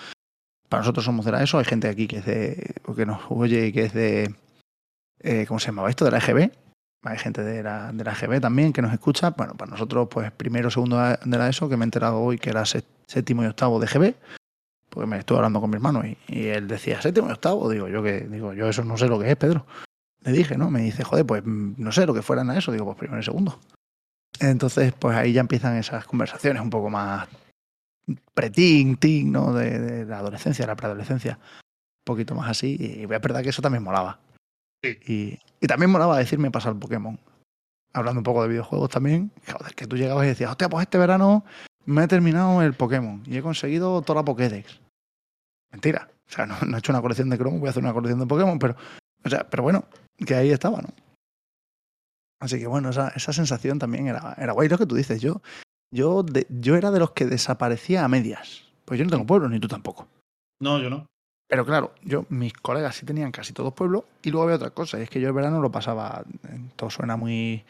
Para 0.68 0.80
nosotros 0.80 1.04
somos 1.04 1.24
de 1.24 1.32
la 1.32 1.42
ESO, 1.42 1.58
hay 1.58 1.66
gente 1.66 1.88
aquí 1.88 2.08
que 2.08 2.18
es 2.18 2.26
de... 2.26 2.74
que 2.96 3.06
nos 3.06 3.20
oye 3.28 3.66
y 3.66 3.72
que 3.72 3.84
es 3.84 3.94
de... 3.94 4.34
Eh, 5.20 5.44
¿Cómo 5.46 5.60
se 5.60 5.66
llamaba 5.68 5.88
esto? 5.88 6.04
De 6.04 6.10
la 6.10 6.18
EGB 6.18 6.50
hay 7.02 7.18
gente 7.18 7.42
de 7.42 7.62
la, 7.62 7.92
de 7.92 8.04
la 8.04 8.14
GB 8.14 8.40
también 8.40 8.72
que 8.72 8.82
nos 8.82 8.92
escucha. 8.92 9.30
Bueno, 9.30 9.54
para 9.54 9.70
nosotros, 9.70 10.08
pues 10.10 10.30
primero, 10.32 10.70
segundo 10.70 10.98
de 10.98 11.38
la 11.38 11.48
ESO, 11.48 11.68
que 11.68 11.76
me 11.76 11.84
he 11.84 11.86
enterado 11.86 12.20
hoy 12.20 12.38
que 12.38 12.50
era 12.50 12.64
séptimo 12.64 13.42
y 13.42 13.46
octavo 13.46 13.80
de 13.80 13.86
GB, 13.86 14.14
porque 14.88 15.06
me 15.06 15.18
estuve 15.18 15.38
hablando 15.38 15.60
con 15.60 15.70
mi 15.70 15.76
hermano 15.76 16.04
y, 16.04 16.16
y, 16.28 16.46
él 16.46 16.68
decía 16.68 17.02
séptimo 17.02 17.28
y 17.28 17.32
octavo. 17.32 17.68
Digo, 17.68 17.88
yo 17.88 18.02
que 18.02 18.20
digo, 18.20 18.52
yo 18.52 18.68
eso 18.68 18.84
no 18.84 18.96
sé 18.96 19.08
lo 19.08 19.18
que 19.18 19.30
es, 19.30 19.36
Pedro. 19.36 19.66
Le 20.24 20.32
dije, 20.32 20.56
¿no? 20.56 20.70
Me 20.70 20.82
dice, 20.82 21.02
joder, 21.02 21.26
pues 21.26 21.44
no 21.44 21.90
sé 21.90 22.06
lo 22.06 22.14
que 22.14 22.22
fueran 22.22 22.50
a 22.50 22.58
eso. 22.58 22.70
Digo, 22.70 22.84
pues 22.84 22.98
primero 22.98 23.20
y 23.20 23.24
segundo. 23.24 23.58
Entonces, 24.38 24.92
pues 24.92 25.16
ahí 25.16 25.32
ya 25.32 25.40
empiezan 25.40 25.76
esas 25.76 26.04
conversaciones 26.04 26.62
un 26.62 26.70
poco 26.70 26.88
más 26.88 27.28
pretín, 28.34 28.96
teen, 28.96 29.32
¿no? 29.32 29.52
De, 29.52 29.78
de, 29.78 30.04
la 30.04 30.18
adolescencia, 30.18 30.66
la 30.66 30.76
preadolescencia. 30.76 31.38
Un 31.38 32.04
poquito 32.04 32.34
más 32.34 32.48
así. 32.48 32.76
Y 32.78 33.02
es 33.02 33.08
verdad 33.08 33.42
que 33.42 33.50
eso 33.50 33.62
también 33.62 33.82
molaba. 33.82 34.20
Sí. 34.82 34.98
Y, 35.06 35.51
y, 35.62 35.66
también 35.66 35.90
molaba 35.90 36.18
decirme 36.18 36.50
pasar 36.50 36.78
Pokémon. 36.78 37.18
Hablando 37.92 38.20
un 38.20 38.24
poco 38.24 38.42
de 38.42 38.48
videojuegos 38.48 38.90
también. 38.90 39.30
Que 39.76 39.86
tú 39.86 39.96
llegabas 39.96 40.24
y 40.24 40.28
decías, 40.28 40.50
hostia, 40.50 40.68
pues 40.68 40.82
este 40.82 40.98
verano 40.98 41.44
me 41.84 42.04
he 42.04 42.08
terminado 42.08 42.62
el 42.62 42.74
Pokémon 42.74 43.22
y 43.26 43.36
he 43.36 43.42
conseguido 43.42 44.02
toda 44.02 44.20
la 44.20 44.24
Pokédex. 44.24 44.80
Mentira. 45.70 46.08
O 46.28 46.32
sea, 46.32 46.46
no, 46.46 46.54
he 46.76 46.78
hecho 46.78 46.92
una 46.92 47.02
colección 47.02 47.28
de 47.28 47.36
Chrome, 47.36 47.58
voy 47.58 47.68
a 47.68 47.70
hacer 47.70 47.82
una 47.82 47.92
colección 47.92 48.20
de 48.20 48.26
Pokémon, 48.26 48.58
pero, 48.58 48.76
o 49.24 49.28
sea, 49.28 49.48
pero 49.48 49.62
bueno, 49.62 49.84
que 50.26 50.34
ahí 50.34 50.50
estaba, 50.50 50.80
¿no? 50.80 50.88
Así 52.40 52.58
que 52.58 52.66
bueno, 52.66 52.90
esa, 52.90 53.08
esa 53.10 53.32
sensación 53.32 53.78
también 53.78 54.08
era, 54.08 54.34
era 54.38 54.52
guay. 54.52 54.68
Lo 54.68 54.78
que 54.78 54.86
tú 54.86 54.94
dices, 54.96 55.20
yo, 55.20 55.42
yo, 55.92 56.24
yo 56.48 56.76
era 56.76 56.90
de 56.90 56.98
los 56.98 57.12
que 57.12 57.26
desaparecía 57.26 58.04
a 58.04 58.08
medias. 58.08 58.72
Pues 58.84 58.98
yo 58.98 59.04
no 59.04 59.10
tengo 59.10 59.26
pueblo, 59.26 59.48
ni 59.48 59.60
tú 59.60 59.68
tampoco. 59.68 60.08
No, 60.60 60.78
yo 60.80 60.90
no. 60.90 61.06
Pero 61.52 61.66
claro, 61.66 61.92
yo, 62.02 62.24
mis 62.30 62.54
colegas 62.54 62.96
sí 62.96 63.04
tenían 63.04 63.30
casi 63.30 63.52
todos 63.52 63.74
pueblos 63.74 64.04
y 64.22 64.30
luego 64.30 64.44
había 64.44 64.56
otra 64.56 64.70
cosa, 64.70 64.98
y 64.98 65.02
es 65.02 65.10
que 65.10 65.20
yo 65.20 65.28
el 65.28 65.34
verano 65.34 65.60
lo 65.60 65.70
pasaba, 65.70 66.24
todo 66.76 66.88
suena 66.88 67.18
muy, 67.18 67.62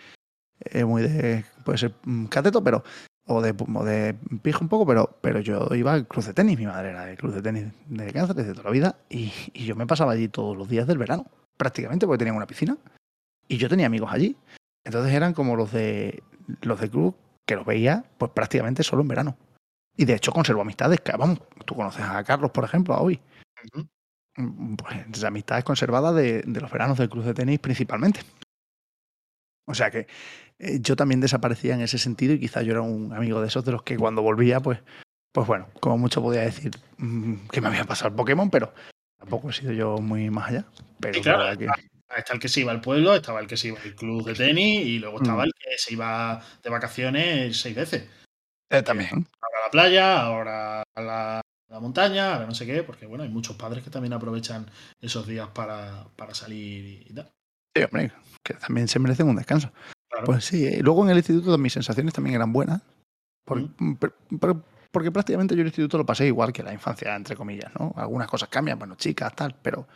eh, 0.61 0.85
muy 0.85 1.03
de, 1.03 1.45
puede 1.65 1.79
ser 1.79 1.93
cateto, 2.29 2.63
pero, 2.63 2.85
o 3.27 3.43
de, 3.43 3.53
o 3.75 3.85
de 3.85 4.15
pijo 4.41 4.61
un 4.61 4.69
poco, 4.69 4.87
pero, 4.87 5.19
pero 5.21 5.41
yo 5.41 5.67
iba 5.75 5.95
al 5.95 6.07
club 6.07 6.25
de 6.25 6.33
tenis, 6.33 6.57
mi 6.61 6.67
madre 6.67 6.91
era 6.91 7.07
del 7.07 7.17
club 7.17 7.35
de 7.35 7.43
tenis 7.43 7.73
de 7.89 8.13
cáncer 8.13 8.37
desde 8.37 8.53
toda 8.53 8.67
la 8.67 8.71
vida, 8.71 8.97
y, 9.11 9.33
y 9.53 9.65
yo 9.65 9.75
me 9.75 9.85
pasaba 9.85 10.13
allí 10.13 10.29
todos 10.29 10.57
los 10.57 10.69
días 10.69 10.87
del 10.87 10.99
verano, 10.99 11.27
prácticamente, 11.57 12.07
porque 12.07 12.19
tenía 12.19 12.35
una 12.35 12.47
piscina, 12.47 12.77
y 13.49 13.57
yo 13.57 13.69
tenía 13.69 13.87
amigos 13.87 14.13
allí. 14.13 14.37
Entonces 14.85 15.13
eran 15.13 15.35
como 15.35 15.57
los 15.57 15.73
de 15.73 16.23
los 16.61 16.81
de 16.81 16.89
club 16.89 17.17
que 17.45 17.57
los 17.57 17.67
veía 17.67 18.05
pues 18.17 18.31
prácticamente 18.31 18.85
solo 18.85 19.03
en 19.03 19.09
verano. 19.09 19.37
Y 19.97 20.05
de 20.05 20.15
hecho 20.15 20.31
conservo 20.31 20.61
amistades, 20.63 21.01
que 21.01 21.11
vamos, 21.17 21.41
tú 21.65 21.75
conoces 21.75 22.05
a 22.05 22.23
Carlos, 22.23 22.53
por 22.53 22.63
ejemplo, 22.63 22.95
a 22.95 23.01
hoy. 23.01 23.21
Uh 23.75 23.79
-huh. 23.81 24.77
Pues 24.77 25.25
amistades 25.25 25.65
conservadas 25.65 26.15
de, 26.15 26.43
de, 26.43 26.61
los 26.61 26.71
veranos 26.71 26.97
del 26.99 27.11
club 27.11 27.25
de 27.25 27.35
tenis 27.35 27.59
principalmente. 27.61 28.21
O 29.69 29.75
sea 29.75 29.91
que 29.91 30.07
eh, 30.59 30.79
yo 30.81 30.97
también 30.97 31.21
desaparecía 31.21 31.75
en 31.75 31.83
ese 31.83 31.99
sentido 31.99 32.35
y 32.35 32.41
quizá 32.41 32.63
yo 32.63 32.73
era 32.73 32.81
un 32.83 33.13
amigo 33.13 33.41
de 33.41 33.49
esos 33.49 33.65
de 33.65 33.73
los 33.73 33.83
que 33.83 33.97
cuando 33.97 34.23
volvía, 34.23 34.61
pues, 34.61 34.81
pues 35.33 35.47
bueno, 35.47 35.69
como 35.81 35.99
mucho 35.99 36.23
podía 36.23 36.41
decir 36.43 36.73
mm, 36.99 37.49
que 37.51 37.61
me 37.61 37.69
había 37.69 37.85
pasado 37.85 38.09
el 38.09 38.15
Pokémon, 38.17 38.51
pero 38.51 38.73
tampoco 39.19 39.51
he 39.51 39.53
sido 39.53 39.73
yo 39.73 39.99
muy 39.99 40.31
más 40.31 40.49
allá. 40.51 40.65
Pero 41.01 41.21
claro, 41.21 41.45
la 41.45 41.57
que- 41.57 41.67
Está 42.15 42.35
el 42.35 42.41
que 42.41 42.49
se 42.49 42.61
iba 42.61 42.73
al 42.73 42.83
pueblo, 42.83 43.15
estaba 43.15 43.41
el 43.41 43.47
que 43.47 43.57
se 43.57 43.69
iba 43.69 43.81
al 43.81 43.95
club 43.95 44.23
de 44.27 44.35
tenis 44.35 44.85
y 44.87 44.99
luego 44.99 45.17
estaba 45.17 45.45
Mm. 45.45 45.47
el 45.47 45.53
que 45.55 45.79
se 45.79 45.95
iba 45.95 46.43
de 46.63 46.69
vacaciones 46.71 47.59
seis 47.59 47.75
veces. 47.75 48.07
eh, 48.71 48.83
también. 48.83 49.11
Ahora 49.13 49.59
a 49.61 49.67
la 49.67 49.71
playa, 49.71 50.23
ahora 50.23 50.83
a 50.95 51.01
la, 51.03 51.41
la 51.73 51.81
montaña, 51.81 52.35
ahora 52.35 52.47
no 52.47 52.55
sé 52.55 52.67
qué, 52.67 52.83
porque 52.83 53.07
bueno, 53.07 53.25
hay 53.25 53.31
muchos 53.31 53.57
padres 53.57 53.83
que 53.83 53.91
también 53.91 54.13
aprovechan 54.13 54.67
esos 55.01 55.27
días 55.27 55.49
para, 55.49 56.07
para 56.17 56.35
salir 56.35 57.07
y, 57.09 57.15
tal. 57.15 57.33
Sí, 57.75 57.83
hombre, 57.83 58.13
que 58.45 58.55
también 58.55 58.89
se 58.89 58.99
merecen 58.99 59.27
un 59.29 59.37
descanso. 59.37 59.73
Claro. 60.11 60.27
Pues 60.27 60.45
sí, 60.45 60.67
eh, 60.67 60.81
luego 60.83 61.03
en 61.05 61.11
el 61.11 61.17
instituto 61.17 61.57
mis 61.57 61.73
sensaciones 61.73 62.13
también 62.13 62.37
eran 62.37 62.53
buenas. 62.53 62.83
per- 63.47 64.13
porque 64.91 65.11
prácticamente 65.11 65.55
yo 65.57 65.63
el 65.63 65.69
instituto 65.69 65.97
lo 65.97 66.05
pasé 66.05 66.27
igual 66.27 66.53
que 66.53 66.63
la 66.63 66.75
infancia, 66.75 67.17
entre 67.17 67.35
comillas, 67.35 67.73
¿no? 67.81 67.95
Algunas 67.97 68.29
cosas 68.29 68.51
cambian, 68.51 68.79
bueno, 68.79 68.95
chicas, 68.97 69.35
tal, 69.35 69.57
pero, 69.63 69.89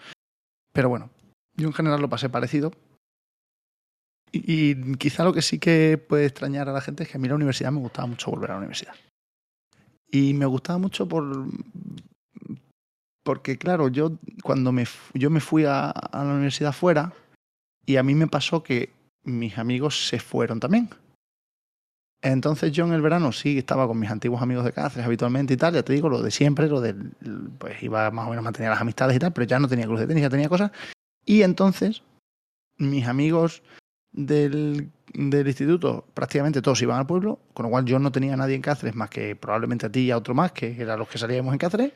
pero 0.73 0.89
bueno, 0.89 1.11
yo 1.55 1.67
en 1.67 1.75
general 1.75 2.01
lo 2.01 2.09
pasé 2.09 2.31
parecido. 2.31 2.73
Y, 4.33 4.71
y 4.71 4.95
quizá 4.95 5.23
lo 5.25 5.35
que 5.35 5.43
sí 5.43 5.59
que 5.59 5.99
puede 5.99 6.25
extrañar 6.25 6.71
a 6.71 6.73
la 6.73 6.81
gente 6.81 7.03
es 7.03 7.11
que 7.11 7.19
a 7.19 7.21
mí 7.21 7.29
la 7.29 7.35
universidad 7.35 7.71
me 7.71 7.81
gustaba 7.81 8.09
mucho 8.09 8.31
volver 8.31 8.51
a 8.51 8.55
la 8.55 8.59
universidad. 8.61 8.95
Y 10.11 10.35
me 10.35 10.47
gustaba 10.47 10.79
mucho 10.79 11.07
por 11.09 11.25
porque 13.23 13.59
claro, 13.59 13.89
yo 13.89 14.13
cuando 14.45 14.71
me, 14.71 14.87
yo 15.13 15.31
me 15.31 15.41
fui 15.41 15.65
a, 15.65 15.91
a 15.91 16.25
la 16.25 16.33
universidad 16.33 16.73
fuera 16.73 17.13
y 17.85 17.97
a 17.97 18.05
mí 18.05 18.15
me 18.15 18.29
pasó 18.29 18.63
que 18.63 18.91
mis 19.25 19.59
amigos 19.59 20.09
se 20.09 20.21
fueron 20.21 20.61
también. 20.61 20.89
Entonces 22.23 22.73
yo 22.73 22.85
en 22.87 22.93
el 22.93 23.03
verano 23.03 23.33
sí 23.33 23.59
estaba 23.59 23.87
con 23.87 23.99
mis 23.99 24.11
antiguos 24.11 24.43
amigos 24.43 24.65
de 24.65 24.73
Cáceres 24.73 25.07
habitualmente 25.07 25.55
y 25.55 25.57
tal, 25.57 25.75
ya 25.75 25.83
te 25.83 25.93
digo, 25.93 26.09
lo 26.09 26.23
de 26.23 26.31
siempre, 26.31 26.69
lo 26.69 26.81
del, 26.81 27.13
pues 27.59 27.83
iba 27.83 28.11
más 28.11 28.27
o 28.27 28.31
menos 28.31 28.45
mantenía 28.45 28.71
las 28.71 28.81
amistades 28.81 29.17
y 29.17 29.19
tal, 29.19 29.33
pero 29.33 29.47
ya 29.47 29.59
no 29.59 29.69
tenía 29.69 29.87
club 29.87 29.99
de 29.99 30.07
tenis, 30.07 30.23
ya 30.23 30.31
tenía 30.31 30.49
cosas. 30.49 30.71
Y 31.25 31.43
entonces 31.43 32.03
mis 32.79 33.07
amigos 33.07 33.63
del, 34.13 34.91
instituto 35.15 36.07
prácticamente 36.15 36.63
todos 36.63 36.81
iban 36.83 36.99
al 36.99 37.07
pueblo, 37.07 37.39
con 37.55 37.65
lo 37.65 37.71
cual 37.71 37.85
yo 37.85 37.99
no 37.99 38.13
tenía 38.13 38.35
a 38.35 38.37
nadie 38.37 38.55
en 38.55 38.63
Cáceres 38.63 38.95
más 38.95 39.11
que 39.11 39.37
probablemente 39.37 39.87
a 39.87 39.93
ti 39.93 40.01
y 40.01 40.11
a 40.11 40.17
otro 40.17 40.35
más, 40.35 40.53
que 40.53 40.81
eran 40.81 40.99
los 40.99 41.09
que 41.09 41.19
salíamos 41.19 41.53
en 41.53 41.59
Cáceres. 41.59 41.93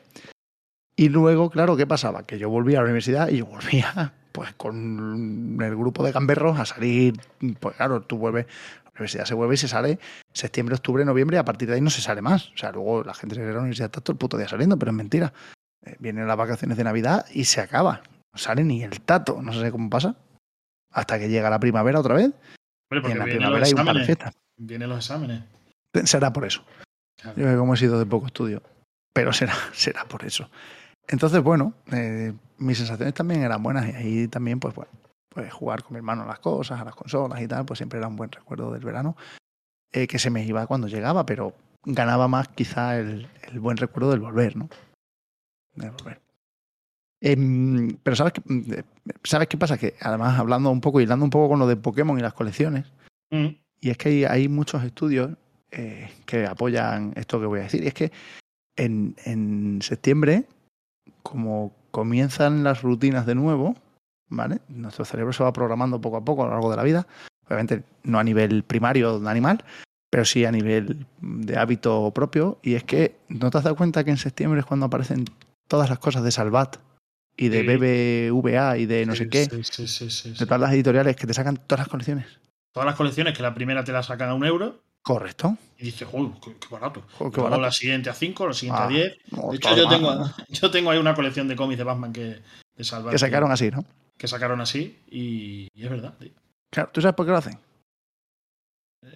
Y 0.95 1.09
luego, 1.09 1.49
claro, 1.49 1.75
¿qué 1.75 1.87
pasaba? 1.87 2.25
Que 2.25 2.37
yo 2.37 2.49
volvía 2.49 2.79
a 2.79 2.81
la 2.81 2.85
universidad 2.85 3.29
y 3.29 3.37
yo 3.37 3.45
volvía 3.45 4.13
pues 4.31 4.53
con 4.53 5.57
el 5.61 5.75
grupo 5.75 6.03
de 6.03 6.11
gamberros 6.11 6.59
a 6.59 6.65
salir, 6.65 7.19
pues 7.59 7.75
claro, 7.75 8.01
tú 8.01 8.17
vuelves, 8.17 8.45
la 8.85 8.91
universidad 8.91 9.25
se 9.25 9.33
vuelve 9.33 9.55
y 9.55 9.57
se 9.57 9.67
sale 9.67 9.99
septiembre, 10.33 10.75
octubre, 10.75 11.03
noviembre 11.05 11.37
y 11.37 11.39
a 11.39 11.45
partir 11.45 11.67
de 11.67 11.75
ahí 11.75 11.81
no 11.81 11.89
se 11.89 12.01
sale 12.01 12.21
más. 12.21 12.49
O 12.51 12.57
sea, 12.57 12.71
luego 12.71 13.03
la 13.03 13.13
gente 13.13 13.39
de 13.39 13.51
la 13.51 13.59
universidad 13.59 13.87
está 13.87 14.01
todo 14.01 14.13
el 14.13 14.17
puto 14.19 14.37
día 14.37 14.47
saliendo, 14.47 14.77
pero 14.77 14.91
es 14.91 14.97
mentira. 14.97 15.33
Eh, 15.85 15.95
vienen 15.99 16.27
las 16.27 16.37
vacaciones 16.37 16.77
de 16.77 16.83
Navidad 16.83 17.25
y 17.33 17.45
se 17.45 17.61
acaba. 17.61 18.01
No 18.33 18.37
sale 18.37 18.63
ni 18.63 18.83
el 18.83 19.01
tato, 19.01 19.41
no 19.41 19.53
sé 19.53 19.71
cómo 19.71 19.89
pasa. 19.89 20.15
Hasta 20.91 21.19
que 21.19 21.29
llega 21.29 21.49
la 21.49 21.59
primavera 21.59 21.99
otra 21.99 22.15
vez 22.15 22.31
Hombre, 22.91 22.99
y 22.99 23.01
porque 23.01 23.11
en 23.11 23.19
la 23.19 23.25
primavera 23.25 23.65
hay 23.65 23.73
un 23.73 23.85
par 23.85 23.95
de 23.95 24.05
fiestas. 24.05 24.35
Vienen 24.57 24.89
los 24.89 24.99
exámenes. 24.99 25.43
Será 26.03 26.33
por 26.33 26.45
eso. 26.45 26.63
Claro. 27.21 27.39
Yo 27.39 27.57
como 27.57 27.73
he 27.73 27.77
sido 27.77 27.99
de 27.99 28.05
poco 28.05 28.27
estudio, 28.27 28.61
pero 29.13 29.33
será, 29.33 29.53
será 29.73 30.05
por 30.05 30.25
eso. 30.25 30.49
Entonces, 31.07 31.41
bueno, 31.41 31.73
eh, 31.91 32.33
mis 32.57 32.77
sensaciones 32.77 33.13
también 33.13 33.43
eran 33.43 33.61
buenas 33.63 33.89
y 33.89 33.95
ahí 33.95 34.27
también, 34.27 34.59
pues 34.59 34.75
bueno, 34.75 34.91
pues 35.29 35.51
jugar 35.53 35.83
con 35.83 35.93
mi 35.93 35.97
hermano 35.97 36.23
a 36.23 36.27
las 36.27 36.39
cosas, 36.39 36.79
a 36.79 36.85
las 36.85 36.95
consolas 36.95 37.41
y 37.41 37.47
tal, 37.47 37.65
pues 37.65 37.77
siempre 37.77 37.99
era 37.99 38.07
un 38.07 38.15
buen 38.15 38.31
recuerdo 38.31 38.71
del 38.71 38.83
verano, 38.83 39.15
eh, 39.91 40.07
que 40.07 40.19
se 40.19 40.29
me 40.29 40.45
iba 40.45 40.67
cuando 40.67 40.87
llegaba, 40.87 41.25
pero 41.25 41.53
ganaba 41.83 42.27
más 42.27 42.47
quizá 42.49 42.97
el, 42.97 43.27
el 43.43 43.59
buen 43.59 43.77
recuerdo 43.77 44.11
del 44.11 44.19
volver, 44.19 44.55
¿no? 44.55 44.69
Del 45.75 45.91
volver. 45.91 46.21
Em, 47.21 47.95
pero 48.01 48.15
¿sabes 48.15 48.33
qué, 48.33 48.41
eh, 48.49 48.83
¿sabes 49.23 49.47
qué 49.47 49.57
pasa? 49.57 49.77
Que 49.77 49.93
además 50.01 50.39
hablando 50.39 50.71
un 50.71 50.81
poco, 50.81 50.99
hilando 50.99 51.23
un 51.23 51.29
poco 51.29 51.49
con 51.49 51.59
lo 51.59 51.67
de 51.67 51.75
Pokémon 51.75 52.17
y 52.17 52.21
las 52.21 52.33
colecciones, 52.33 52.85
Mm. 53.31 53.55
y 53.79 53.89
es 53.91 53.97
que 53.97 54.09
hay, 54.09 54.23
hay 54.25 54.47
muchos 54.49 54.83
estudios 54.83 55.31
eh, 55.71 56.09
que 56.25 56.45
apoyan 56.45 57.13
esto 57.15 57.39
que 57.39 57.45
voy 57.45 57.59
a 57.61 57.63
decir. 57.63 57.81
Y 57.83 57.87
es 57.87 57.93
que 57.93 58.11
en, 58.75 59.15
en 59.23 59.79
septiembre, 59.81 60.43
como 61.23 61.73
comienzan 61.91 62.63
las 62.63 62.81
rutinas 62.81 63.25
de 63.25 63.35
nuevo, 63.35 63.75
¿vale? 64.29 64.59
Nuestro 64.67 65.05
cerebro 65.05 65.31
se 65.31 65.43
va 65.43 65.53
programando 65.53 66.01
poco 66.01 66.17
a 66.17 66.25
poco 66.25 66.41
a 66.43 66.45
lo 66.47 66.51
largo 66.51 66.71
de 66.71 66.75
la 66.77 66.83
vida. 66.83 67.07
Obviamente 67.45 67.83
no 68.03 68.19
a 68.19 68.23
nivel 68.23 68.63
primario 68.63 69.19
de 69.19 69.29
animal, 69.29 69.63
pero 70.09 70.25
sí 70.25 70.43
a 70.43 70.51
nivel 70.51 71.05
de 71.21 71.57
hábito 71.57 72.11
propio. 72.11 72.57
Y 72.63 72.73
es 72.73 72.83
que 72.83 73.15
no 73.29 73.49
te 73.49 73.59
has 73.59 73.63
dado 73.63 73.75
cuenta 73.77 74.03
que 74.03 74.11
en 74.11 74.17
septiembre 74.17 74.59
es 74.59 74.65
cuando 74.65 74.87
aparecen 74.87 75.23
todas 75.69 75.89
las 75.89 75.99
cosas 75.99 76.23
de 76.23 76.31
Salvat 76.31 76.77
y 77.41 77.49
de 77.49 77.61
Sí. 77.61 78.29
BBVA 78.29 78.77
y 78.77 78.85
de 78.85 79.05
no 79.05 79.15
sé 79.15 79.27
qué, 79.29 79.45
sí, 79.45 79.63
sí, 79.63 79.87
sí, 79.87 80.09
sí, 80.11 80.29
de 80.31 80.45
todas 80.45 80.61
las 80.61 80.71
editoriales 80.73 81.15
que 81.15 81.25
te 81.27 81.33
sacan 81.33 81.57
todas 81.57 81.79
las 81.79 81.87
colecciones. 81.87 82.25
Todas 82.71 82.85
las 82.85 82.95
colecciones 82.95 83.35
que 83.35 83.41
la 83.43 83.53
primera 83.53 83.83
te 83.83 83.91
la 83.91 84.03
sacan 84.03 84.29
a 84.29 84.33
un 84.35 84.45
euro 84.45 84.81
Correcto. 85.01 85.57
y 85.79 85.85
dices, 85.85 86.07
uy, 86.11 86.31
qué, 86.43 86.55
qué 86.59 86.67
barato. 86.69 87.03
Joder, 87.17 87.33
qué 87.33 87.41
barato. 87.41 87.61
la 87.61 87.71
siguiente 87.71 88.09
a 88.09 88.13
5, 88.13 88.47
la 88.47 88.53
siguiente 88.53 88.81
Ah, 88.81 88.85
a 88.85 88.89
10. 88.89 89.17
no, 89.31 89.49
De 89.51 89.55
hecho, 89.57 89.75
yo 89.75 89.89
tengo, 89.89 90.31
yo 90.49 90.71
tengo 90.71 90.91
ahí 90.91 90.99
una 90.99 91.15
colección 91.15 91.47
de 91.47 91.55
cómics 91.55 91.77
de 91.79 91.83
Batman 91.83 92.13
que 92.13 92.21
de 92.21 92.41
que 93.11 93.17
sacaron 93.19 93.51
así, 93.51 93.69
¿no? 93.71 93.83
que 94.17 94.27
sacaron 94.27 94.61
así 94.61 94.99
y, 95.09 95.67
y 95.73 95.83
es 95.83 95.89
verdad. 95.89 96.13
tío. 96.19 96.29
Claro, 96.69 96.89
¿tú 96.93 97.01
sabes 97.01 97.15
por 97.15 97.25
qué 97.25 97.31
lo 97.31 97.37
hacen? 97.39 97.57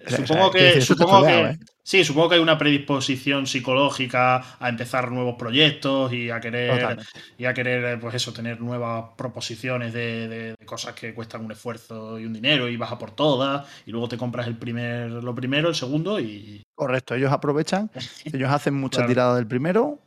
Supongo 0.08 0.48
o 0.48 0.50
sea, 0.50 0.50
quiero 0.50 0.74
que, 0.74 0.80
supongo 0.80 1.26
que 1.26 1.40
¿eh? 1.42 1.58
sí, 1.84 2.04
supongo 2.04 2.28
que 2.30 2.34
hay 2.36 2.40
una 2.40 2.58
predisposición 2.58 3.46
psicológica 3.46 4.56
a 4.58 4.68
empezar 4.68 5.12
nuevos 5.12 5.36
proyectos 5.36 6.12
y 6.12 6.28
a 6.30 6.40
querer 6.40 6.70
Totalmente. 6.80 7.04
y 7.38 7.44
a 7.44 7.54
querer 7.54 7.84
eh, 7.84 7.98
pues 7.98 8.14
eso 8.16 8.32
tener 8.32 8.60
nuevas 8.60 9.10
proposiciones 9.16 9.92
de, 9.92 10.26
de- 10.28 10.54
de 10.58 10.66
cosas 10.66 10.94
que 10.94 11.14
cuestan 11.14 11.44
un 11.44 11.52
esfuerzo 11.52 12.18
y 12.18 12.26
un 12.26 12.32
dinero 12.32 12.68
y 12.68 12.76
vas 12.76 12.90
a 12.90 12.98
por 12.98 13.12
todas 13.12 13.64
y 13.86 13.92
luego 13.92 14.08
te 14.08 14.16
compras 14.16 14.48
el 14.48 14.56
primer 14.56 15.10
lo 15.10 15.34
primero, 15.34 15.68
el 15.68 15.74
segundo 15.76 16.18
y 16.18 16.62
Correcto, 16.74 17.14
ellos 17.14 17.32
aprovechan, 17.32 17.88
ellos 18.24 18.50
hacen 18.50 18.74
muchas 18.74 18.98
Claro. 18.98 19.08
tiradas 19.08 19.36
del 19.36 19.46
primero, 19.46 19.98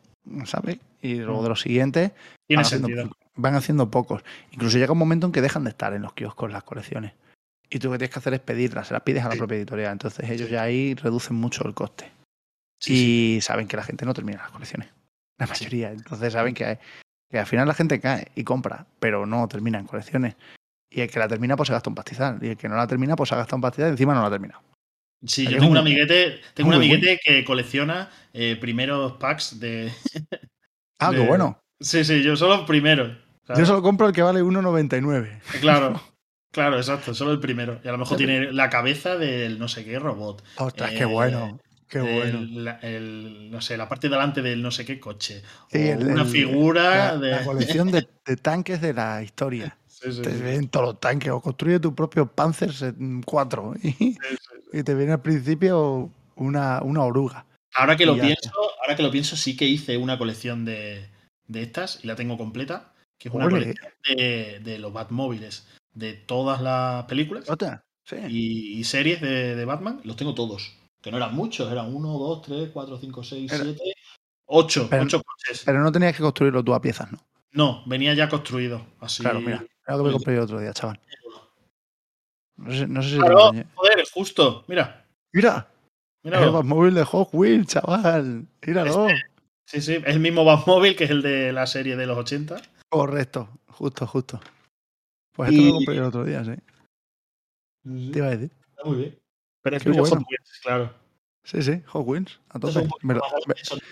¿sabes? 0.46 0.78
Y 1.02 1.16
luego 1.16 1.42
de 1.44 1.50
los 1.50 1.62
siguientes 1.62 2.12
tiene 2.48 2.64
van 2.64 2.66
haciendo, 2.66 3.16
van 3.36 3.56
haciendo 3.56 3.90
pocos. 3.90 4.24
Incluso 4.52 4.78
llega 4.78 4.92
un 4.92 5.00
momento 5.00 5.26
en 5.26 5.32
que 5.32 5.42
dejan 5.42 5.64
de 5.64 5.70
estar 5.70 5.94
en 5.94 6.02
los 6.02 6.12
kioscos 6.14 6.52
las 6.52 6.64
colecciones. 6.64 7.14
Y 7.70 7.80
tú 7.80 7.88
lo 7.88 7.94
que 7.94 8.00
tienes 8.00 8.14
que 8.14 8.20
hacer 8.20 8.34
es 8.34 8.40
pedirlas, 8.40 8.88
se 8.88 8.94
las 8.94 9.04
pides 9.04 9.24
a 9.24 9.30
la 9.30 9.36
propia 9.36 9.58
editorial. 9.58 9.92
Entonces 9.92 10.28
ellos 10.30 10.50
ya 10.50 10.64
ahí 10.64 10.96
reducen 10.96 11.36
mucho 11.36 11.68
el 11.68 11.74
coste. 11.74 12.12
Sí, 12.80 12.94
y 12.94 12.96
sí. 12.96 13.42
saben 13.42 13.68
que 13.68 13.78
la 13.78 13.84
gente 13.84 14.06
no 14.06 14.14
termina 14.14 14.40
las 14.40 14.52
colecciones. 14.52 14.90
La 15.38 15.46
mayoría. 15.48 15.92
Entonces 15.92 16.34
saben 16.34 16.54
que, 16.54 16.80
que 17.30 17.40
al 17.40 17.46
final 17.46 17.68
la 17.68 17.74
gente 17.74 18.00
cae 18.00 18.28
y 18.36 18.44
compra, 18.44 18.86
pero 19.00 19.26
no 19.26 19.48
termina 19.48 19.78
en 19.80 19.86
colecciones. 19.86 20.36
Y 20.90 21.02
el 21.02 21.12
que 21.12 21.20
la 21.20 21.28
termina, 21.28 21.56
pues 21.56 21.68
se 21.68 21.74
gasta 21.74 21.90
un 21.90 21.96
pastizal. 21.96 22.40
Y 22.42 22.48
el 22.50 22.58
que 22.58 22.68
no 22.68 22.76
la 22.76 22.88
termina, 22.88 23.16
pues 23.16 23.30
se 23.30 23.36
ha 23.36 23.38
gastado 23.38 23.58
un 23.58 23.62
pastizal 23.62 23.90
y 23.90 23.92
encima 23.92 24.14
no 24.16 24.22
la 24.22 24.28
ha 24.28 24.32
terminado. 24.32 24.62
Sí, 25.26 25.46
yo 25.46 25.60
tengo 25.60 25.72
un- 25.72 25.78
amiguete, 25.78 26.40
tengo 26.54 26.70
un 26.70 26.76
amiguete 26.76 27.20
que 27.24 27.44
colecciona 27.44 28.10
eh, 28.34 28.58
primeros 28.60 29.14
packs 29.14 29.60
de 29.60 29.92
Ah, 31.00 31.12
qué 31.12 31.20
bueno. 31.20 31.60
Sí, 31.80 32.04
sí, 32.04 32.24
yo 32.24 32.36
solo 32.36 32.66
primeros. 32.66 33.18
¿sabes? 33.46 33.60
Yo 33.60 33.66
solo 33.66 33.82
compro 33.82 34.08
el 34.08 34.14
que 34.14 34.22
vale 34.22 34.42
1,99. 34.42 35.40
Claro, 35.62 36.02
claro, 36.52 36.78
exacto, 36.78 37.14
solo 37.14 37.32
el 37.32 37.40
primero. 37.40 37.80
Y 37.84 37.88
a 37.88 37.92
lo 37.92 37.98
mejor 37.98 38.18
tiene 38.18 38.52
la 38.52 38.70
cabeza 38.70 39.18
del 39.18 39.60
no 39.60 39.68
sé 39.68 39.86
qué 39.86 40.00
robot. 40.00 40.44
Ostras, 40.58 40.92
Eh, 40.92 40.96
qué 40.98 41.06
bueno. 41.06 41.60
Qué 41.88 42.00
bueno. 42.02 42.40
El, 42.40 42.64
la- 42.66 42.80
el- 42.84 43.50
no 43.50 43.62
sé, 43.62 43.76
la 43.76 43.90
parte 43.90 44.08
de 44.10 44.16
delante 44.16 44.44
del 44.44 44.62
no 44.62 44.70
sé 44.70 44.86
qué 44.86 45.00
coche. 45.00 45.42
Sí, 45.72 45.80
el- 45.90 46.06
una 46.08 46.24
figura 46.26 47.14
la, 47.14 47.18
de. 47.18 47.32
la 47.32 47.44
colección 47.44 47.90
de, 47.92 48.08
de 48.26 48.38
tanques 48.38 48.80
de 48.82 48.94
la 48.94 49.22
historia. 49.24 49.76
Sí, 50.02 50.14
sí, 50.14 50.22
Te 50.22 50.30
ven 50.30 50.70
todos 50.70 50.86
los 50.86 51.00
tanques 51.02 51.30
o 51.30 51.42
construye 51.42 51.78
tu 51.78 51.94
propio 51.94 52.26
Panzer 52.26 52.72
4 53.26 53.74
y, 53.84 54.16
te 54.84 54.96
viene 54.96 55.12
al 55.12 55.22
principio 55.22 56.10
una, 56.38 56.82
una 56.82 57.04
oruga. 57.04 57.46
Ahora 57.76 57.98
que 57.98 58.06
lo 58.06 58.16
ya 58.16 58.24
pienso, 58.24 58.50
ahora 58.82 58.96
que 58.96 59.04
lo 59.04 59.12
pienso, 59.12 59.36
sí 59.36 59.58
que 59.58 59.66
hice 59.66 59.98
una 59.98 60.18
colección 60.18 60.64
de, 60.64 61.10
de 61.48 61.62
estas 61.64 62.00
y 62.02 62.08
la 62.08 62.16
tengo 62.16 62.38
completa, 62.38 62.94
que 63.18 63.28
es 63.28 63.36
una 63.36 63.48
Ole. 63.48 63.60
colección 63.60 63.92
de, 64.16 64.62
de 64.64 64.80
los 64.80 64.94
Batmóviles, 64.94 65.68
de 65.94 66.14
todas 66.14 66.62
las 66.62 67.06
películas 67.06 67.46
sí. 68.06 68.16
y, 68.30 68.80
y 68.80 68.84
series 68.84 69.22
de, 69.22 69.56
de 69.56 69.66
Batman, 69.66 70.02
los 70.04 70.16
tengo 70.16 70.34
todos. 70.34 70.76
Que 71.02 71.12
no 71.12 71.18
eran 71.18 71.34
muchos, 71.36 71.72
eran 71.72 71.94
1, 71.94 72.08
2, 72.10 72.42
3, 72.42 72.70
4, 72.74 72.98
5, 72.98 73.24
6, 73.24 73.52
Era- 73.52 73.64
7, 73.64 73.82
8, 74.46 74.88
Pero- 74.90 75.04
8 75.04 75.22
coches. 75.24 75.64
Pero 75.66 75.82
no 75.82 75.92
tenías 75.92 76.16
que 76.16 76.24
construirlo 76.24 76.64
tú 76.64 76.74
a 76.74 76.82
piezas, 76.82 77.12
¿no? 77.12 77.20
No, 77.52 77.84
venía 77.88 78.14
ya 78.14 78.30
construido. 78.30 78.86
Así. 79.00 79.24
Claro, 79.24 79.40
mira. 79.42 79.66
Era 79.88 79.98
lo 79.98 80.04
que 80.04 80.08
me 80.10 80.14
compré 80.14 80.36
yo 80.36 80.44
otro 80.44 80.60
día, 80.60 80.72
chaval. 80.74 81.00
No 82.58 82.72
sé, 82.74 82.88
no 82.88 83.02
sé 83.02 83.10
si 83.12 83.16
lo 83.16 83.52
joder, 83.76 84.00
es 84.00 84.12
justo. 84.12 84.66
Mira, 84.68 85.06
Mira, 85.32 85.68
el 86.24 86.32
míralo. 86.32 86.52
Batmóvil 86.52 86.94
de 86.94 87.04
Hot 87.06 87.30
Wheels, 87.32 87.68
chaval. 87.68 88.46
Míralo. 88.66 89.08
Sí, 89.66 89.82
sí, 89.82 89.94
es 89.96 90.04
el 90.06 90.20
mismo 90.20 90.44
Batmóvil 90.44 90.96
que 90.96 91.06
es 91.06 91.10
el 91.10 91.22
de 91.22 91.54
la 91.54 91.66
serie 91.68 91.96
de 91.96 92.06
los 92.06 92.18
80. 92.18 92.62
Correcto, 92.90 93.50
justo, 93.68 94.06
justo. 94.06 94.42
Pues 95.34 95.50
esto 95.52 95.62
Y- 95.62 95.68
lo 95.68 95.74
compré 95.76 95.96
yo 95.96 96.02
el 96.02 96.08
otro 96.08 96.26
día, 96.26 96.44
sí. 96.44 96.52
Te 98.12 98.18
iba 98.20 98.28
a 98.28 98.32
decir. 98.32 98.52
Está 98.70 98.84
muy 98.86 98.98
bien. 98.98 99.20
Pero 99.62 99.78
es 99.78 99.84
bueno. 99.84 100.04
Hot 100.06 100.20
Wheels, 100.30 100.60
claro. 100.64 100.94
Sí, 101.44 101.62
sí, 101.64 101.82
Hot 101.88 102.06
Wheels, 102.08 102.40
a 102.50 102.60
tope. 102.60 102.88
Velo-. 103.04 103.22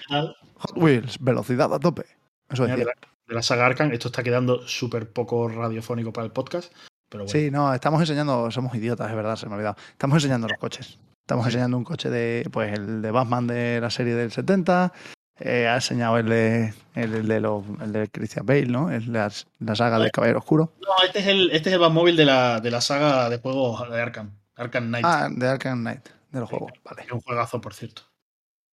Hot 0.10 0.78
Wheels, 0.78 1.18
velocidad 1.20 1.74
a 1.74 1.80
tope. 1.80 2.06
Eso 2.50 2.64
de, 2.66 2.72
decía. 2.72 2.86
la, 2.86 2.94
de 3.28 3.36
la 3.36 3.42
saga 3.42 3.66
Arkham. 3.66 3.92
Esto 3.92 4.10
está 4.10 4.24
quedando 4.24 4.68
súper 4.68 5.12
poco 5.12 5.48
radiofónico 5.48 6.14
para 6.14 6.26
el 6.26 6.32
podcast. 6.32 6.72
Pero 7.10 7.24
bueno. 7.26 7.32
Sí, 7.40 7.50
no, 7.52 7.74
estamos 7.74 8.02
enseñando, 8.02 8.52
somos 8.52 8.76
idiotas, 8.76 9.10
es 9.10 9.16
verdad, 9.16 9.36
se 9.38 9.46
me 9.48 9.54
ha 9.54 9.56
olvidado. 9.56 9.78
Estamos 9.92 10.16
enseñando 10.18 10.48
los 10.48 10.58
coches. 10.58 11.00
Estamos 11.26 11.46
Sí. 11.46 11.50
enseñando 11.50 11.78
un 11.78 11.84
coche 11.84 12.10
de, 12.10 12.48
pues 12.52 12.74
el 12.74 13.02
de 13.02 13.12
Batman 13.12 13.48
de 13.48 13.80
la 13.82 13.90
serie 13.90 14.14
del 14.16 14.32
70. 14.32 14.94
Eh, 15.40 15.68
ha 15.68 15.76
enseñado 15.76 16.18
el 16.18 16.28
de, 16.30 16.74
el, 16.96 17.14
el 17.14 17.28
de, 17.28 17.40
los- 17.40 17.64
el 17.82 17.92
de 17.92 18.08
Christian 18.10 18.46
Bale, 18.46 18.66
¿no? 18.68 18.88
De 18.88 19.00
las- 19.02 19.48
la 19.60 19.76
saga 19.76 20.00
del 20.00 20.12
Caballero 20.12 20.40
Oscuro. 20.40 20.74
No, 20.82 21.06
este 21.06 21.20
es 21.20 21.28
el, 21.28 21.52
este 21.52 21.70
es 21.70 21.74
el 21.74 21.80
Batmóvil 21.80 22.16
de 22.16 22.26
la, 22.26 22.60
de 22.60 22.72
la 22.72 22.82
saga 22.82 23.30
de 23.30 23.38
juegos 23.40 23.90
de 23.90 24.02
Arkham. 24.02 24.32
Arkham 24.56 24.88
Knight. 24.88 25.06
Ah, 25.08 25.28
de 25.32 25.48
Arkham 25.48 25.80
Knight, 25.82 26.08
de 26.32 26.40
los 26.40 26.50
Sí. 26.50 26.56
juegos, 26.56 26.74
vale. 26.84 27.04
Es 27.04 27.12
un 27.12 27.22
juegazo, 27.22 27.62
por 27.62 27.74
cierto. 27.74 28.02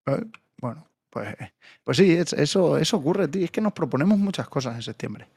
Eh, 0.07 0.25
Bueno, 0.59 0.87
pues, 1.11 1.37
pues 1.83 1.97
sí, 1.99 2.13
es- 2.13 2.33
eso, 2.33 2.79
eso 2.79 2.97
ocurre, 2.97 3.29
tío. 3.29 3.45
Es 3.45 3.51
que 3.51 3.61
nos 3.61 3.73
proponemos 3.75 4.19
muchas 4.19 4.49
cosas 4.49 4.75
en 4.77 4.83
septiembre. 4.83 5.29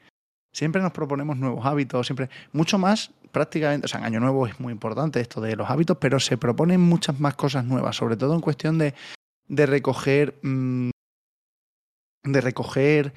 Siempre 0.52 0.80
nos 0.80 0.92
proponemos 0.92 1.36
nuevos 1.36 1.66
hábitos, 1.66 2.06
siempre, 2.06 2.30
mucho 2.52 2.78
más 2.78 3.10
prácticamente, 3.30 3.84
o 3.84 3.88
sea, 3.88 4.00
en 4.00 4.06
Año 4.06 4.20
Nuevo 4.20 4.46
es 4.46 4.58
muy 4.58 4.72
importante 4.72 5.20
esto 5.20 5.42
de 5.42 5.54
los 5.54 5.68
hábitos, 5.68 5.98
pero 6.00 6.18
se 6.18 6.38
proponen 6.38 6.80
muchas 6.80 7.20
más 7.20 7.34
cosas 7.34 7.64
nuevas, 7.66 7.94
sobre 7.96 8.16
todo 8.16 8.34
en 8.34 8.40
cuestión 8.40 8.78
de, 8.78 8.94
de 9.46 9.66
recoger, 9.66 10.34
mm, 10.42 10.88
de 12.32 12.40
recoger, 12.40 13.12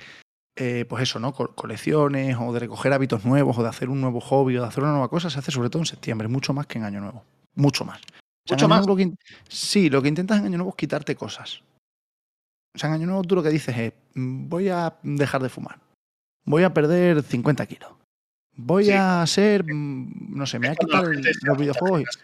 eh, 0.56 0.86
pues 0.88 1.04
eso, 1.04 1.20
¿no? 1.20 1.34
Co- 1.34 1.54
colecciones 1.56 2.36
o 2.40 2.52
de 2.54 2.60
recoger 2.60 2.94
hábitos 2.94 3.26
nuevos 3.26 3.58
o 3.58 3.64
de 3.64 3.70
hacer 3.70 3.90
un 3.90 4.02
nuevo 4.02 4.20
hobby 4.20 4.58
o 4.58 4.62
de 4.62 4.68
hacer 4.68 4.84
una 4.84 4.92
nueva 4.94 5.10
cosa, 5.10 5.30
se 5.30 5.40
hace 5.40 5.52
sobre 5.52 5.70
todo 5.70 5.82
en 5.82 5.86
septiembre, 5.88 6.28
mucho 6.28 6.54
más 6.54 6.68
que 6.68 6.78
en 6.80 6.86
Año 6.86 7.02
Nuevo, 7.02 7.24
mucho 7.56 7.86
más. 7.86 8.00
En 8.48 8.56
Mucho 8.56 8.68
más. 8.68 8.80
Nuevo 8.86 8.94
lo 8.94 8.98
que 8.98 9.16
sí, 9.48 9.90
lo 9.90 10.02
que 10.02 10.08
intentas 10.10 10.40
en 10.40 10.46
Año 10.48 10.58
Nuevo 10.58 10.72
es 10.72 10.76
quitarte 10.76 11.16
cosas. 11.16 11.62
O 12.76 12.80
sea, 12.80 12.90
en 12.90 12.96
Año 12.96 13.06
Nuevo 13.08 13.24
tú 13.24 13.36
lo 13.36 13.44
que 13.44 13.50
dices 13.50 13.78
es, 13.78 13.94
voy 14.16 14.70
a 14.70 14.94
dejar 15.04 15.42
de 15.44 15.50
fumar, 15.50 15.80
voy 16.46 16.64
a 16.64 16.74
perder 16.74 17.22
50 17.22 17.66
kilos, 17.66 17.92
voy 18.56 18.86
Sí. 18.86 18.92
a 18.94 19.26
ser, 19.28 19.64
mm, 19.66 20.36
no 20.38 20.46
sé, 20.46 20.58
me 20.60 20.68
voy 20.70 20.76
a 20.76 20.78
quitar 20.78 21.06
los 21.44 21.58
videojuegos. 21.58 22.20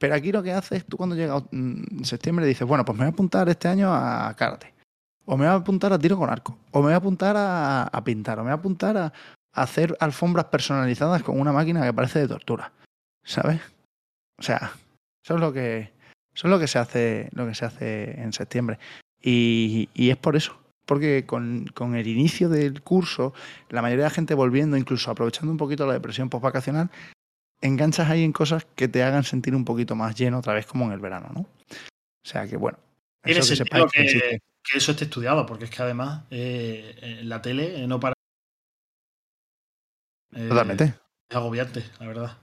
Pero 0.00 0.14
aquí 0.14 0.30
lo 0.30 0.42
que 0.44 0.52
haces 0.52 0.84
tú 0.86 0.96
cuando 0.96 1.16
llega 1.16 1.42
mm, 1.50 2.04
septiembre 2.04 2.46
dices, 2.46 2.66
bueno, 2.68 2.84
pues 2.84 2.96
me 2.96 3.04
voy 3.04 3.10
a 3.10 3.12
apuntar 3.14 3.48
este 3.48 3.66
año 3.66 3.92
a 3.92 4.32
karate, 4.36 4.72
o 5.30 5.36
me 5.36 5.44
voy 5.44 5.52
a 5.52 5.56
apuntar 5.56 5.92
a 5.92 5.98
tiro 5.98 6.16
con 6.16 6.30
arco, 6.30 6.58
o 6.70 6.78
me 6.78 6.86
voy 6.86 6.94
a 6.94 6.96
apuntar 6.96 7.36
a, 7.36 7.82
a 7.82 8.04
pintar, 8.04 8.38
o 8.38 8.42
me 8.42 8.50
voy 8.50 8.56
a 8.56 8.60
apuntar 8.60 8.96
a, 8.96 9.12
a 9.52 9.62
hacer 9.62 9.94
alfombras 10.00 10.46
personalizadas 10.46 11.22
con 11.22 11.38
una 11.38 11.52
máquina 11.52 11.84
que 11.84 11.92
parece 11.92 12.20
de 12.20 12.28
tortura, 12.28 12.72
¿sabes? 13.22 13.60
O 14.38 14.42
sea, 14.42 14.72
eso 15.22 15.34
es 15.34 15.40
lo 15.40 15.52
que 15.52 15.92
eso 16.34 16.46
es 16.46 16.50
lo 16.50 16.58
que 16.58 16.68
se 16.68 16.78
hace 16.78 17.28
lo 17.32 17.46
que 17.46 17.54
se 17.54 17.66
hace 17.66 18.20
en 18.20 18.32
septiembre 18.32 18.78
y, 19.20 19.90
y 19.92 20.08
es 20.08 20.16
por 20.16 20.36
eso 20.36 20.58
porque 20.86 21.26
con, 21.26 21.66
con 21.74 21.96
el 21.96 22.06
inicio 22.06 22.48
del 22.48 22.80
curso 22.80 23.34
la 23.68 23.82
mayoría 23.82 24.04
de 24.04 24.10
la 24.10 24.14
gente 24.14 24.34
volviendo 24.34 24.76
incluso 24.76 25.10
aprovechando 25.10 25.50
un 25.50 25.58
poquito 25.58 25.86
la 25.86 25.92
depresión 25.92 26.30
postvacacional 26.30 26.90
enganchas 27.60 28.08
ahí 28.08 28.22
en 28.22 28.32
cosas 28.32 28.66
que 28.74 28.88
te 28.88 29.02
hagan 29.02 29.24
sentir 29.24 29.54
un 29.54 29.64
poquito 29.64 29.96
más 29.96 30.14
lleno 30.14 30.38
otra 30.38 30.54
vez 30.54 30.64
como 30.64 30.86
en 30.86 30.92
el 30.92 31.00
verano 31.00 31.28
¿no? 31.34 31.40
o 31.40 32.26
sea 32.26 32.46
que 32.46 32.56
bueno 32.56 32.78
eso 33.24 33.40
que 33.40 33.56
sepáis 33.56 33.84
que 33.92 33.98
que, 33.98 34.04
existe. 34.04 34.42
Que 34.70 34.78
eso 34.78 34.92
esté 34.92 35.04
estudiado, 35.04 35.46
porque 35.46 35.64
es 35.64 35.70
que 35.70 35.82
además 35.82 36.24
eh, 36.30 36.98
en 37.00 37.28
la 37.28 37.42
tele 37.42 37.82
eh, 37.82 37.86
no 37.86 37.98
para. 38.00 38.14
Eh, 40.34 40.48
totalmente 40.48 40.94
Es 41.28 41.36
agobiante, 41.36 41.84
la 42.00 42.06
verdad. 42.06 42.38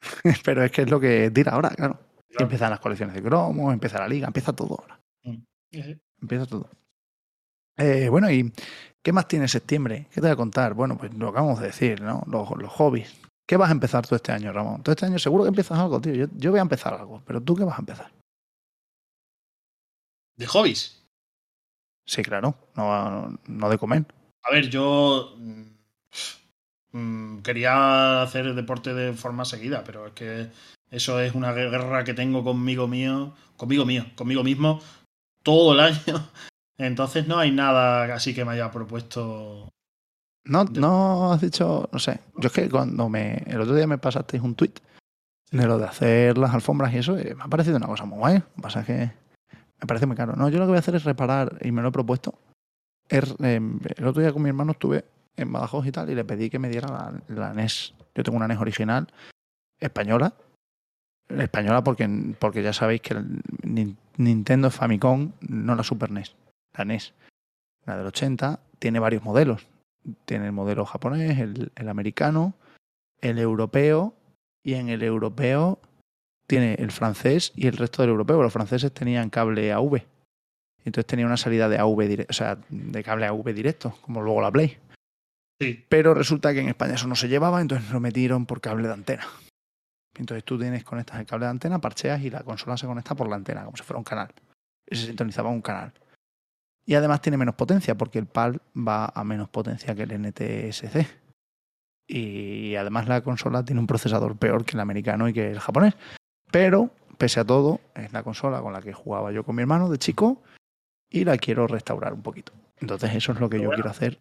pero 0.44 0.64
es 0.64 0.72
que 0.72 0.82
es 0.82 0.90
lo 0.90 1.00
que 1.00 1.30
tira 1.30 1.52
ahora 1.52 1.70
claro 1.70 1.98
empiezan 2.38 2.70
las 2.70 2.80
colecciones 2.80 3.14
de 3.14 3.22
cromos 3.22 3.72
empieza 3.72 3.98
la 3.98 4.08
liga 4.08 4.26
empieza 4.26 4.52
todo 4.52 4.78
ahora 4.78 5.00
sí. 5.72 6.00
Empieza 6.20 6.46
todo. 6.46 6.70
Eh, 7.76 8.08
bueno, 8.08 8.30
¿y 8.30 8.52
qué 9.02 9.12
más 9.12 9.28
tiene 9.28 9.48
septiembre? 9.48 10.08
¿Qué 10.10 10.16
te 10.16 10.22
voy 10.22 10.30
a 10.30 10.36
contar? 10.36 10.74
Bueno, 10.74 10.96
pues 10.96 11.12
lo 11.14 11.28
acabamos 11.28 11.60
de 11.60 11.66
decir, 11.66 12.00
¿no? 12.00 12.22
Los, 12.26 12.50
los 12.56 12.72
hobbies. 12.72 13.14
¿Qué 13.46 13.56
vas 13.56 13.68
a 13.68 13.72
empezar 13.72 14.06
tú 14.06 14.14
este 14.14 14.32
año, 14.32 14.52
Ramón? 14.52 14.82
Tú 14.82 14.90
este 14.90 15.06
año 15.06 15.18
seguro 15.18 15.44
que 15.44 15.50
empiezas 15.50 15.78
algo, 15.78 16.00
tío. 16.00 16.14
Yo, 16.14 16.26
yo 16.36 16.50
voy 16.50 16.58
a 16.58 16.62
empezar 16.62 16.94
algo, 16.94 17.22
pero 17.24 17.40
¿tú 17.40 17.54
qué 17.54 17.64
vas 17.64 17.76
a 17.76 17.82
empezar? 17.82 18.10
De 20.36 20.46
hobbies. 20.46 21.05
Sí, 22.06 22.22
claro, 22.22 22.54
no, 22.76 23.38
no 23.46 23.68
de 23.68 23.78
comer. 23.78 24.04
A 24.44 24.52
ver, 24.52 24.70
yo 24.70 25.34
mm, 25.38 25.62
mm, 26.92 27.42
quería 27.42 28.22
hacer 28.22 28.54
deporte 28.54 28.94
de 28.94 29.12
forma 29.12 29.44
seguida, 29.44 29.82
pero 29.84 30.06
es 30.06 30.12
que 30.12 30.50
eso 30.90 31.20
es 31.20 31.34
una 31.34 31.52
guerra 31.52 32.04
que 32.04 32.14
tengo 32.14 32.44
conmigo 32.44 32.86
mío, 32.86 33.34
conmigo 33.56 33.84
mío, 33.84 34.06
conmigo 34.14 34.44
mismo 34.44 34.80
todo 35.42 35.74
el 35.74 35.80
año. 35.80 36.28
Entonces 36.78 37.26
no 37.26 37.38
hay 37.38 37.50
nada 37.50 38.14
así 38.14 38.34
que 38.34 38.44
me 38.44 38.52
haya 38.52 38.70
propuesto. 38.70 39.68
No, 40.44 40.64
no 40.64 41.32
has 41.32 41.40
dicho, 41.40 41.88
no 41.92 41.98
sé. 41.98 42.20
Yo 42.36 42.46
es 42.46 42.52
que 42.52 42.68
cuando 42.68 43.08
me. 43.08 43.42
El 43.46 43.60
otro 43.60 43.74
día 43.74 43.86
me 43.86 43.98
pasasteis 43.98 44.42
un 44.42 44.54
tuit 44.54 44.78
de 45.50 45.66
lo 45.66 45.78
de 45.78 45.86
hacer 45.86 46.38
las 46.38 46.54
alfombras 46.54 46.92
y 46.92 46.98
eso, 46.98 47.16
eh, 47.18 47.34
me 47.34 47.44
ha 47.44 47.48
parecido 47.48 47.76
una 47.78 47.86
cosa 47.86 48.04
muy 48.04 48.18
guay. 48.18 48.34
Lo 48.34 48.54
que 48.56 48.62
pasa 48.62 48.80
es 48.80 48.86
que 48.86 49.10
me 49.80 49.86
parece 49.86 50.06
muy 50.06 50.16
caro. 50.16 50.34
No, 50.36 50.48
yo 50.48 50.58
lo 50.58 50.64
que 50.64 50.68
voy 50.70 50.76
a 50.76 50.80
hacer 50.80 50.94
es 50.94 51.04
reparar, 51.04 51.58
y 51.62 51.70
me 51.72 51.82
lo 51.82 51.88
he 51.88 51.92
propuesto. 51.92 52.34
es, 53.08 53.34
eh, 53.42 53.60
el 53.96 54.06
otro 54.06 54.22
día 54.22 54.32
con 54.32 54.42
mi 54.42 54.48
hermano 54.48 54.72
estuve 54.72 55.04
en 55.36 55.52
Badajoz 55.52 55.86
y 55.86 55.92
tal, 55.92 56.10
y 56.10 56.14
le 56.14 56.24
pedí 56.24 56.48
que 56.50 56.58
me 56.58 56.68
diera 56.68 56.88
la, 56.88 57.22
la 57.28 57.52
NES. 57.54 57.94
Yo 58.14 58.22
tengo 58.22 58.36
una 58.36 58.48
NES 58.48 58.58
original, 58.58 59.06
española. 59.78 60.34
Española 61.28 61.82
porque, 61.82 62.08
porque 62.38 62.62
ya 62.62 62.72
sabéis 62.72 63.00
que 63.02 63.14
el 63.14 63.42
Nin- 63.62 63.96
Nintendo 64.16 64.70
Famicom, 64.70 65.32
no 65.40 65.74
la 65.74 65.82
Super 65.82 66.10
NES, 66.10 66.34
la 66.76 66.84
NES. 66.84 67.12
La 67.84 67.96
del 67.96 68.06
80 68.06 68.60
tiene 68.78 68.98
varios 68.98 69.24
modelos. 69.24 69.66
Tiene 70.24 70.46
el 70.46 70.52
modelo 70.52 70.84
japonés, 70.86 71.38
el 71.38 71.88
americano, 71.88 72.54
el 73.20 73.38
europeo, 73.38 74.14
y 74.62 74.74
en 74.74 74.88
el 74.88 75.02
europeo 75.02 75.80
tiene 76.46 76.74
el 76.74 76.90
francés 76.90 77.52
y 77.56 77.66
el 77.66 77.76
resto 77.76 78.02
del 78.02 78.10
europeo. 78.10 78.42
Los 78.42 78.52
franceses 78.52 78.92
tenían 78.92 79.30
cable 79.30 79.72
AV. 79.72 80.02
Entonces 80.84 81.06
tenía 81.06 81.26
una 81.26 81.36
salida 81.36 81.68
de 81.68 81.78
AV 81.78 82.06
directo, 82.06 82.30
o 82.30 82.34
sea, 82.34 82.58
de 82.68 83.02
cable 83.02 83.26
AV 83.26 83.52
directo, 83.52 83.98
como 84.02 84.22
luego 84.22 84.40
la 84.40 84.52
Play. 84.52 84.78
Sí, 85.60 85.84
Pero 85.88 86.14
resulta 86.14 86.52
que 86.52 86.60
en 86.60 86.68
España 86.68 86.94
eso 86.94 87.08
no 87.08 87.16
se 87.16 87.28
llevaba, 87.28 87.60
entonces 87.60 87.90
lo 87.90 87.98
metieron 87.98 88.46
por 88.46 88.60
cable 88.60 88.86
de 88.86 88.94
antena. 88.94 89.26
Entonces 90.14 90.44
tú 90.44 90.58
tienes, 90.58 90.84
conectas 90.84 91.18
el 91.18 91.26
cable 91.26 91.46
de 91.46 91.50
antena, 91.50 91.80
parcheas 91.80 92.22
y 92.22 92.30
la 92.30 92.42
consola 92.42 92.76
se 92.76 92.86
conecta 92.86 93.14
por 93.14 93.28
la 93.28 93.36
antena, 93.36 93.64
como 93.64 93.76
si 93.76 93.82
fuera 93.82 93.98
un 93.98 94.04
canal. 94.04 94.32
Y 94.88 94.96
se 94.96 95.06
sintonizaba 95.06 95.50
un 95.50 95.62
canal. 95.62 95.92
Y 96.86 96.94
además 96.94 97.20
tiene 97.20 97.36
menos 97.36 97.56
potencia, 97.56 97.96
porque 97.96 98.20
el 98.20 98.26
PAL 98.26 98.62
va 98.76 99.06
a 99.06 99.24
menos 99.24 99.48
potencia 99.48 99.94
que 99.94 100.04
el 100.04 100.22
NTSC. 100.22 101.06
Y 102.06 102.76
además 102.76 103.08
la 103.08 103.22
consola 103.22 103.64
tiene 103.64 103.80
un 103.80 103.88
procesador 103.88 104.36
peor 104.36 104.64
que 104.64 104.76
el 104.76 104.80
americano 104.80 105.28
y 105.28 105.32
que 105.32 105.50
el 105.50 105.58
japonés. 105.58 105.94
Pero, 106.50 106.90
pese 107.18 107.40
a 107.40 107.44
todo, 107.44 107.80
es 107.94 108.12
la 108.12 108.22
consola 108.22 108.60
con 108.60 108.72
la 108.72 108.80
que 108.82 108.92
jugaba 108.92 109.32
yo 109.32 109.44
con 109.44 109.56
mi 109.56 109.62
hermano 109.62 109.88
de 109.88 109.98
chico 109.98 110.42
y 111.10 111.24
la 111.24 111.36
quiero 111.38 111.66
restaurar 111.66 112.12
un 112.12 112.22
poquito. 112.22 112.52
Entonces 112.80 113.14
eso 113.14 113.32
es 113.32 113.40
lo 113.40 113.48
que 113.48 113.56
yo 113.58 113.64
Bueno. 113.68 113.76
quiero 113.76 113.90
hacer. 113.90 114.18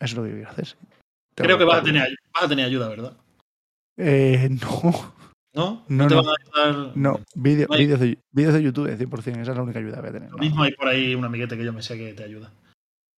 Eso 0.00 0.04
es 0.12 0.14
lo 0.14 0.22
que 0.24 0.30
yo 0.30 0.34
quiero 0.36 0.50
hacer. 0.50 0.66
sí. 0.66 0.76
Creo 1.36 1.58
que 1.58 1.64
vas 1.64 1.80
a, 1.80 1.82
tener, 1.82 2.08
vas 2.32 2.44
a 2.44 2.48
tener 2.48 2.66
ayuda, 2.66 2.88
¿verdad? 2.88 3.16
Eh, 3.96 4.48
no, 4.50 5.12
¿No? 5.54 5.84
No, 5.88 6.06
te 6.08 6.14
no. 6.14 6.22
van 6.22 6.34
a 6.34 6.62
ayudar. 6.64 6.96
no. 6.96 7.12
No 7.12 7.18
hay- 7.74 7.86
vídeos, 7.86 8.00
de, 8.00 8.18
de 8.32 8.62
YouTube, 8.62 8.88
100%. 8.88 9.40
Esa 9.42 9.50
es 9.52 9.56
la 9.56 9.62
única 9.62 9.78
ayuda 9.78 9.94
que 9.96 10.00
voy 10.00 10.10
a 10.10 10.12
tener. 10.12 10.30
Lo 10.30 10.36
No, 10.36 10.42
mismo 10.42 10.62
hay 10.62 10.72
por 10.72 10.88
ahí 10.88 11.14
un 11.14 11.24
amiguete 11.24 11.56
que 11.56 11.64
yo 11.64 11.72
me 11.72 11.82
sé 11.82 11.96
que 11.96 12.12
te 12.14 12.24
ayuda. 12.24 12.52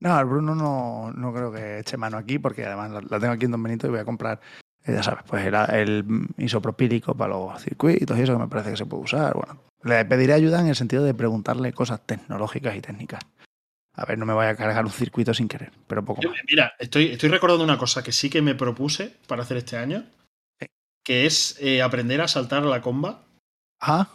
No, 0.00 0.18
el 0.20 0.26
Bruno 0.26 0.54
no, 0.54 1.10
no 1.12 1.32
creo 1.32 1.50
que 1.50 1.78
eche 1.78 1.96
mano 1.96 2.18
aquí, 2.18 2.38
porque 2.38 2.66
además 2.66 2.90
la, 2.90 3.00
la 3.00 3.18
tengo 3.18 3.32
aquí 3.32 3.46
en 3.46 3.52
Don 3.52 3.62
Benito 3.62 3.86
y 3.86 3.90
voy 3.90 3.98
a 4.00 4.04
comprar, 4.04 4.40
ya 4.86 5.02
sabes, 5.02 5.24
pues 5.26 5.44
el, 5.46 5.54
el 5.54 6.04
isopropílico 6.38 7.14
para 7.14 7.34
los 7.34 7.60
circuitos 7.62 8.16
y 8.18 8.22
eso 8.22 8.32
que 8.34 8.38
me 8.38 8.48
parece 8.48 8.70
que 8.70 8.76
se 8.76 8.86
puede 8.86 9.02
usar. 9.04 9.34
Bueno, 9.34 9.58
le 9.82 10.04
pediré 10.04 10.32
ayuda 10.34 10.60
en 10.60 10.68
el 10.68 10.76
sentido 10.76 11.04
de 11.04 11.14
preguntarle 11.14 11.72
cosas 11.72 12.00
tecnológicas 12.06 12.74
y 12.76 12.80
técnicas. 12.80 13.20
A 13.94 14.04
ver, 14.04 14.18
no 14.18 14.26
me 14.26 14.34
vaya 14.34 14.50
a 14.50 14.56
cargar 14.56 14.84
un 14.84 14.90
circuito 14.90 15.32
sin 15.32 15.48
querer, 15.48 15.72
pero 15.86 16.04
poco 16.04 16.20
Yo, 16.20 16.30
más. 16.30 16.38
mira, 16.48 16.74
estoy, 16.78 17.06
estoy 17.12 17.30
recordando 17.30 17.64
una 17.64 17.78
cosa 17.78 18.02
que 18.02 18.12
sí 18.12 18.28
que 18.28 18.42
me 18.42 18.54
propuse 18.54 19.16
para 19.26 19.42
hacer 19.42 19.56
este 19.56 19.76
año, 19.78 20.04
Sí. 20.60 20.66
que 21.04 21.24
es 21.26 21.56
eh, 21.60 21.80
aprender 21.82 22.20
a 22.20 22.28
saltar 22.28 22.62
la 22.64 22.82
comba, 22.82 23.22
Ah, 23.80 24.08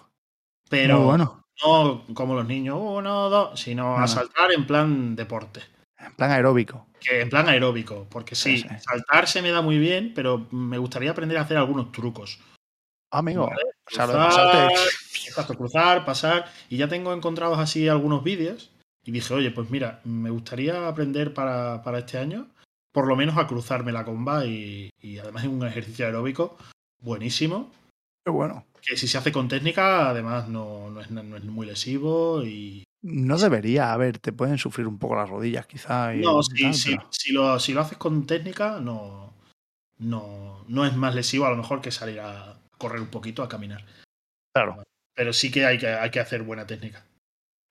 pero 0.70 1.00
bueno. 1.06 1.44
no 1.64 2.06
como 2.14 2.36
los 2.36 2.46
niños, 2.48 2.78
uno, 2.80 3.30
dos, 3.30 3.60
sino 3.60 3.98
No, 3.98 4.04
a 4.04 4.08
saltar 4.08 4.52
en 4.52 4.66
plan 4.68 5.16
deporte. 5.16 5.62
En 6.06 6.14
plan 6.16 6.32
aeróbico. 6.32 6.88
Que 7.00 7.22
en 7.22 7.30
plan 7.30 7.48
aeróbico, 7.50 8.08
porque 8.10 8.36
sí, 8.36 8.58
Sí, 8.58 8.68
sí. 8.68 8.76
saltar 8.80 9.28
se 9.28 9.42
me 9.42 9.52
da 9.52 9.62
muy 9.62 9.78
bien, 9.78 10.14
pero 10.14 10.48
me 10.52 10.78
gustaría 10.78 11.12
aprender 11.12 11.38
a 11.38 11.42
hacer 11.42 11.58
algunos 11.58 11.92
trucos. 11.92 12.40
Amigo, 13.12 13.48
Vale, 13.48 13.62
o 13.64 13.94
sea, 13.94 14.06
cruzar, 14.06 14.72
exacto, 15.26 15.54
cruzar, 15.56 16.06
pasar, 16.06 16.46
y 16.70 16.78
ya 16.78 16.88
tengo 16.88 17.14
encontrados 17.14 17.60
así 17.60 17.90
algunos 17.90 18.24
vídeos, 18.24 18.72
y 19.04 19.12
dije, 19.12 19.34
oye, 19.34 19.52
pues 19.52 19.70
mira, 19.70 20.00
me 20.06 20.30
gustaría 20.30 20.88
aprender 20.88 21.34
para, 21.34 21.84
para 21.84 22.00
este 22.00 22.18
año, 22.18 22.48
por 22.94 23.08
lo 23.08 23.16
menos 23.18 23.38
a 23.38 23.48
cruzarme 23.48 23.92
la 23.92 24.06
comba, 24.06 24.46
y, 24.46 24.90
y 25.02 25.18
además 25.18 25.44
es 25.44 25.50
un 25.50 25.66
ejercicio 25.68 26.06
aeróbico 26.06 26.58
buenísimo, 27.02 27.72
Qué 28.24 28.30
bueno. 28.32 28.66
Que 28.82 28.96
si 28.98 29.08
se 29.08 29.18
hace 29.18 29.32
con 29.32 29.48
técnica, 29.48 30.10
además 30.10 30.48
no, 30.48 30.90
no, 30.90 31.02
es, 31.02 31.10
no 31.10 31.36
es 31.36 31.44
muy 31.44 31.66
lesivo 31.66 32.44
y 32.44 32.84
no 33.02 33.38
debería, 33.38 33.94
a 33.94 33.98
ver, 33.98 34.20
te 34.20 34.32
pueden 34.32 34.58
sufrir 34.58 34.88
un 34.88 35.00
poco 35.00 35.16
las 35.16 35.30
rodillas 35.30 35.66
quizá. 35.66 36.14
no, 36.14 36.44
si, 36.44 36.74
si, 36.74 36.94
lo, 37.32 37.60
si, 37.60 37.74
lo, 37.74 37.82
haces 37.82 37.98
con 37.98 38.26
técnica, 38.28 38.80
no, 38.80 39.34
no, 39.98 40.64
no 40.68 40.86
es 40.86 40.96
más 40.96 41.16
lesivo 41.16 41.46
a 41.46 41.50
lo 41.50 41.58
mejor 41.58 41.82
que 41.82 41.92
salir 41.92 42.20
a 42.20 42.58
correr 42.78 43.02
un 43.02 43.08
poquito, 43.08 43.44
a 43.44 43.50
caminar. 43.50 43.86
Claro. 44.54 44.84
Pero 45.16 45.34
sí 45.34 45.52
que 45.52 45.66
hay 45.66 45.78
que, 45.78 45.88
hay 45.88 46.10
que 46.10 46.20
hacer 46.20 46.44
buena 46.44 46.66
técnica. 46.66 47.04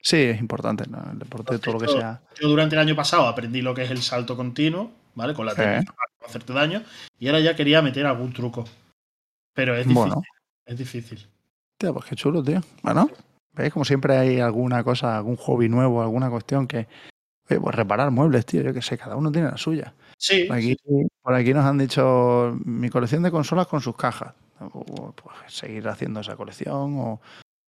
Sí, 0.01 0.17
es 0.17 0.39
importante, 0.39 0.85
¿no? 0.87 1.11
el 1.11 1.19
deporte, 1.19 1.59
todo 1.59 1.75
lo 1.75 1.79
que 1.79 1.87
sea. 1.87 2.21
Yo 2.39 2.47
durante 2.47 2.75
el 2.75 2.81
año 2.81 2.95
pasado 2.95 3.27
aprendí 3.27 3.61
lo 3.61 3.73
que 3.73 3.83
es 3.83 3.91
el 3.91 4.01
salto 4.01 4.35
continuo, 4.35 4.91
¿vale? 5.13 5.33
Con 5.33 5.45
la 5.45 5.53
técnica 5.53 5.93
para 5.93 6.11
no 6.19 6.27
hacerte 6.27 6.53
daño. 6.53 6.83
Y 7.19 7.27
ahora 7.27 7.39
ya 7.39 7.55
quería 7.55 7.81
meter 7.81 8.05
algún 8.05 8.33
truco. 8.33 8.65
Pero 9.53 9.75
es 9.75 9.87
difícil. 9.87 10.13
Es 10.65 10.77
difícil. 10.77 11.27
Tío, 11.77 11.93
pues 11.93 12.05
qué 12.05 12.15
chulo, 12.15 12.43
tío. 12.43 12.61
Bueno, 12.81 13.09
¿Veis? 13.53 13.73
Como 13.73 13.85
siempre 13.85 14.17
hay 14.17 14.39
alguna 14.39 14.83
cosa, 14.83 15.17
algún 15.17 15.35
hobby 15.37 15.69
nuevo, 15.69 16.01
alguna 16.01 16.29
cuestión 16.29 16.67
que. 16.67 16.87
Oye, 17.49 17.59
pues 17.59 17.75
reparar 17.75 18.11
muebles, 18.11 18.45
tío, 18.45 18.61
yo 18.61 18.73
qué 18.73 18.81
sé, 18.81 18.97
cada 18.97 19.15
uno 19.15 19.31
tiene 19.31 19.49
la 19.49 19.57
suya. 19.57 19.93
Sí 20.17 20.45
por, 20.45 20.57
aquí, 20.57 20.77
por 21.21 21.33
aquí, 21.33 21.53
nos 21.53 21.65
han 21.65 21.77
dicho 21.77 22.57
mi 22.63 22.89
colección 22.89 23.23
de 23.23 23.31
consolas 23.31 23.67
con 23.67 23.81
sus 23.81 23.95
cajas. 23.95 24.33
pues, 24.59 25.35
seguir 25.47 25.87
haciendo 25.87 26.21
esa 26.21 26.35
colección 26.35 26.97
o, 26.97 27.21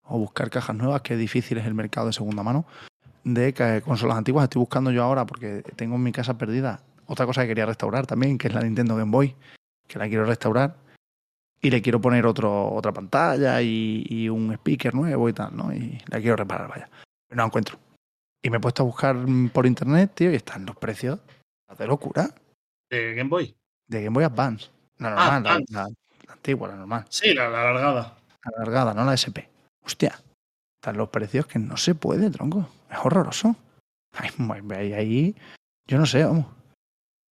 o, 0.05 0.17
buscar 0.19 0.49
cajas 0.49 0.75
nuevas, 0.75 1.01
que 1.01 1.17
difícil 1.17 1.57
es 1.57 1.65
el 1.65 1.73
mercado 1.73 2.07
de 2.07 2.13
segunda 2.13 2.43
mano 2.43 2.65
de 3.23 3.81
consolas 3.83 4.17
antiguas. 4.17 4.43
Estoy 4.43 4.59
buscando 4.59 4.91
yo 4.91 5.03
ahora 5.03 5.25
porque 5.25 5.63
tengo 5.75 5.95
en 5.95 6.03
mi 6.03 6.11
casa 6.11 6.37
perdida 6.37 6.81
otra 7.05 7.25
cosa 7.25 7.41
que 7.41 7.49
quería 7.49 7.65
restaurar 7.65 8.05
también, 8.05 8.37
que 8.37 8.47
es 8.47 8.53
la 8.53 8.61
Nintendo 8.61 8.95
Game 8.95 9.11
Boy, 9.11 9.35
que 9.87 9.99
la 9.99 10.07
quiero 10.07 10.25
restaurar 10.25 10.75
y 11.63 11.71
le 11.71 11.81
quiero 11.81 12.01
poner 12.01 12.25
otro, 12.25 12.73
otra 12.73 12.91
pantalla 12.91 13.61
y, 13.61 14.27
un 14.27 14.51
speaker 14.51 14.93
nuevo 14.93 15.29
y 15.29 15.33
tal, 15.33 15.55
¿no? 15.55 15.73
Y 15.73 15.97
la 16.07 16.19
quiero 16.19 16.35
reparar, 16.35 16.67
vaya. 16.67 16.89
Pero 17.27 17.41
no 17.41 17.45
encuentro. 17.45 17.79
Y 18.43 18.49
me 18.49 18.57
he 18.57 18.59
puesto 18.59 18.83
a 18.83 18.85
buscar 18.85 19.15
por 19.53 19.65
internet, 19.65 20.11
tío, 20.13 20.29
y 20.29 20.35
están 20.35 20.65
los 20.65 20.75
precios 20.75 21.19
de 21.77 21.87
locura. 21.87 22.29
¿De 22.89 23.15
Game 23.15 23.29
Boy? 23.29 23.55
De 23.87 24.03
Game 24.03 24.13
Boy 24.13 24.25
Advance. 24.25 24.69
La 24.97 25.15
ah, 25.15 25.39
normal, 25.39 25.63
la, 25.69 25.87
antigua, 26.27 26.67
la 26.67 26.75
normal. 26.75 27.05
Sí, 27.09 27.33
la, 27.33 27.47
alargada. 27.47 28.17
La 28.43 28.51
alargada, 28.57 28.93
no 28.93 29.05
la 29.05 29.13
SP. 29.15 29.47
Hostia. 29.85 30.19
Están 30.81 30.97
los 30.97 31.07
precios 31.07 31.47
que 31.47 31.59
no 31.59 31.77
se 31.77 31.95
puede, 31.95 32.29
tronco. 32.29 32.67
Es 32.91 32.97
horroroso. 33.01 33.55
Ahí, 34.15 34.93
ahí, 34.93 35.35
yo 35.87 35.97
no 35.97 36.05
sé, 36.05 36.23
vamos. 36.23 36.45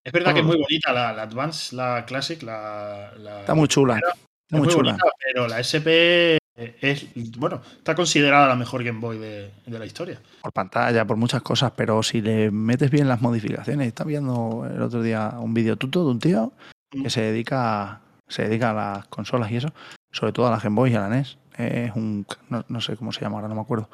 Es 0.03 0.11
verdad 0.11 0.33
que 0.33 0.39
es 0.39 0.45
muy 0.45 0.57
bonita 0.57 0.91
la, 0.91 1.09
Advance, 1.09 1.75
la 1.75 2.05
Classic, 2.05 2.41
la, 2.41 3.11
Está 3.41 3.53
muy 3.53 3.67
chula. 3.67 3.97
Está 3.97 4.57
muy, 4.57 4.67
chula. 4.67 4.93
Bonita, 4.93 5.05
pero 5.23 5.47
la 5.47 5.59
SP 5.61 6.37
es, 6.55 7.07
bueno, 7.37 7.61
está 7.77 7.95
considerada 7.95 8.47
la 8.47 8.55
mejor 8.55 8.83
Game 8.83 8.99
Boy 8.99 9.17
de, 9.17 9.51
la 9.67 9.85
historia. 9.85 10.19
Por 10.41 10.51
pantalla, 10.51 11.05
por 11.05 11.17
muchas 11.17 11.41
cosas, 11.41 11.71
pero 11.75 12.01
si 12.03 12.21
le 12.21 12.51
metes 12.51 12.89
bien 12.89 13.07
las 13.07 13.21
modificaciones, 13.21 13.87
estaba 13.87 14.09
viendo 14.09 14.67
el 14.71 14.81
otro 14.81 15.01
día 15.01 15.35
un 15.39 15.53
video 15.53 15.77
tuto 15.77 16.03
de 16.03 16.11
un 16.11 16.19
tío 16.19 16.51
que 16.91 17.09
se 17.09 17.21
dedica, 17.21 17.83
a, 17.83 18.01
se 18.27 18.47
dedica 18.47 18.71
a 18.71 18.73
las 18.73 19.07
consolas 19.07 19.51
y 19.51 19.57
eso, 19.57 19.73
sobre 20.11 20.33
todo 20.33 20.47
a 20.47 20.51
la 20.51 20.59
Game 20.59 20.75
Boy 20.75 20.91
y 20.91 20.95
a 20.95 21.01
la 21.01 21.09
NES. 21.09 21.37
Es 21.57 21.95
un, 21.95 22.25
no, 22.49 22.81
sé 22.81 22.97
cómo 22.97 23.11
se 23.11 23.21
llama 23.21 23.37
ahora, 23.37 23.47
no 23.47 23.55
me 23.55 23.61
acuerdo. 23.61 23.89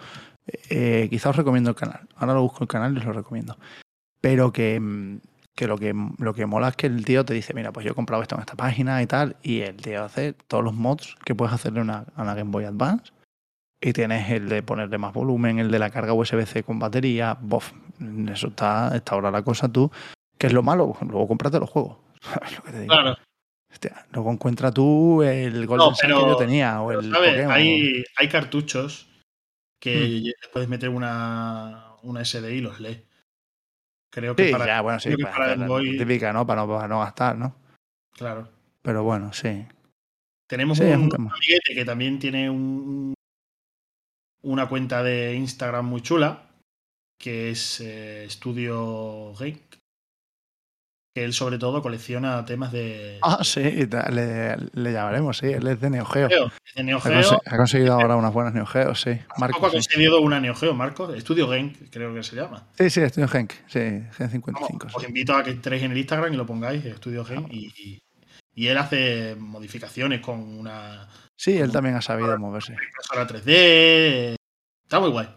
Eh, 0.70 1.08
quizá 1.10 1.30
os 1.30 1.36
recomiendo 1.36 1.70
el 1.70 1.76
canal. 1.76 2.08
Ahora 2.16 2.34
lo 2.34 2.42
busco 2.44 2.64
el 2.64 2.70
canal 2.70 2.94
y 2.94 3.00
os 3.00 3.06
lo 3.06 3.14
recomiendo. 3.14 3.58
Pero 4.22 4.54
que 4.54 4.80
mm, 4.80 5.20
que 5.58 5.66
lo 5.66 5.76
que 5.76 5.92
lo 6.20 6.36
que 6.36 6.46
mola 6.46 6.68
es 6.70 6.76
que 6.76 6.86
el 6.86 7.04
tío 7.04 7.26
te 7.26 7.34
dice, 7.34 7.56
mira, 7.56 7.74
pues 7.74 7.84
yo 7.84 7.92
he 7.92 7.96
comprado 7.96 8.22
esto 8.22 8.36
en 8.36 8.42
esta 8.42 8.56
página 8.56 9.02
y 9.02 9.08
tal, 9.08 9.38
y 9.42 9.62
el 9.62 9.76
tío 9.78 10.04
hace 10.04 10.34
todos 10.34 10.64
los 10.64 10.76
mods 10.76 11.16
que 11.26 11.34
puedes 11.34 11.52
hacerle 11.52 11.82
una, 11.82 12.06
a 12.16 12.22
una 12.22 12.36
Game 12.36 12.52
Boy 12.52 12.66
Advance. 12.66 13.12
Y 13.82 13.92
tienes 13.94 14.30
el 14.30 14.50
de 14.50 14.62
ponerle 14.62 15.00
más 15.00 15.14
volumen, 15.14 15.58
el 15.58 15.72
de 15.72 15.80
la 15.80 15.90
carga 15.90 16.14
USB-C 16.14 16.64
con 16.64 16.78
batería, 16.78 17.38
bof, 17.42 17.74
eso 18.32 18.48
está, 18.48 18.96
está 18.96 19.16
ahora 19.16 19.32
la 19.32 19.42
cosa 19.42 19.68
tú, 19.68 19.92
que 20.38 20.48
es 20.48 20.54
lo 20.54 20.62
malo, 20.62 20.96
luego 21.02 21.28
cómprate 21.28 21.60
los 21.60 21.70
juegos. 21.70 21.98
lo 22.56 22.64
que 22.64 22.72
te 22.72 22.80
digo? 22.82 22.94
Claro. 22.94 23.18
luego 24.12 24.32
encuentra 24.32 24.72
tú 24.72 25.24
el 25.24 25.66
Golden 25.66 25.94
que 26.00 26.08
yo 26.08 26.36
tenía 26.38 26.82
o 26.82 26.92
el 26.92 27.16
Hay, 27.50 28.04
hay 28.16 28.28
cartuchos 28.30 29.10
que 29.80 30.34
hmm. 30.36 30.52
puedes 30.54 30.70
meter 30.70 30.90
una, 30.90 31.94
una 32.04 32.24
SDI 32.24 32.58
y 32.58 32.62
los 32.62 32.80
lees. 32.80 33.07
Creo 34.18 34.36
que 34.36 34.50
para, 34.50 34.66
ya, 34.66 34.82
bueno, 34.82 35.00
sí, 35.00 35.16
para, 35.16 35.56
típica, 35.96 36.34
¿no? 36.34 36.48
Para, 36.48 36.66
¿no? 36.66 37.00
gastar, 37.02 37.38
¿no? 37.38 37.56
Claro. 38.14 38.50
Pero 38.82 39.04
bueno, 39.04 39.32
sí. 39.32 39.64
Tenemos 40.48 40.80
un, 40.80 40.88
amiguete 41.14 41.76
que 41.76 41.86
también 41.86 42.18
tiene 42.18 42.50
un, 42.50 43.14
una 44.42 44.68
cuenta 44.68 45.04
de 45.04 45.36
Instagram 45.36 45.86
muy 45.86 46.02
chula, 46.02 46.50
que 47.20 47.52
es 47.52 47.80
eh, 47.80 48.26
Estudio 48.26 49.36
Game, 49.36 49.60
que 51.18 51.24
él 51.24 51.34
sobre 51.34 51.58
todo 51.58 51.82
colecciona 51.82 52.46
temas 52.46 52.72
de... 52.72 53.18
Ah, 53.24 53.44
sí, 53.44 53.60
le, 53.62 54.56
le 54.56 54.92
llamaremos, 54.94 55.40
sí, 55.40 55.48
él 55.48 55.66
es 55.66 55.82
de 55.82 55.90
Neo 55.90 56.06
Geo. 56.06 56.30
de 56.76 56.84
Neo 56.84 57.00
Geo. 57.02 57.42
Ha, 57.44 57.58
conseguido 57.58 57.94
ahora 57.94 58.16
unas 58.16 58.32
buenas 58.32 58.54
Neo 58.54 58.68
Geo, 58.68 58.94
sí. 58.94 59.18
Marco, 59.40 59.66
ha 59.66 59.72
conseguido 59.72 60.22
una 60.22 60.40
Neo 60.40 60.54
Geo, 60.54 60.76
Marco, 60.76 61.12
Estudio 61.12 61.50
Genk, 61.50 61.90
creo 61.90 62.14
que 62.14 62.22
se 62.22 62.36
llama. 62.36 62.68
Sí, 62.78 62.92
sí, 62.92 63.02
Estudio 63.02 63.28
Genk, 63.28 63.52
sí, 63.66 63.80
Gen 63.80 64.30
55. 64.30 64.90
os 64.94 65.04
invito 65.08 65.36
a 65.36 65.44
que 65.44 65.50
entréis 65.50 65.82
en 65.82 65.92
el 65.92 65.98
Instagram 65.98 66.36
y 66.36 66.38
lo 66.38 66.46
pongáis, 66.46 66.86
Estudio 66.86 67.26
Genk, 67.26 67.52
y, 67.52 68.00
y, 68.54 68.68
él 68.68 68.78
hace 68.78 69.36
modificaciones 69.40 70.22
con 70.22 70.40
una... 70.40 71.10
Sí, 71.36 71.58
él 71.58 71.72
también 71.72 71.96
ha 71.96 72.02
sabido 72.02 72.38
moverse. 72.38 72.74
Impresora 72.74 73.28
3D, 73.28 74.36
está 74.86 75.00
muy 75.00 75.10
guay. 75.10 75.28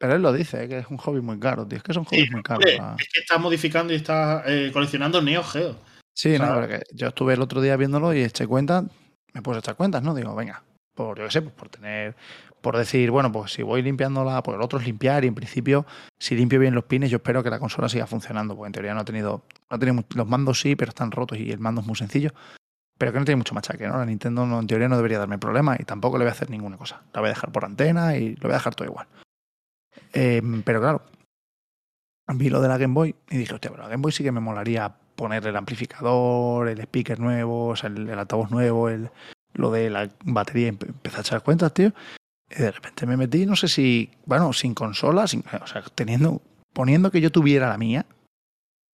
Pero 0.00 0.14
él 0.14 0.22
lo 0.22 0.32
dice, 0.32 0.66
que 0.66 0.78
es 0.78 0.86
un 0.88 0.96
hobby 0.96 1.20
muy 1.20 1.38
caro, 1.38 1.66
tío. 1.66 1.76
Es 1.76 1.84
que 1.84 1.92
son 1.92 2.04
hobbies 2.04 2.30
muy 2.32 2.42
caros. 2.42 2.64
Es 2.64 3.08
que 3.12 3.20
está 3.20 3.36
modificando 3.36 3.92
y 3.92 3.96
está 3.96 4.42
eh, 4.46 4.70
coleccionando 4.72 5.20
Neo 5.20 5.44
Geo. 5.44 5.76
Sí, 6.16 6.38
no, 6.38 6.54
porque 6.54 6.82
yo 6.94 7.08
estuve 7.08 7.34
el 7.34 7.42
otro 7.42 7.60
día 7.60 7.76
viéndolo 7.76 8.14
y 8.14 8.22
eché 8.22 8.46
cuenta, 8.46 8.82
me 9.34 9.42
puse 9.42 9.56
a 9.56 9.58
echar 9.60 9.76
cuentas, 9.76 10.02
¿no? 10.02 10.14
Digo, 10.14 10.34
venga, 10.34 10.62
por 10.94 11.18
yo 11.18 11.26
qué 11.26 11.30
sé, 11.30 11.42
pues 11.42 11.54
por 11.54 11.68
tener, 11.68 12.16
por 12.62 12.78
decir, 12.78 13.10
bueno, 13.10 13.30
pues 13.30 13.52
si 13.52 13.62
voy 13.62 13.82
limpiándola, 13.82 14.42
pues 14.42 14.56
el 14.56 14.62
otro 14.62 14.78
es 14.78 14.86
limpiar 14.86 15.22
y 15.26 15.28
en 15.28 15.34
principio, 15.34 15.84
si 16.18 16.34
limpio 16.34 16.58
bien 16.58 16.74
los 16.74 16.84
pines, 16.84 17.10
yo 17.10 17.16
espero 17.16 17.42
que 17.42 17.50
la 17.50 17.58
consola 17.58 17.90
siga 17.90 18.06
funcionando, 18.06 18.56
porque 18.56 18.68
en 18.68 18.72
teoría 18.72 18.94
no 18.94 19.00
ha 19.00 19.04
tenido, 19.04 19.42
no 19.68 19.76
ha 19.76 19.78
tenido 19.78 20.02
los 20.14 20.26
mandos 20.26 20.60
sí, 20.60 20.76
pero 20.76 20.88
están 20.88 21.10
rotos 21.10 21.38
y 21.38 21.52
el 21.52 21.58
mando 21.58 21.82
es 21.82 21.86
muy 21.86 21.96
sencillo, 21.96 22.32
pero 22.96 23.12
que 23.12 23.18
no 23.18 23.26
tiene 23.26 23.36
mucho 23.36 23.54
machaque, 23.54 23.86
¿no? 23.86 23.98
La 23.98 24.06
Nintendo 24.06 24.46
no, 24.46 24.60
en 24.60 24.66
teoría 24.66 24.88
no 24.88 24.96
debería 24.96 25.18
darme 25.18 25.38
problema 25.38 25.76
y 25.78 25.84
tampoco 25.84 26.16
le 26.16 26.24
voy 26.24 26.30
a 26.30 26.32
hacer 26.32 26.48
ninguna 26.48 26.78
cosa. 26.78 27.02
La 27.12 27.20
voy 27.20 27.28
a 27.28 27.34
dejar 27.34 27.52
por 27.52 27.66
antena 27.66 28.16
y 28.16 28.34
lo 28.36 28.42
voy 28.42 28.52
a 28.52 28.54
dejar 28.54 28.74
todo 28.74 28.88
igual. 28.88 29.06
Em, 30.12 30.62
pero 30.62 30.80
claro, 30.80 31.02
vi 32.34 32.48
lo 32.48 32.60
de 32.60 32.68
la 32.68 32.78
Game 32.78 32.94
Boy 32.94 33.14
y 33.30 33.38
dije, 33.38 33.54
hostia, 33.54 33.70
pero 33.70 33.82
la 33.82 33.88
Game 33.88 34.02
Boy 34.02 34.12
sí 34.12 34.22
que 34.22 34.32
me 34.32 34.40
molaría 34.40 34.94
poner 35.16 35.46
el 35.46 35.56
amplificador, 35.56 36.68
el 36.68 36.80
speaker 36.80 37.20
nuevo, 37.20 37.74
el, 37.82 38.10
altavoz 38.18 38.50
nuevo, 38.50 38.88
el, 38.88 39.10
lo 39.52 39.70
de 39.70 39.90
la 39.90 40.08
batería. 40.24 40.68
Empecé 40.68 41.16
a 41.16 41.20
echar 41.20 41.42
cuentas, 41.42 41.74
tío. 41.74 41.92
Y 42.50 42.54
de 42.54 42.70
repente 42.70 43.06
me 43.06 43.16
metí, 43.16 43.46
no 43.46 43.54
sé 43.54 43.68
si, 43.68 44.10
bueno, 44.26 44.52
sin 44.52 44.74
consola, 44.74 45.26
sin, 45.28 45.44
o 45.60 45.66
sea, 45.66 45.82
teniendo, 45.94 46.42
poniendo 46.72 47.10
que 47.10 47.20
yo 47.20 47.30
tuviera 47.30 47.68
la 47.68 47.78
mía, 47.78 48.06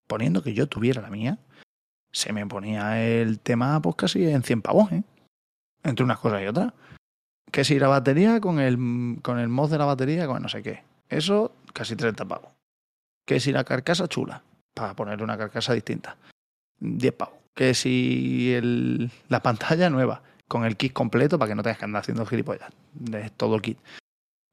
poniendo 0.07 0.43
que 0.43 0.53
yo 0.53 0.67
tuviera 0.67 1.01
la 1.01 1.11
mía, 1.11 1.39
se 2.13 2.33
me 2.33 2.47
ponía 2.47 3.03
el 3.03 3.39
tema 3.39 3.81
pues 3.81 3.97
casi 3.97 4.27
en 4.29 4.43
100 4.43 4.63
pavos, 4.63 4.93
¿eh? 4.93 5.05
Entre 5.85 6.05
unas 6.05 6.19
cosas 6.19 6.43
y 6.43 6.47
otras. 6.47 6.73
Que 7.51 7.65
si 7.65 7.79
la 7.79 7.89
batería 7.89 8.41
con 8.41 8.59
el, 8.61 8.77
con 9.23 9.39
el 9.39 9.49
mod 9.49 9.71
de 9.71 9.79
la 9.79 9.85
batería, 9.85 10.27
con 10.27 10.43
no 10.43 10.49
sé 10.49 10.63
qué. 10.63 10.83
Eso, 11.09 11.53
casi 11.73 11.97
30 11.97 12.25
pavos. 12.25 12.51
Que 13.25 13.41
si 13.41 13.53
la 13.53 13.65
carcasa 13.65 14.09
chula, 14.09 14.43
para 14.75 14.95
ponerle 14.95 15.25
una 15.25 15.39
carcasa 15.39 15.73
distinta, 15.73 16.17
10 16.81 17.15
pavos. 17.15 17.35
Que 17.55 17.75
si 17.75 18.53
el, 18.53 19.11
la 19.29 19.43
pantalla 19.43 19.89
nueva, 19.89 20.23
con 20.49 20.65
el 20.65 20.77
kit 20.77 20.93
completo, 20.93 21.39
para 21.39 21.51
que 21.51 21.55
no 21.55 21.63
tengas 21.63 21.79
que 21.79 21.85
andar 21.85 22.03
haciendo 22.03 22.27
gilipollas, 22.27 22.71
de 22.93 23.31
todo 23.31 23.57
el 23.57 23.63
kit. 23.63 23.79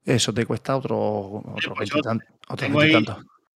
Eso 0.04 0.32
te 0.32 0.46
cuesta 0.46 0.76
otro, 0.76 0.96
otro, 0.96 1.74
pues 1.74 1.90
tengo, 2.58 2.80
ahí, 2.80 2.92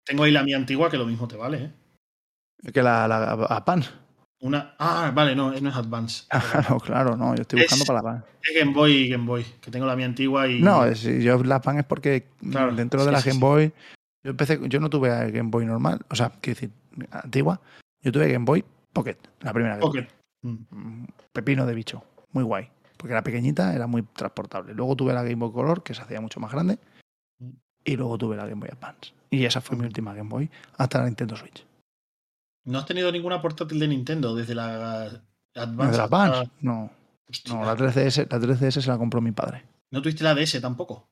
tengo 0.04 0.22
ahí 0.24 0.32
la 0.32 0.42
mía 0.42 0.56
antigua 0.56 0.90
que 0.90 0.96
lo 0.96 1.06
mismo 1.06 1.28
te 1.28 1.36
vale, 1.36 1.64
¿eh? 1.64 2.72
Que 2.72 2.82
la, 2.82 3.06
la 3.06 3.64
PAN. 3.64 3.84
Una. 4.40 4.74
Ah, 4.78 5.10
vale, 5.14 5.34
no, 5.34 5.50
no 5.50 5.68
es 5.68 5.76
Advance. 5.76 6.24
Claro, 6.52 6.78
claro, 6.78 7.16
no. 7.16 7.34
Yo 7.34 7.42
estoy 7.42 7.60
buscando 7.60 7.84
para 7.84 7.98
la 7.98 8.02
PAN. 8.02 8.24
Es 8.42 8.58
Game 8.58 8.72
Boy 8.72 8.92
y 8.92 9.08
Game 9.08 9.26
Boy, 9.26 9.44
que 9.60 9.70
tengo 9.70 9.86
la 9.86 9.96
mía 9.96 10.06
antigua 10.06 10.46
y. 10.48 10.60
No, 10.60 10.90
yo 10.92 11.42
la 11.42 11.60
PAN 11.60 11.78
es 11.78 11.84
porque 11.84 12.28
dentro 12.40 13.04
de 13.04 13.12
la 13.12 13.20
Game 13.20 13.40
Boy. 13.40 13.72
Yo 14.22 14.30
empecé, 14.30 14.58
yo 14.68 14.80
no 14.80 14.90
tuve 14.90 15.08
Game 15.30 15.50
Boy 15.50 15.64
normal, 15.64 16.00
o 16.10 16.14
sea, 16.14 16.30
quiero 16.40 16.60
decir, 16.60 16.70
antigua. 17.10 17.60
Yo 18.02 18.12
tuve 18.12 18.30
Game 18.30 18.44
Boy 18.44 18.64
Pocket, 18.92 19.16
la 19.40 19.52
primera. 19.52 19.78
Pocket. 19.78 20.08
Mm, 20.42 21.04
pepino 21.32 21.66
de 21.66 21.74
bicho, 21.74 22.04
muy 22.32 22.44
guay. 22.44 22.68
Porque 22.96 23.12
era 23.12 23.22
pequeñita, 23.22 23.74
era 23.74 23.86
muy 23.86 24.02
transportable. 24.02 24.74
Luego 24.74 24.96
tuve 24.96 25.12
la 25.12 25.22
Game 25.22 25.36
Boy 25.36 25.52
Color, 25.52 25.82
que 25.82 25.94
se 25.94 26.02
hacía 26.02 26.20
mucho 26.20 26.40
más 26.40 26.52
grande. 26.52 26.78
Mm. 27.38 27.50
Y 27.84 27.96
luego 27.96 28.18
tuve 28.18 28.36
la 28.36 28.46
Game 28.46 28.60
Boy 28.60 28.70
Advance. 28.72 29.12
Y 29.30 29.44
esa 29.44 29.60
fue 29.60 29.76
mi 29.76 29.84
última 29.84 30.14
Game 30.14 30.28
Boy 30.28 30.50
hasta 30.76 30.98
la 30.98 31.04
Nintendo 31.06 31.36
Switch. 31.36 31.64
¿No 32.64 32.78
has 32.78 32.86
tenido 32.86 33.10
ninguna 33.12 33.40
portátil 33.40 33.78
de 33.78 33.88
Nintendo 33.88 34.34
desde 34.34 34.54
la 34.54 35.04
Advance? 35.54 35.86
¿Desde 35.86 35.98
la 35.98 36.04
Advance? 36.04 36.50
No. 36.60 36.90
Hostia, 37.28 37.54
No, 37.54 37.64
la 37.64 37.76
3DS, 37.76 38.26
la 38.30 38.38
3DS 38.38 38.80
se 38.80 38.88
la 38.88 38.98
compró 38.98 39.20
mi 39.20 39.32
padre. 39.32 39.64
¿No 39.90 40.00
tuviste 40.02 40.24
la 40.24 40.34
DS 40.34 40.60
tampoco? 40.60 41.08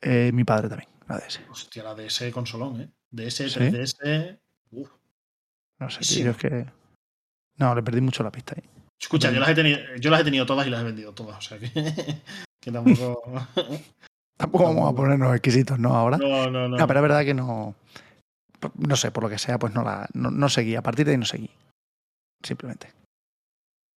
Eh, 0.00 0.30
mi 0.32 0.44
padre 0.44 0.68
también, 0.68 0.88
la 1.08 1.18
DS. 1.18 1.40
Hostia, 1.50 1.82
la 1.84 1.94
DS 1.94 2.30
consolón, 2.32 2.80
¿eh? 2.80 2.90
DS, 3.10 3.48
¿Sí? 3.50 3.58
3DS. 3.60 4.38
Uf. 4.72 4.90
No 5.78 5.90
sé, 5.90 6.02
Sí. 6.02 6.14
tío, 6.16 6.24
yo 6.26 6.30
es 6.32 6.36
que. 6.36 6.66
No, 7.58 7.74
le 7.74 7.82
perdí 7.82 8.00
mucho 8.00 8.22
la 8.22 8.32
pista 8.32 8.54
ahí. 8.56 8.68
Escucha, 9.00 9.30
yo 9.32 9.40
las, 9.40 9.48
he 9.48 9.54
tenido, 9.54 9.78
yo 10.00 10.10
las 10.10 10.20
he 10.20 10.24
tenido 10.24 10.46
todas 10.46 10.66
y 10.66 10.70
las 10.70 10.80
he 10.80 10.84
vendido 10.84 11.12
todas. 11.12 11.38
O 11.38 11.40
sea 11.40 11.58
que, 11.58 11.70
que 12.60 12.72
tampoco. 12.72 13.22
Tampoco 14.36 14.64
vamos 14.64 14.92
a 14.92 14.96
ponernos 14.96 15.32
exquisitos, 15.34 15.78
¿no? 15.78 15.94
Ahora. 15.94 16.16
No, 16.16 16.50
no, 16.50 16.68
no. 16.68 16.76
No, 16.76 16.86
pero 16.86 16.98
es 16.98 17.02
verdad 17.02 17.24
que 17.24 17.34
no. 17.34 17.76
No 18.76 18.96
sé, 18.96 19.10
por 19.10 19.24
lo 19.24 19.28
que 19.30 19.38
sea, 19.38 19.58
pues 19.58 19.74
no 19.74 19.82
la 19.82 20.08
no, 20.14 20.30
no 20.30 20.48
seguí. 20.48 20.74
A 20.76 20.82
partir 20.82 21.06
de 21.06 21.12
ahí 21.12 21.18
no 21.18 21.24
seguí. 21.24 21.50
Simplemente. 22.42 22.88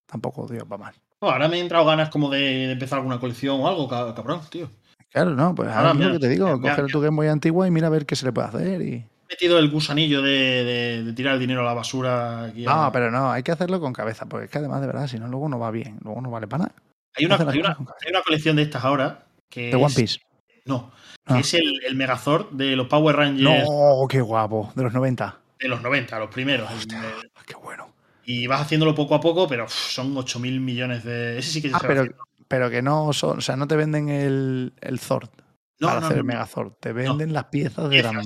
Tampoco, 0.08 0.46
tío, 0.48 0.68
va 0.68 0.78
mal. 0.78 0.94
Ahora 1.22 1.48
me 1.48 1.58
he 1.58 1.62
entrado 1.62 1.86
ganas 1.86 2.10
como 2.10 2.30
de, 2.30 2.72
empezar 2.72 3.00
alguna 3.00 3.20
colección 3.20 3.60
o 3.60 3.68
algo, 3.68 3.88
ca- 3.88 4.14
cabrón, 4.14 4.42
tío. 4.50 4.70
Claro, 5.12 5.32
no, 5.32 5.56
pues 5.56 5.70
Ahora, 5.70 5.78
ahora 5.80 5.92
es 5.92 5.96
lo 5.96 6.00
mira, 6.06 6.14
que 6.14 6.20
te 6.20 6.30
digo, 6.30 6.58
mira, 6.58 6.76
coger 6.76 6.92
tu 6.92 7.00
Game 7.02 7.16
Boy 7.16 7.28
antigua 7.28 7.68
y 7.68 7.72
mira 7.72 7.88
a 7.88 7.90
ver 7.90 8.06
qué 8.06 8.16
se 8.16 8.26
le 8.26 8.32
puede 8.34 8.48
hacer. 8.50 8.82
Y... 8.82 8.94
He 8.96 9.08
metido 9.30 9.58
el 9.58 9.72
gusanillo 9.72 10.22
de, 10.22 10.32
de- 10.64 11.04
de 11.04 11.14
tirar 11.14 11.34
el 11.36 11.40
dinero 11.40 11.62
a 11.62 11.64
la 11.66 11.74
basura. 11.74 12.44
Aquí 12.46 12.66
a- 12.68 12.76
No, 12.76 12.92
pero 12.92 13.10
no, 13.10 13.32
hay 13.32 13.42
que 13.42 13.52
hacerlo 13.52 13.80
con 13.80 13.94
cabeza, 13.94 14.26
porque 14.28 14.46
es 14.46 14.52
que 14.52 14.60
además 14.60 14.82
de 14.82 14.88
verdad, 14.88 15.08
si 15.08 15.18
no, 15.18 15.28
luego 15.28 15.50
no 15.50 15.58
va 15.58 15.72
bien, 15.72 15.98
luego 16.04 16.22
no 16.22 16.30
vale 16.30 16.48
para 16.48 16.66
nada. 16.66 16.76
hay, 17.16 17.26
una, 17.26 17.36
hay, 17.38 17.60
una, 17.60 17.70
hay 17.70 18.10
una 18.12 18.22
colección 18.22 18.56
de 18.58 18.64
estas 18.64 18.84
ahora 18.84 19.26
que 19.50 19.70
De 19.70 19.76
One 19.76 19.94
Piece. 19.96 20.20
No, 20.66 20.92
Ah. 21.28 21.40
es 21.40 21.54
el, 21.56 21.82
el 21.86 21.96
Megazord 21.96 22.52
de 22.52 22.76
los 22.76 22.88
Power 22.88 23.16
Rangers 23.16 23.64
No, 23.68 24.08
qué 24.10 24.22
guapo, 24.22 24.72
de 24.76 24.84
los 24.84 24.94
90. 24.94 25.40
de 25.60 25.68
los 25.68 25.82
90, 25.82 26.20
los 26.20 26.30
primeros. 26.30 26.72
Hostia, 26.72 27.00
el- 27.00 27.32
qué 27.46 27.56
bueno. 27.56 27.90
y 28.26 28.48
vas 28.48 28.62
haciéndolo 28.62 28.94
poco 28.96 29.16
a 29.16 29.22
poco, 29.22 29.48
pero 29.48 29.68
son 29.68 30.14
8.000 30.16 30.60
millones 30.60 31.04
de... 31.04 31.38
Ese 31.40 31.50
sí 31.52 31.62
que 31.62 31.72
Ah, 31.74 31.80
se 31.80 31.88
pero, 31.88 32.06
pero 32.48 32.70
que 32.70 32.82
no 32.82 33.12
son, 33.14 33.40
o 33.40 33.42
sea, 33.42 33.56
no 33.56 33.68
te 33.68 33.76
venden 33.76 34.10
el, 34.10 34.74
el 34.82 35.00
Zord 35.00 35.30
No, 35.80 35.88
para 35.88 36.00
no, 36.00 36.06
hacer 36.08 36.18
no, 36.18 36.22
el. 36.22 36.28
Megazord, 36.28 36.74
te 36.80 36.94
venden 36.94 37.34
las 37.34 37.46
piezas 37.46 37.90
de 37.90 38.04
la. 38.04 38.22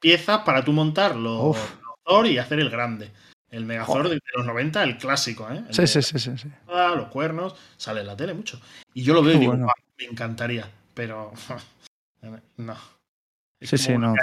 Piezas. 0.00 0.40
Para 0.40 0.62
tú 0.64 0.72
montar 0.72 1.16
los, 1.16 1.56
Thor 2.04 2.26
y 2.26 2.36
hacer 2.38 2.60
el 2.60 2.68
grande. 2.70 3.10
El 3.50 3.64
Megazord 3.66 4.10
de 4.10 4.20
los 4.34 4.44
90, 4.44 4.82
el 4.82 4.98
clásico, 4.98 5.48
¿eh? 5.50 5.62
El 5.68 5.74
Sí, 5.74 5.86
sí, 5.86 6.02
sí, 6.02 6.18
sí, 6.36 6.48
los 6.66 7.06
cuernos, 7.08 7.54
sale 7.76 8.00
en 8.00 8.06
la 8.08 8.16
tele 8.16 8.34
mucho. 8.34 8.60
Y 8.92 9.02
yo 9.02 9.14
lo 9.14 9.22
veo 9.22 9.36
y 9.36 9.38
digo, 9.38 9.52
bueno. 9.52 9.64
"Guau, 9.66 9.74
me 9.98 10.04
encantaría, 10.06 10.68
pero 10.92 11.32
no. 12.56 12.76
Es 13.60 13.70
Sí, 13.70 13.76
como 13.76 13.86
sí, 13.86 13.98
no. 13.98 14.14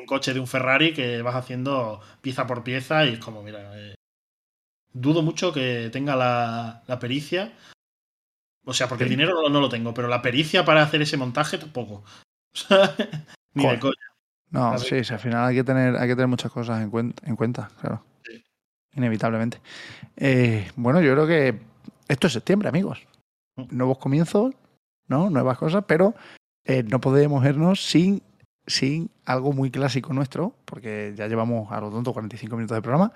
un 0.00 0.06
coche 0.06 0.34
de 0.34 0.40
un 0.40 0.46
Ferrari 0.46 0.92
que 0.92 1.22
vas 1.22 1.34
haciendo 1.36 2.00
pieza 2.20 2.46
por 2.46 2.62
pieza 2.64 3.06
y 3.06 3.14
es 3.14 3.18
como, 3.18 3.42
mira, 3.42 3.78
eh, 3.78 3.94
dudo 4.92 5.22
mucho 5.22 5.52
que 5.52 5.88
tenga 5.92 6.16
la, 6.16 6.82
la 6.86 6.98
pericia. 6.98 7.52
O 8.66 8.74
sea, 8.74 8.88
porque 8.88 9.04
Sí. 9.04 9.10
el 9.10 9.16
dinero 9.16 9.34
no, 9.40 9.48
no 9.48 9.60
lo 9.60 9.68
tengo, 9.68 9.94
pero 9.94 10.08
la 10.08 10.20
pericia 10.20 10.64
para 10.64 10.82
hacer 10.82 11.00
ese 11.02 11.16
montaje 11.16 11.56
tampoco. 11.58 12.04
Ni 13.54 13.66
de 13.66 13.78
coña. 13.78 13.94
No, 14.50 14.72
Así 14.72 14.88
sí, 14.88 15.04
sí, 15.04 15.14
al 15.14 15.20
final 15.20 15.48
hay 15.48 15.54
que 15.54 15.64
tener, 15.64 15.96
hay 15.96 16.08
que 16.08 16.14
tener 16.14 16.26
muchas 16.28 16.50
cosas 16.52 16.82
en 16.82 16.90
cuenta, 16.90 17.22
en 17.26 17.36
cuenta 17.36 17.70
claro. 17.80 18.04
Sí. 18.24 18.44
Inevitablemente. 18.94 19.60
Eh, 20.16 20.70
bueno, 20.76 21.00
yo 21.00 21.12
creo 21.12 21.26
que 21.26 21.60
esto 22.08 22.26
es 22.26 22.32
septiembre, 22.32 22.68
amigos. 22.68 23.00
Mm. 23.56 23.76
Nuevos 23.76 23.98
comienzos, 23.98 24.52
¿no? 25.06 25.30
Nuevas 25.30 25.56
cosas, 25.56 25.84
pero 25.86 26.14
eh, 26.64 26.82
no 26.82 27.00
podemos 27.00 27.44
irnos 27.44 27.84
sin, 27.84 28.22
sin 28.66 29.10
algo 29.24 29.52
muy 29.52 29.70
clásico 29.70 30.12
nuestro, 30.12 30.54
porque 30.64 31.14
ya 31.16 31.26
llevamos 31.26 31.70
a 31.72 31.80
lo 31.80 31.90
tonto 31.90 32.12
45 32.12 32.56
minutos 32.56 32.76
de 32.76 32.82
programa. 32.82 33.12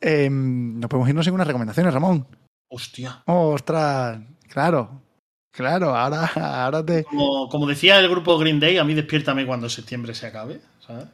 Eh, 0.00 0.28
no 0.30 0.88
podemos 0.88 1.08
irnos 1.08 1.24
sin 1.24 1.34
unas 1.34 1.46
recomendaciones, 1.46 1.94
Ramón. 1.94 2.26
Hostia. 2.68 3.22
¡Ostras! 3.26 4.20
Claro, 4.48 5.02
claro, 5.50 5.96
ahora, 5.96 6.26
ahora 6.64 6.84
te. 6.84 7.04
Como, 7.04 7.48
como 7.48 7.66
decía 7.66 7.98
el 7.98 8.08
grupo 8.08 8.38
Green 8.38 8.60
Day, 8.60 8.78
a 8.78 8.84
mí 8.84 8.94
despiértame 8.94 9.46
cuando 9.46 9.68
septiembre 9.68 10.14
se 10.14 10.26
acabe. 10.26 10.60
¿sabes? 10.86 11.06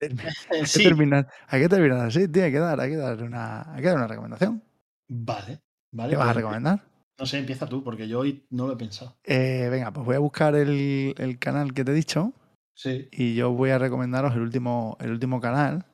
Hay 0.50 0.62
que 0.64 0.82
terminar, 0.82 1.28
hay 1.46 1.62
que 1.62 1.68
terminar 1.68 2.06
así, 2.06 2.26
tío, 2.26 2.42
hay 2.42 2.50
que 2.50 2.58
dar, 2.58 2.80
hay 2.80 2.90
que 2.90 2.96
dar 2.96 3.22
una, 3.22 3.72
hay 3.72 3.82
que 3.82 3.86
dar 3.88 3.96
una 3.96 4.08
recomendación. 4.08 4.60
vale. 5.08 5.60
vale 5.92 6.10
¿Qué 6.10 6.16
vas 6.16 6.24
a 6.24 6.32
pues, 6.32 6.36
recomendar? 6.36 6.84
No 7.18 7.26
sé, 7.26 7.38
empieza 7.38 7.66
tú, 7.68 7.84
porque 7.84 8.08
yo 8.08 8.20
hoy 8.20 8.44
no 8.50 8.66
lo 8.66 8.72
he 8.72 8.76
pensado. 8.76 9.16
Eh, 9.24 9.68
venga, 9.70 9.90
pues 9.92 10.04
voy 10.06 10.16
a 10.16 10.20
buscar 10.20 10.54
el, 10.54 11.14
el 11.18 11.38
canal 11.38 11.72
que 11.74 11.84
te 11.84 11.92
he 11.92 11.94
dicho 11.94 12.32
Sí. 12.74 13.08
y 13.12 13.34
yo 13.34 13.52
voy 13.52 13.70
a 13.70 13.78
recomendaros 13.78 14.34
el 14.34 14.40
último, 14.40 14.96
el 15.00 15.12
último 15.12 15.40
canal 15.40 15.84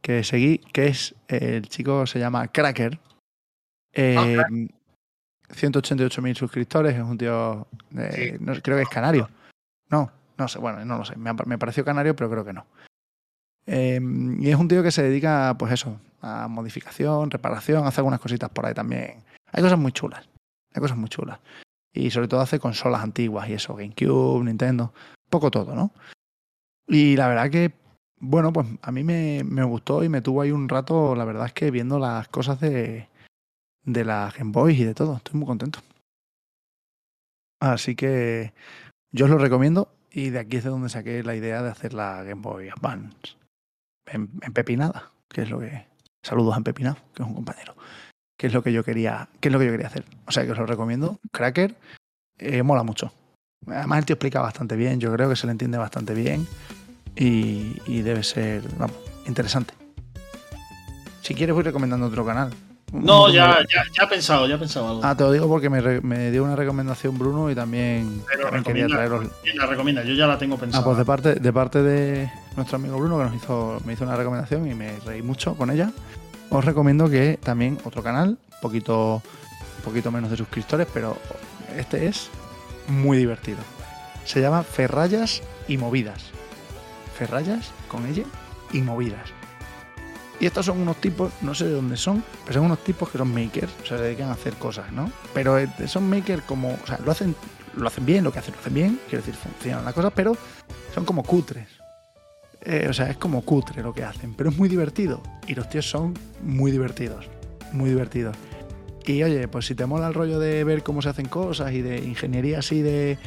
que 0.00 0.24
seguí, 0.24 0.58
que 0.58 0.86
es 0.86 1.14
eh, 1.28 1.56
el 1.56 1.68
chico 1.68 2.06
se 2.06 2.18
llama 2.18 2.48
Cracker. 2.48 2.98
Eh, 3.92 4.42
188.000 5.48 6.34
suscriptores, 6.36 6.94
es 6.96 7.02
un 7.02 7.18
tío, 7.18 7.66
de- 7.90 8.12
Sí. 8.12 8.32
no, 8.40 8.52
creo 8.62 8.76
que 8.76 8.82
es 8.82 8.88
canario. 8.88 9.28
No, 9.90 10.10
no 10.36 10.48
sé, 10.48 10.58
bueno, 10.58 10.84
no 10.84 10.98
lo 10.98 11.04
sé, 11.04 11.14
me 11.16 11.58
pareció 11.58 11.84
canario, 11.84 12.16
pero 12.16 12.30
creo 12.30 12.44
que 12.44 12.52
no. 12.52 12.66
Eh, 13.66 14.00
y 14.40 14.48
es 14.50 14.56
un 14.56 14.68
tío 14.68 14.82
que 14.82 14.90
se 14.90 15.02
dedica, 15.02 15.54
pues 15.58 15.72
eso, 15.72 16.00
a 16.20 16.48
modificación, 16.48 17.30
reparación, 17.30 17.86
hace 17.86 18.00
algunas 18.00 18.20
cositas 18.20 18.50
por 18.50 18.66
ahí 18.66 18.74
también. 18.74 19.22
Hay 19.52 19.62
cosas 19.62 19.78
muy 19.78 19.92
chulas, 19.92 20.28
cosas 20.80 20.96
muy 20.96 21.08
chulas. 21.08 21.40
Y 21.92 22.10
sobre 22.10 22.28
todo 22.28 22.40
hace 22.40 22.58
consolas 22.58 23.02
antiguas 23.02 23.48
y 23.48 23.54
eso, 23.54 23.74
GameCube, 23.74 24.44
Nintendo, 24.44 24.92
poco 25.30 25.50
todo, 25.50 25.74
¿no? 25.74 25.92
Y 26.86 27.16
la 27.16 27.28
verdad 27.28 27.50
que, 27.50 27.72
bueno, 28.18 28.52
pues 28.52 28.66
a 28.82 28.92
mí 28.92 29.02
me, 29.02 29.42
me 29.44 29.64
gustó 29.64 30.04
y 30.04 30.08
me 30.08 30.22
tuvo 30.22 30.42
ahí 30.42 30.50
un 30.50 30.68
rato, 30.68 31.14
la 31.14 31.24
verdad 31.24 31.46
es 31.46 31.52
que 31.52 31.70
viendo 31.70 31.98
las 31.98 32.28
cosas 32.28 32.60
de, 32.60 33.08
de 33.84 34.04
la 34.04 34.32
Game 34.36 34.52
Boy 34.52 34.80
y 34.80 34.84
de 34.84 34.94
todo, 34.94 35.16
estoy 35.16 35.38
muy 35.38 35.46
contento. 35.46 35.80
Así 37.60 37.96
que 37.96 38.52
yo 39.12 39.24
os 39.24 39.30
lo 39.30 39.38
recomiendo 39.38 39.88
y 40.10 40.30
de 40.30 40.40
aquí 40.40 40.58
es 40.58 40.64
de 40.64 40.70
donde 40.70 40.88
saqué 40.88 41.22
la 41.22 41.34
idea 41.34 41.62
de 41.62 41.70
hacer 41.70 41.94
la 41.94 42.22
Game 42.22 42.42
Boy 42.42 42.68
Advance. 42.68 43.36
En, 44.06 44.30
en 44.42 44.52
Pepinada, 44.52 45.12
que 45.28 45.42
es 45.42 45.50
lo 45.50 45.60
que... 45.60 45.86
Saludos 46.22 46.54
a 46.54 46.58
Empepinado, 46.58 46.96
que 47.14 47.22
es 47.22 47.28
un 47.28 47.34
compañero. 47.34 47.76
Que 48.36 48.48
es 48.48 48.52
lo 48.52 48.62
que 48.62 48.72
yo 48.72 48.84
quería, 48.84 49.28
que 49.40 49.48
es 49.48 49.52
lo 49.52 49.58
que 49.58 49.66
yo 49.66 49.72
quería 49.72 49.86
hacer. 49.86 50.04
O 50.26 50.32
sea 50.32 50.44
que 50.44 50.52
os 50.52 50.58
lo 50.58 50.66
recomiendo. 50.66 51.18
Cracker 51.32 51.74
eh, 52.38 52.62
mola 52.62 52.82
mucho. 52.82 53.12
Además 53.66 53.98
el 54.00 54.04
tío 54.04 54.14
explica 54.14 54.40
bastante 54.40 54.76
bien, 54.76 55.00
yo 55.00 55.12
creo 55.12 55.28
que 55.28 55.36
se 55.36 55.46
le 55.46 55.52
entiende 55.52 55.78
bastante 55.78 56.14
bien 56.14 56.46
y, 57.16 57.76
y 57.86 58.02
debe 58.02 58.22
ser, 58.22 58.62
vamos, 58.78 58.96
interesante. 59.26 59.74
Si 61.22 61.34
quieres 61.34 61.54
voy 61.54 61.64
recomendando 61.64 62.06
otro 62.06 62.24
canal. 62.24 62.52
No, 62.92 63.28
ya, 63.28 63.58
ya, 63.68 63.82
ya 63.92 64.04
he 64.04 64.06
pensado, 64.06 64.46
ya 64.46 64.54
he 64.54 64.58
pensado 64.58 64.88
algo. 64.88 65.00
Ah, 65.02 65.16
te 65.16 65.24
lo 65.24 65.32
digo 65.32 65.48
porque 65.48 65.68
me, 65.68 65.80
re- 65.80 66.00
me 66.00 66.30
dio 66.30 66.44
una 66.44 66.54
recomendación 66.54 67.18
Bruno 67.18 67.50
y 67.50 67.54
también, 67.54 68.22
también 68.40 68.62
quería 68.62 68.86
traeros. 68.86 69.26
¿Quién 69.42 69.58
la 69.58 69.66
recomienda? 69.66 70.04
Yo 70.04 70.14
ya 70.14 70.26
la 70.28 70.38
tengo 70.38 70.56
pensada. 70.56 70.82
Ah, 70.82 70.84
pues 70.84 70.96
de 70.96 71.04
parte, 71.04 71.34
de 71.34 71.52
parte 71.52 71.82
de 71.82 72.30
nuestro 72.54 72.76
amigo 72.76 72.96
Bruno 72.98 73.18
que 73.18 73.24
nos 73.24 73.34
hizo, 73.34 73.80
me 73.84 73.94
hizo 73.94 74.04
una 74.04 74.14
recomendación 74.14 74.70
y 74.70 74.74
me 74.74 75.00
reí 75.00 75.20
mucho 75.22 75.56
con 75.56 75.70
ella. 75.70 75.90
Os 76.50 76.64
recomiendo 76.64 77.10
que 77.10 77.38
también 77.42 77.78
otro 77.84 78.02
canal, 78.02 78.38
poquito, 78.62 79.22
poquito 79.84 80.10
menos 80.10 80.30
de 80.30 80.36
suscriptores, 80.36 80.86
pero 80.92 81.16
este 81.76 82.06
es 82.06 82.30
muy 82.88 83.18
divertido. 83.18 83.58
Se 84.24 84.40
llama 84.40 84.62
Ferrayas 84.62 85.42
y 85.68 85.76
Movidas. 85.76 86.30
Ferrayas 87.16 87.70
con 87.88 88.06
ella 88.06 88.24
y 88.72 88.80
movidas. 88.80 89.30
Y 90.38 90.46
estos 90.46 90.66
son 90.66 90.80
unos 90.80 90.96
tipos, 90.96 91.32
no 91.40 91.54
sé 91.54 91.64
de 91.64 91.72
dónde 91.72 91.96
son, 91.96 92.22
pero 92.44 92.54
son 92.54 92.66
unos 92.66 92.84
tipos 92.84 93.08
que 93.08 93.16
son 93.16 93.32
makers, 93.32 93.72
se 93.88 93.96
dedican 93.96 94.28
a 94.28 94.32
hacer 94.32 94.54
cosas, 94.54 94.92
¿no? 94.92 95.10
Pero 95.32 95.58
eh, 95.58 95.68
son 95.86 96.10
makers 96.10 96.42
como, 96.42 96.78
o 96.82 96.86
sea, 96.86 96.98
lo 97.02 97.10
hacen, 97.10 97.34
lo 97.74 97.88
hacen 97.88 98.04
bien, 98.04 98.22
lo 98.22 98.32
que 98.32 98.40
hacen 98.40 98.52
lo 98.52 98.60
hacen 98.60 98.74
bien, 98.74 99.00
quiero 99.08 99.24
decir, 99.24 99.34
funcionan 99.34 99.84
las 99.84 99.94
cosas, 99.94 100.12
pero 100.14 100.36
son 100.94 101.06
como 101.06 101.22
cutres. 101.22 101.68
Eh, 102.68 102.88
o 102.90 102.92
sea, 102.92 103.08
es 103.08 103.16
como 103.16 103.42
cutre 103.42 103.80
lo 103.80 103.94
que 103.94 104.02
hacen, 104.02 104.34
pero 104.34 104.50
es 104.50 104.56
muy 104.58 104.68
divertido. 104.68 105.22
Y 105.46 105.54
los 105.54 105.68
tíos 105.68 105.88
son 105.88 106.14
muy 106.42 106.72
divertidos, 106.72 107.28
muy 107.72 107.90
divertidos. 107.90 108.36
Y 109.04 109.22
oye, 109.22 109.46
pues 109.46 109.66
si 109.66 109.76
te 109.76 109.86
mola 109.86 110.08
el 110.08 110.14
rollo 110.14 110.40
de 110.40 110.64
ver 110.64 110.82
cómo 110.82 111.00
se 111.00 111.08
hacen 111.08 111.26
cosas 111.26 111.72
y 111.72 111.80
de 111.80 111.98
ingeniería 111.98 112.58
así 112.58 112.82
de, 112.82 113.18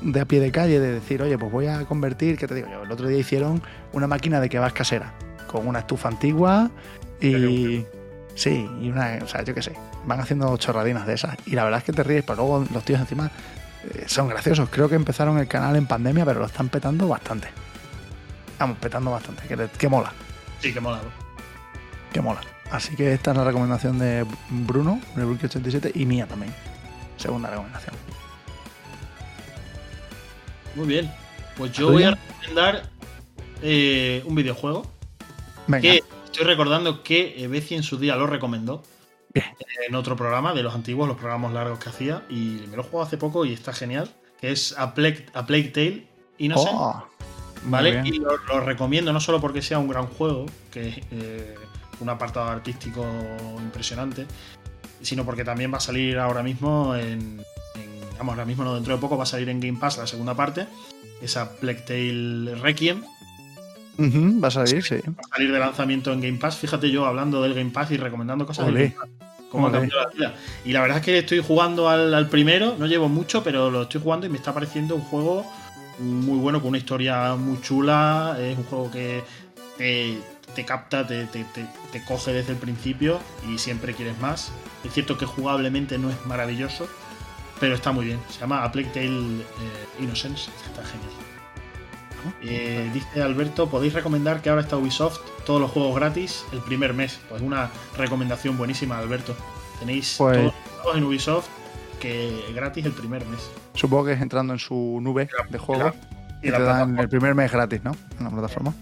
de 0.00 0.20
a 0.20 0.24
pie 0.24 0.40
de 0.40 0.50
calle, 0.50 0.80
de 0.80 0.94
decir, 0.94 1.20
oye, 1.20 1.36
pues 1.36 1.52
voy 1.52 1.66
a 1.66 1.84
convertir, 1.84 2.38
¿qué 2.38 2.48
te 2.48 2.54
digo 2.54 2.68
yo? 2.72 2.84
El 2.84 2.90
otro 2.90 3.06
día 3.06 3.18
hicieron 3.18 3.62
una 3.92 4.06
máquina 4.06 4.40
de 4.40 4.48
kebabs 4.48 4.72
casera, 4.72 5.12
con 5.46 5.68
una 5.68 5.80
estufa 5.80 6.08
antigua 6.08 6.70
y... 7.20 7.84
Sí, 8.36 8.66
y 8.80 8.88
una, 8.88 9.18
o 9.22 9.26
sea, 9.26 9.42
yo 9.42 9.54
qué 9.54 9.60
sé, 9.60 9.74
van 10.06 10.20
haciendo 10.20 10.56
chorradinas 10.56 11.06
de 11.06 11.14
esas. 11.14 11.36
Y 11.46 11.50
la 11.50 11.64
verdad 11.64 11.80
es 11.80 11.84
que 11.84 11.92
te 11.92 12.02
ríes, 12.02 12.22
pero 12.22 12.36
luego 12.36 12.64
los 12.72 12.82
tíos 12.84 13.00
encima 13.00 13.30
eh, 13.92 14.04
son 14.06 14.28
graciosos. 14.28 14.70
Creo 14.70 14.88
que 14.88 14.94
empezaron 14.94 15.36
el 15.36 15.48
canal 15.48 15.76
en 15.76 15.86
pandemia, 15.86 16.24
pero 16.24 16.38
lo 16.38 16.46
están 16.46 16.70
petando 16.70 17.06
bastante. 17.08 17.48
Vamos, 18.60 18.76
petando 18.78 19.10
bastante, 19.10 19.42
que, 19.78 19.88
mola, 19.88 20.12
Sí, 20.60 20.72
que 20.72 20.80
mola. 20.80 21.00
que 22.12 22.20
mola. 22.20 22.40
Así 22.70 22.94
que 22.94 23.12
esta 23.14 23.30
es 23.32 23.36
la 23.38 23.44
recomendación 23.44 23.98
de 23.98 24.24
Bruno, 24.50 25.00
de 25.16 25.24
Bruki87, 25.24 25.92
y 25.94 26.04
mía 26.06 26.26
también. 26.28 26.54
Segunda 27.16 27.48
recomendación. 27.50 27.94
Muy 30.76 30.86
bien. 30.86 31.10
Pues 31.56 31.72
yo 31.72 31.86
¿Tú 31.88 31.92
voy 31.94 32.02
ya? 32.02 32.08
a 32.10 32.14
recomendar 32.14 32.82
eh, 33.62 34.22
un 34.26 34.34
videojuego 34.34 34.82
Venga, 35.66 35.82
que 35.82 36.04
estoy 36.26 36.44
recordando 36.46 37.02
que 37.02 37.42
eh, 37.42 37.48
Beci 37.48 37.74
en 37.74 37.82
su 37.82 37.98
día 37.98 38.14
lo 38.16 38.26
recomendó. 38.26 38.82
en 39.34 39.94
otro 39.94 40.16
programa 40.16 40.52
de 40.54 40.62
los 40.62 40.74
antiguos, 40.74 41.08
los 41.08 41.16
programas 41.16 41.52
largos 41.52 41.78
que 41.78 41.88
hacía. 41.88 42.22
Y 42.28 42.64
me 42.68 42.76
lo 42.76 42.82
he 42.82 42.84
jugado 42.84 43.06
hace 43.06 43.16
poco 43.16 43.44
y 43.44 43.52
está 43.52 43.72
genial. 43.72 44.10
Que 44.40 44.52
es 44.52 44.74
A 44.78 44.94
Plague, 44.94 45.26
A 45.34 45.44
Plague 45.46 45.70
Tale 45.70 46.06
Innocent. 46.38 46.70
Oh, 46.72 47.04
¿Vale? 47.64 48.02
Y 48.04 48.18
lo, 48.18 48.36
lo 48.48 48.60
recomiendo 48.60 49.12
no 49.12 49.20
solo 49.20 49.40
porque 49.40 49.60
sea 49.62 49.78
un 49.78 49.88
gran 49.88 50.06
juego, 50.06 50.46
que 50.70 50.88
es 50.88 50.98
eh, 51.12 51.54
un 52.00 52.08
apartado 52.08 52.48
artístico 52.48 53.04
impresionante, 53.58 54.26
sino 55.02 55.24
porque 55.24 55.44
también 55.44 55.72
va 55.72 55.76
a 55.78 55.80
salir 55.80 56.18
ahora 56.18 56.42
mismo 56.42 56.94
en, 56.94 57.42
en- 57.74 58.00
Vamos, 58.18 58.32
ahora 58.34 58.44
mismo 58.44 58.64
no, 58.64 58.74
dentro 58.74 58.94
de 58.94 59.00
poco 59.00 59.16
va 59.16 59.22
a 59.22 59.26
salir 59.26 59.48
en 59.48 59.60
Game 59.60 59.78
Pass 59.78 59.96
la 59.98 60.06
segunda 60.06 60.34
parte, 60.34 60.66
esa 61.22 61.52
Plague 61.56 61.80
Tale 61.86 62.54
Requiem. 62.56 63.02
Va 64.42 64.48
a 64.48 64.50
salir, 64.50 64.82
sí. 64.82 64.96
Va 65.06 65.22
a 65.30 65.36
salir 65.36 65.52
de 65.52 65.58
lanzamiento 65.58 66.12
en 66.12 66.20
Game 66.22 66.38
Pass. 66.38 66.56
Fíjate 66.56 66.90
yo 66.90 67.04
hablando 67.06 67.42
del 67.42 67.52
Game 67.54 67.70
Pass 67.70 67.90
y 67.90 67.96
recomendando 67.98 68.46
cosas 68.46 68.66
del 68.66 68.74
Olé. 68.74 68.84
Game 68.88 68.96
Pass. 69.00 69.08
Cómo 69.50 69.66
ha 69.66 69.72
cambiado 69.72 70.02
la 70.02 70.10
vida. 70.10 70.34
Y 70.64 70.72
la 70.72 70.80
verdad 70.82 70.98
es 70.98 71.04
que 71.04 71.18
estoy 71.18 71.40
jugando 71.40 71.88
al, 71.88 72.14
al 72.14 72.28
primero, 72.28 72.76
no 72.78 72.86
llevo 72.86 73.08
mucho, 73.08 73.42
pero 73.42 73.70
lo 73.70 73.82
estoy 73.82 74.00
jugando 74.00 74.26
y 74.26 74.28
me 74.30 74.36
está 74.38 74.54
pareciendo 74.54 74.94
un 74.94 75.02
juego 75.02 75.44
muy 76.00 76.38
bueno, 76.38 76.60
con 76.60 76.68
una 76.70 76.78
historia 76.78 77.34
muy 77.36 77.60
chula. 77.60 78.36
Es 78.40 78.56
un 78.58 78.64
juego 78.64 78.90
que 78.90 79.22
te, 79.78 80.18
te 80.54 80.64
capta, 80.64 81.06
te, 81.06 81.26
te- 81.26 81.44
te- 81.92 82.04
coge 82.04 82.32
desde 82.32 82.52
el 82.52 82.58
principio 82.58 83.20
y 83.48 83.58
siempre 83.58 83.94
quieres 83.94 84.18
más. 84.20 84.52
Es 84.84 84.92
cierto 84.94 85.18
que 85.18 85.26
jugablemente 85.26 85.98
no 85.98 86.08
es 86.10 86.16
maravilloso, 86.26 86.88
pero 87.60 87.74
está 87.74 87.92
muy 87.92 88.06
bien. 88.06 88.18
Se 88.30 88.40
llama 88.40 88.64
A 88.64 88.72
Plague 88.72 88.88
Tale 88.94 89.06
eh, 89.08 89.44
Innocence. 90.00 90.50
Está 90.66 90.82
genial. 90.84 91.10
Eh, 92.42 92.90
dice 92.92 93.22
Alberto, 93.22 93.68
¿podéis 93.70 93.94
recomendar 93.94 94.42
que 94.42 94.50
ahora 94.50 94.60
está 94.62 94.76
Ubisoft 94.76 95.18
todos 95.46 95.60
los 95.60 95.70
juegos 95.70 95.94
gratis 95.96 96.44
el 96.52 96.60
primer 96.60 96.92
mes? 96.92 97.18
Pues 97.28 97.40
una 97.42 97.70
recomendación 97.96 98.56
buenísima, 98.58 98.98
Alberto. 98.98 99.34
Tenéis 99.78 100.16
Pues- 100.18 100.36
todos 100.36 100.44
los 100.44 100.54
juegos 100.82 100.98
en 100.98 101.04
Ubisoft 101.04 101.48
que 102.00 102.52
gratis 102.54 102.84
el 102.86 102.92
primer 102.92 103.24
mes. 103.26 103.50
Supongo 103.74 104.06
que 104.06 104.12
es 104.14 104.20
entrando 104.20 104.52
en 104.52 104.58
su 104.58 104.98
nube 105.00 105.28
de 105.50 105.58
juegos 105.58 105.94
Y 106.42 106.48
y 106.48 106.50
la 106.50 106.56
te 106.58 106.62
dan 106.64 106.98
el 106.98 107.08
primer 107.08 107.34
mes 107.34 107.52
gratis, 107.52 107.84
¿no? 107.84 107.92
En 108.18 108.24
la 108.24 108.30
plataforma. 108.30 108.72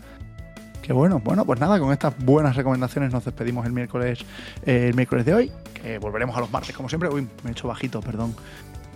Qué 0.83 0.93
bueno. 0.93 1.19
Bueno, 1.19 1.45
pues 1.45 1.61
nada, 1.61 1.79
con 1.79 1.93
estas 1.93 2.17
buenas 2.25 2.57
recomendaciones 2.57 3.13
nos 3.13 3.25
despedimos 3.25 3.67
el 3.67 3.73
miércoles, 3.73 4.21
eh, 4.65 4.87
el 4.89 4.95
miércoles 4.95 5.27
de 5.27 5.35
hoy, 5.35 5.53
que 5.75 5.99
volveremos 5.99 6.35
a 6.37 6.41
los 6.41 6.51
martes, 6.51 6.75
como 6.75 6.89
siempre. 6.89 7.09
Uy, 7.11 7.29
me 7.43 7.51
he 7.51 7.53
hecho 7.53 7.69
bajito, 7.69 8.01
perdón. 8.01 8.35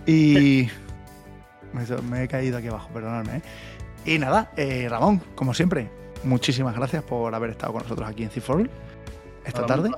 Y 0.07 0.67
me, 1.73 1.81
he 1.81 1.83
hecho- 1.83 2.01
me 2.01 2.23
he 2.23 2.27
caído 2.27 2.57
aquí 2.57 2.67
abajo, 2.67 2.89
perdonadme. 2.93 3.37
¿eh? 3.37 3.41
Y 4.05 4.17
nada, 4.19 4.51
eh, 4.57 4.87
Ramón, 4.89 5.21
como 5.35 5.53
siempre, 5.53 5.89
muchísimas 6.23 6.75
gracias 6.75 7.03
por 7.03 7.35
haber 7.35 7.51
estado 7.51 7.73
con 7.73 7.83
nosotros 7.83 8.09
aquí 8.09 8.23
en 8.23 8.29
Ciforl 8.31 8.69
esta 9.45 9.61
Nada, 9.61 9.75
tarde. 9.75 9.91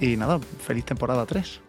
Y 0.00 0.16
nada, 0.16 0.38
feliz 0.64 0.84
temporada 0.84 1.26
3. 1.26 1.60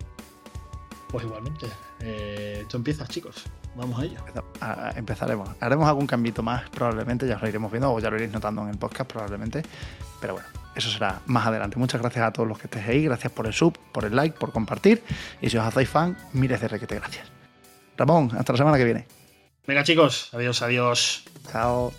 Pues 1.11 1.25
igualmente. 1.25 1.67
Eh, 1.99 2.59
esto 2.61 2.77
empieza, 2.77 3.05
chicos. 3.05 3.43
Vamos 3.75 3.99
a 3.99 4.05
ello. 4.05 4.19
Ah, 4.61 4.93
empezaremos. 4.95 5.49
Haremos 5.59 5.87
algún 5.87 6.07
cambito 6.07 6.41
más, 6.41 6.69
probablemente, 6.69 7.27
ya 7.27 7.35
os 7.35 7.41
lo 7.41 7.47
iremos 7.47 7.71
viendo 7.71 7.91
o 7.91 7.99
ya 7.99 8.09
lo 8.09 8.15
iréis 8.15 8.31
notando 8.31 8.61
en 8.63 8.69
el 8.69 8.77
podcast, 8.77 9.09
probablemente. 9.11 9.63
Pero 10.19 10.33
bueno, 10.33 10.47
eso 10.75 10.89
será 10.89 11.21
más 11.25 11.45
adelante. 11.45 11.77
Muchas 11.77 12.01
gracias 12.01 12.25
a 12.25 12.31
todos 12.31 12.47
los 12.47 12.57
que 12.57 12.67
estéis 12.67 12.87
ahí, 12.87 13.03
gracias 13.05 13.31
por 13.31 13.47
el 13.47 13.53
sub, 13.53 13.77
por 13.91 14.05
el 14.05 14.15
like, 14.15 14.37
por 14.37 14.51
compartir. 14.51 15.03
Y 15.41 15.49
si 15.49 15.57
os 15.57 15.65
hacéis 15.65 15.89
fan, 15.89 16.17
miles 16.33 16.61
de 16.61 16.67
requete 16.67 16.95
gracias. 16.95 17.27
Ramón, 17.97 18.31
hasta 18.37 18.53
la 18.53 18.57
semana 18.57 18.77
que 18.77 18.85
viene. 18.85 19.07
Venga, 19.67 19.83
chicos. 19.83 20.29
Adiós, 20.33 20.61
adiós. 20.61 21.23
Chao. 21.51 21.91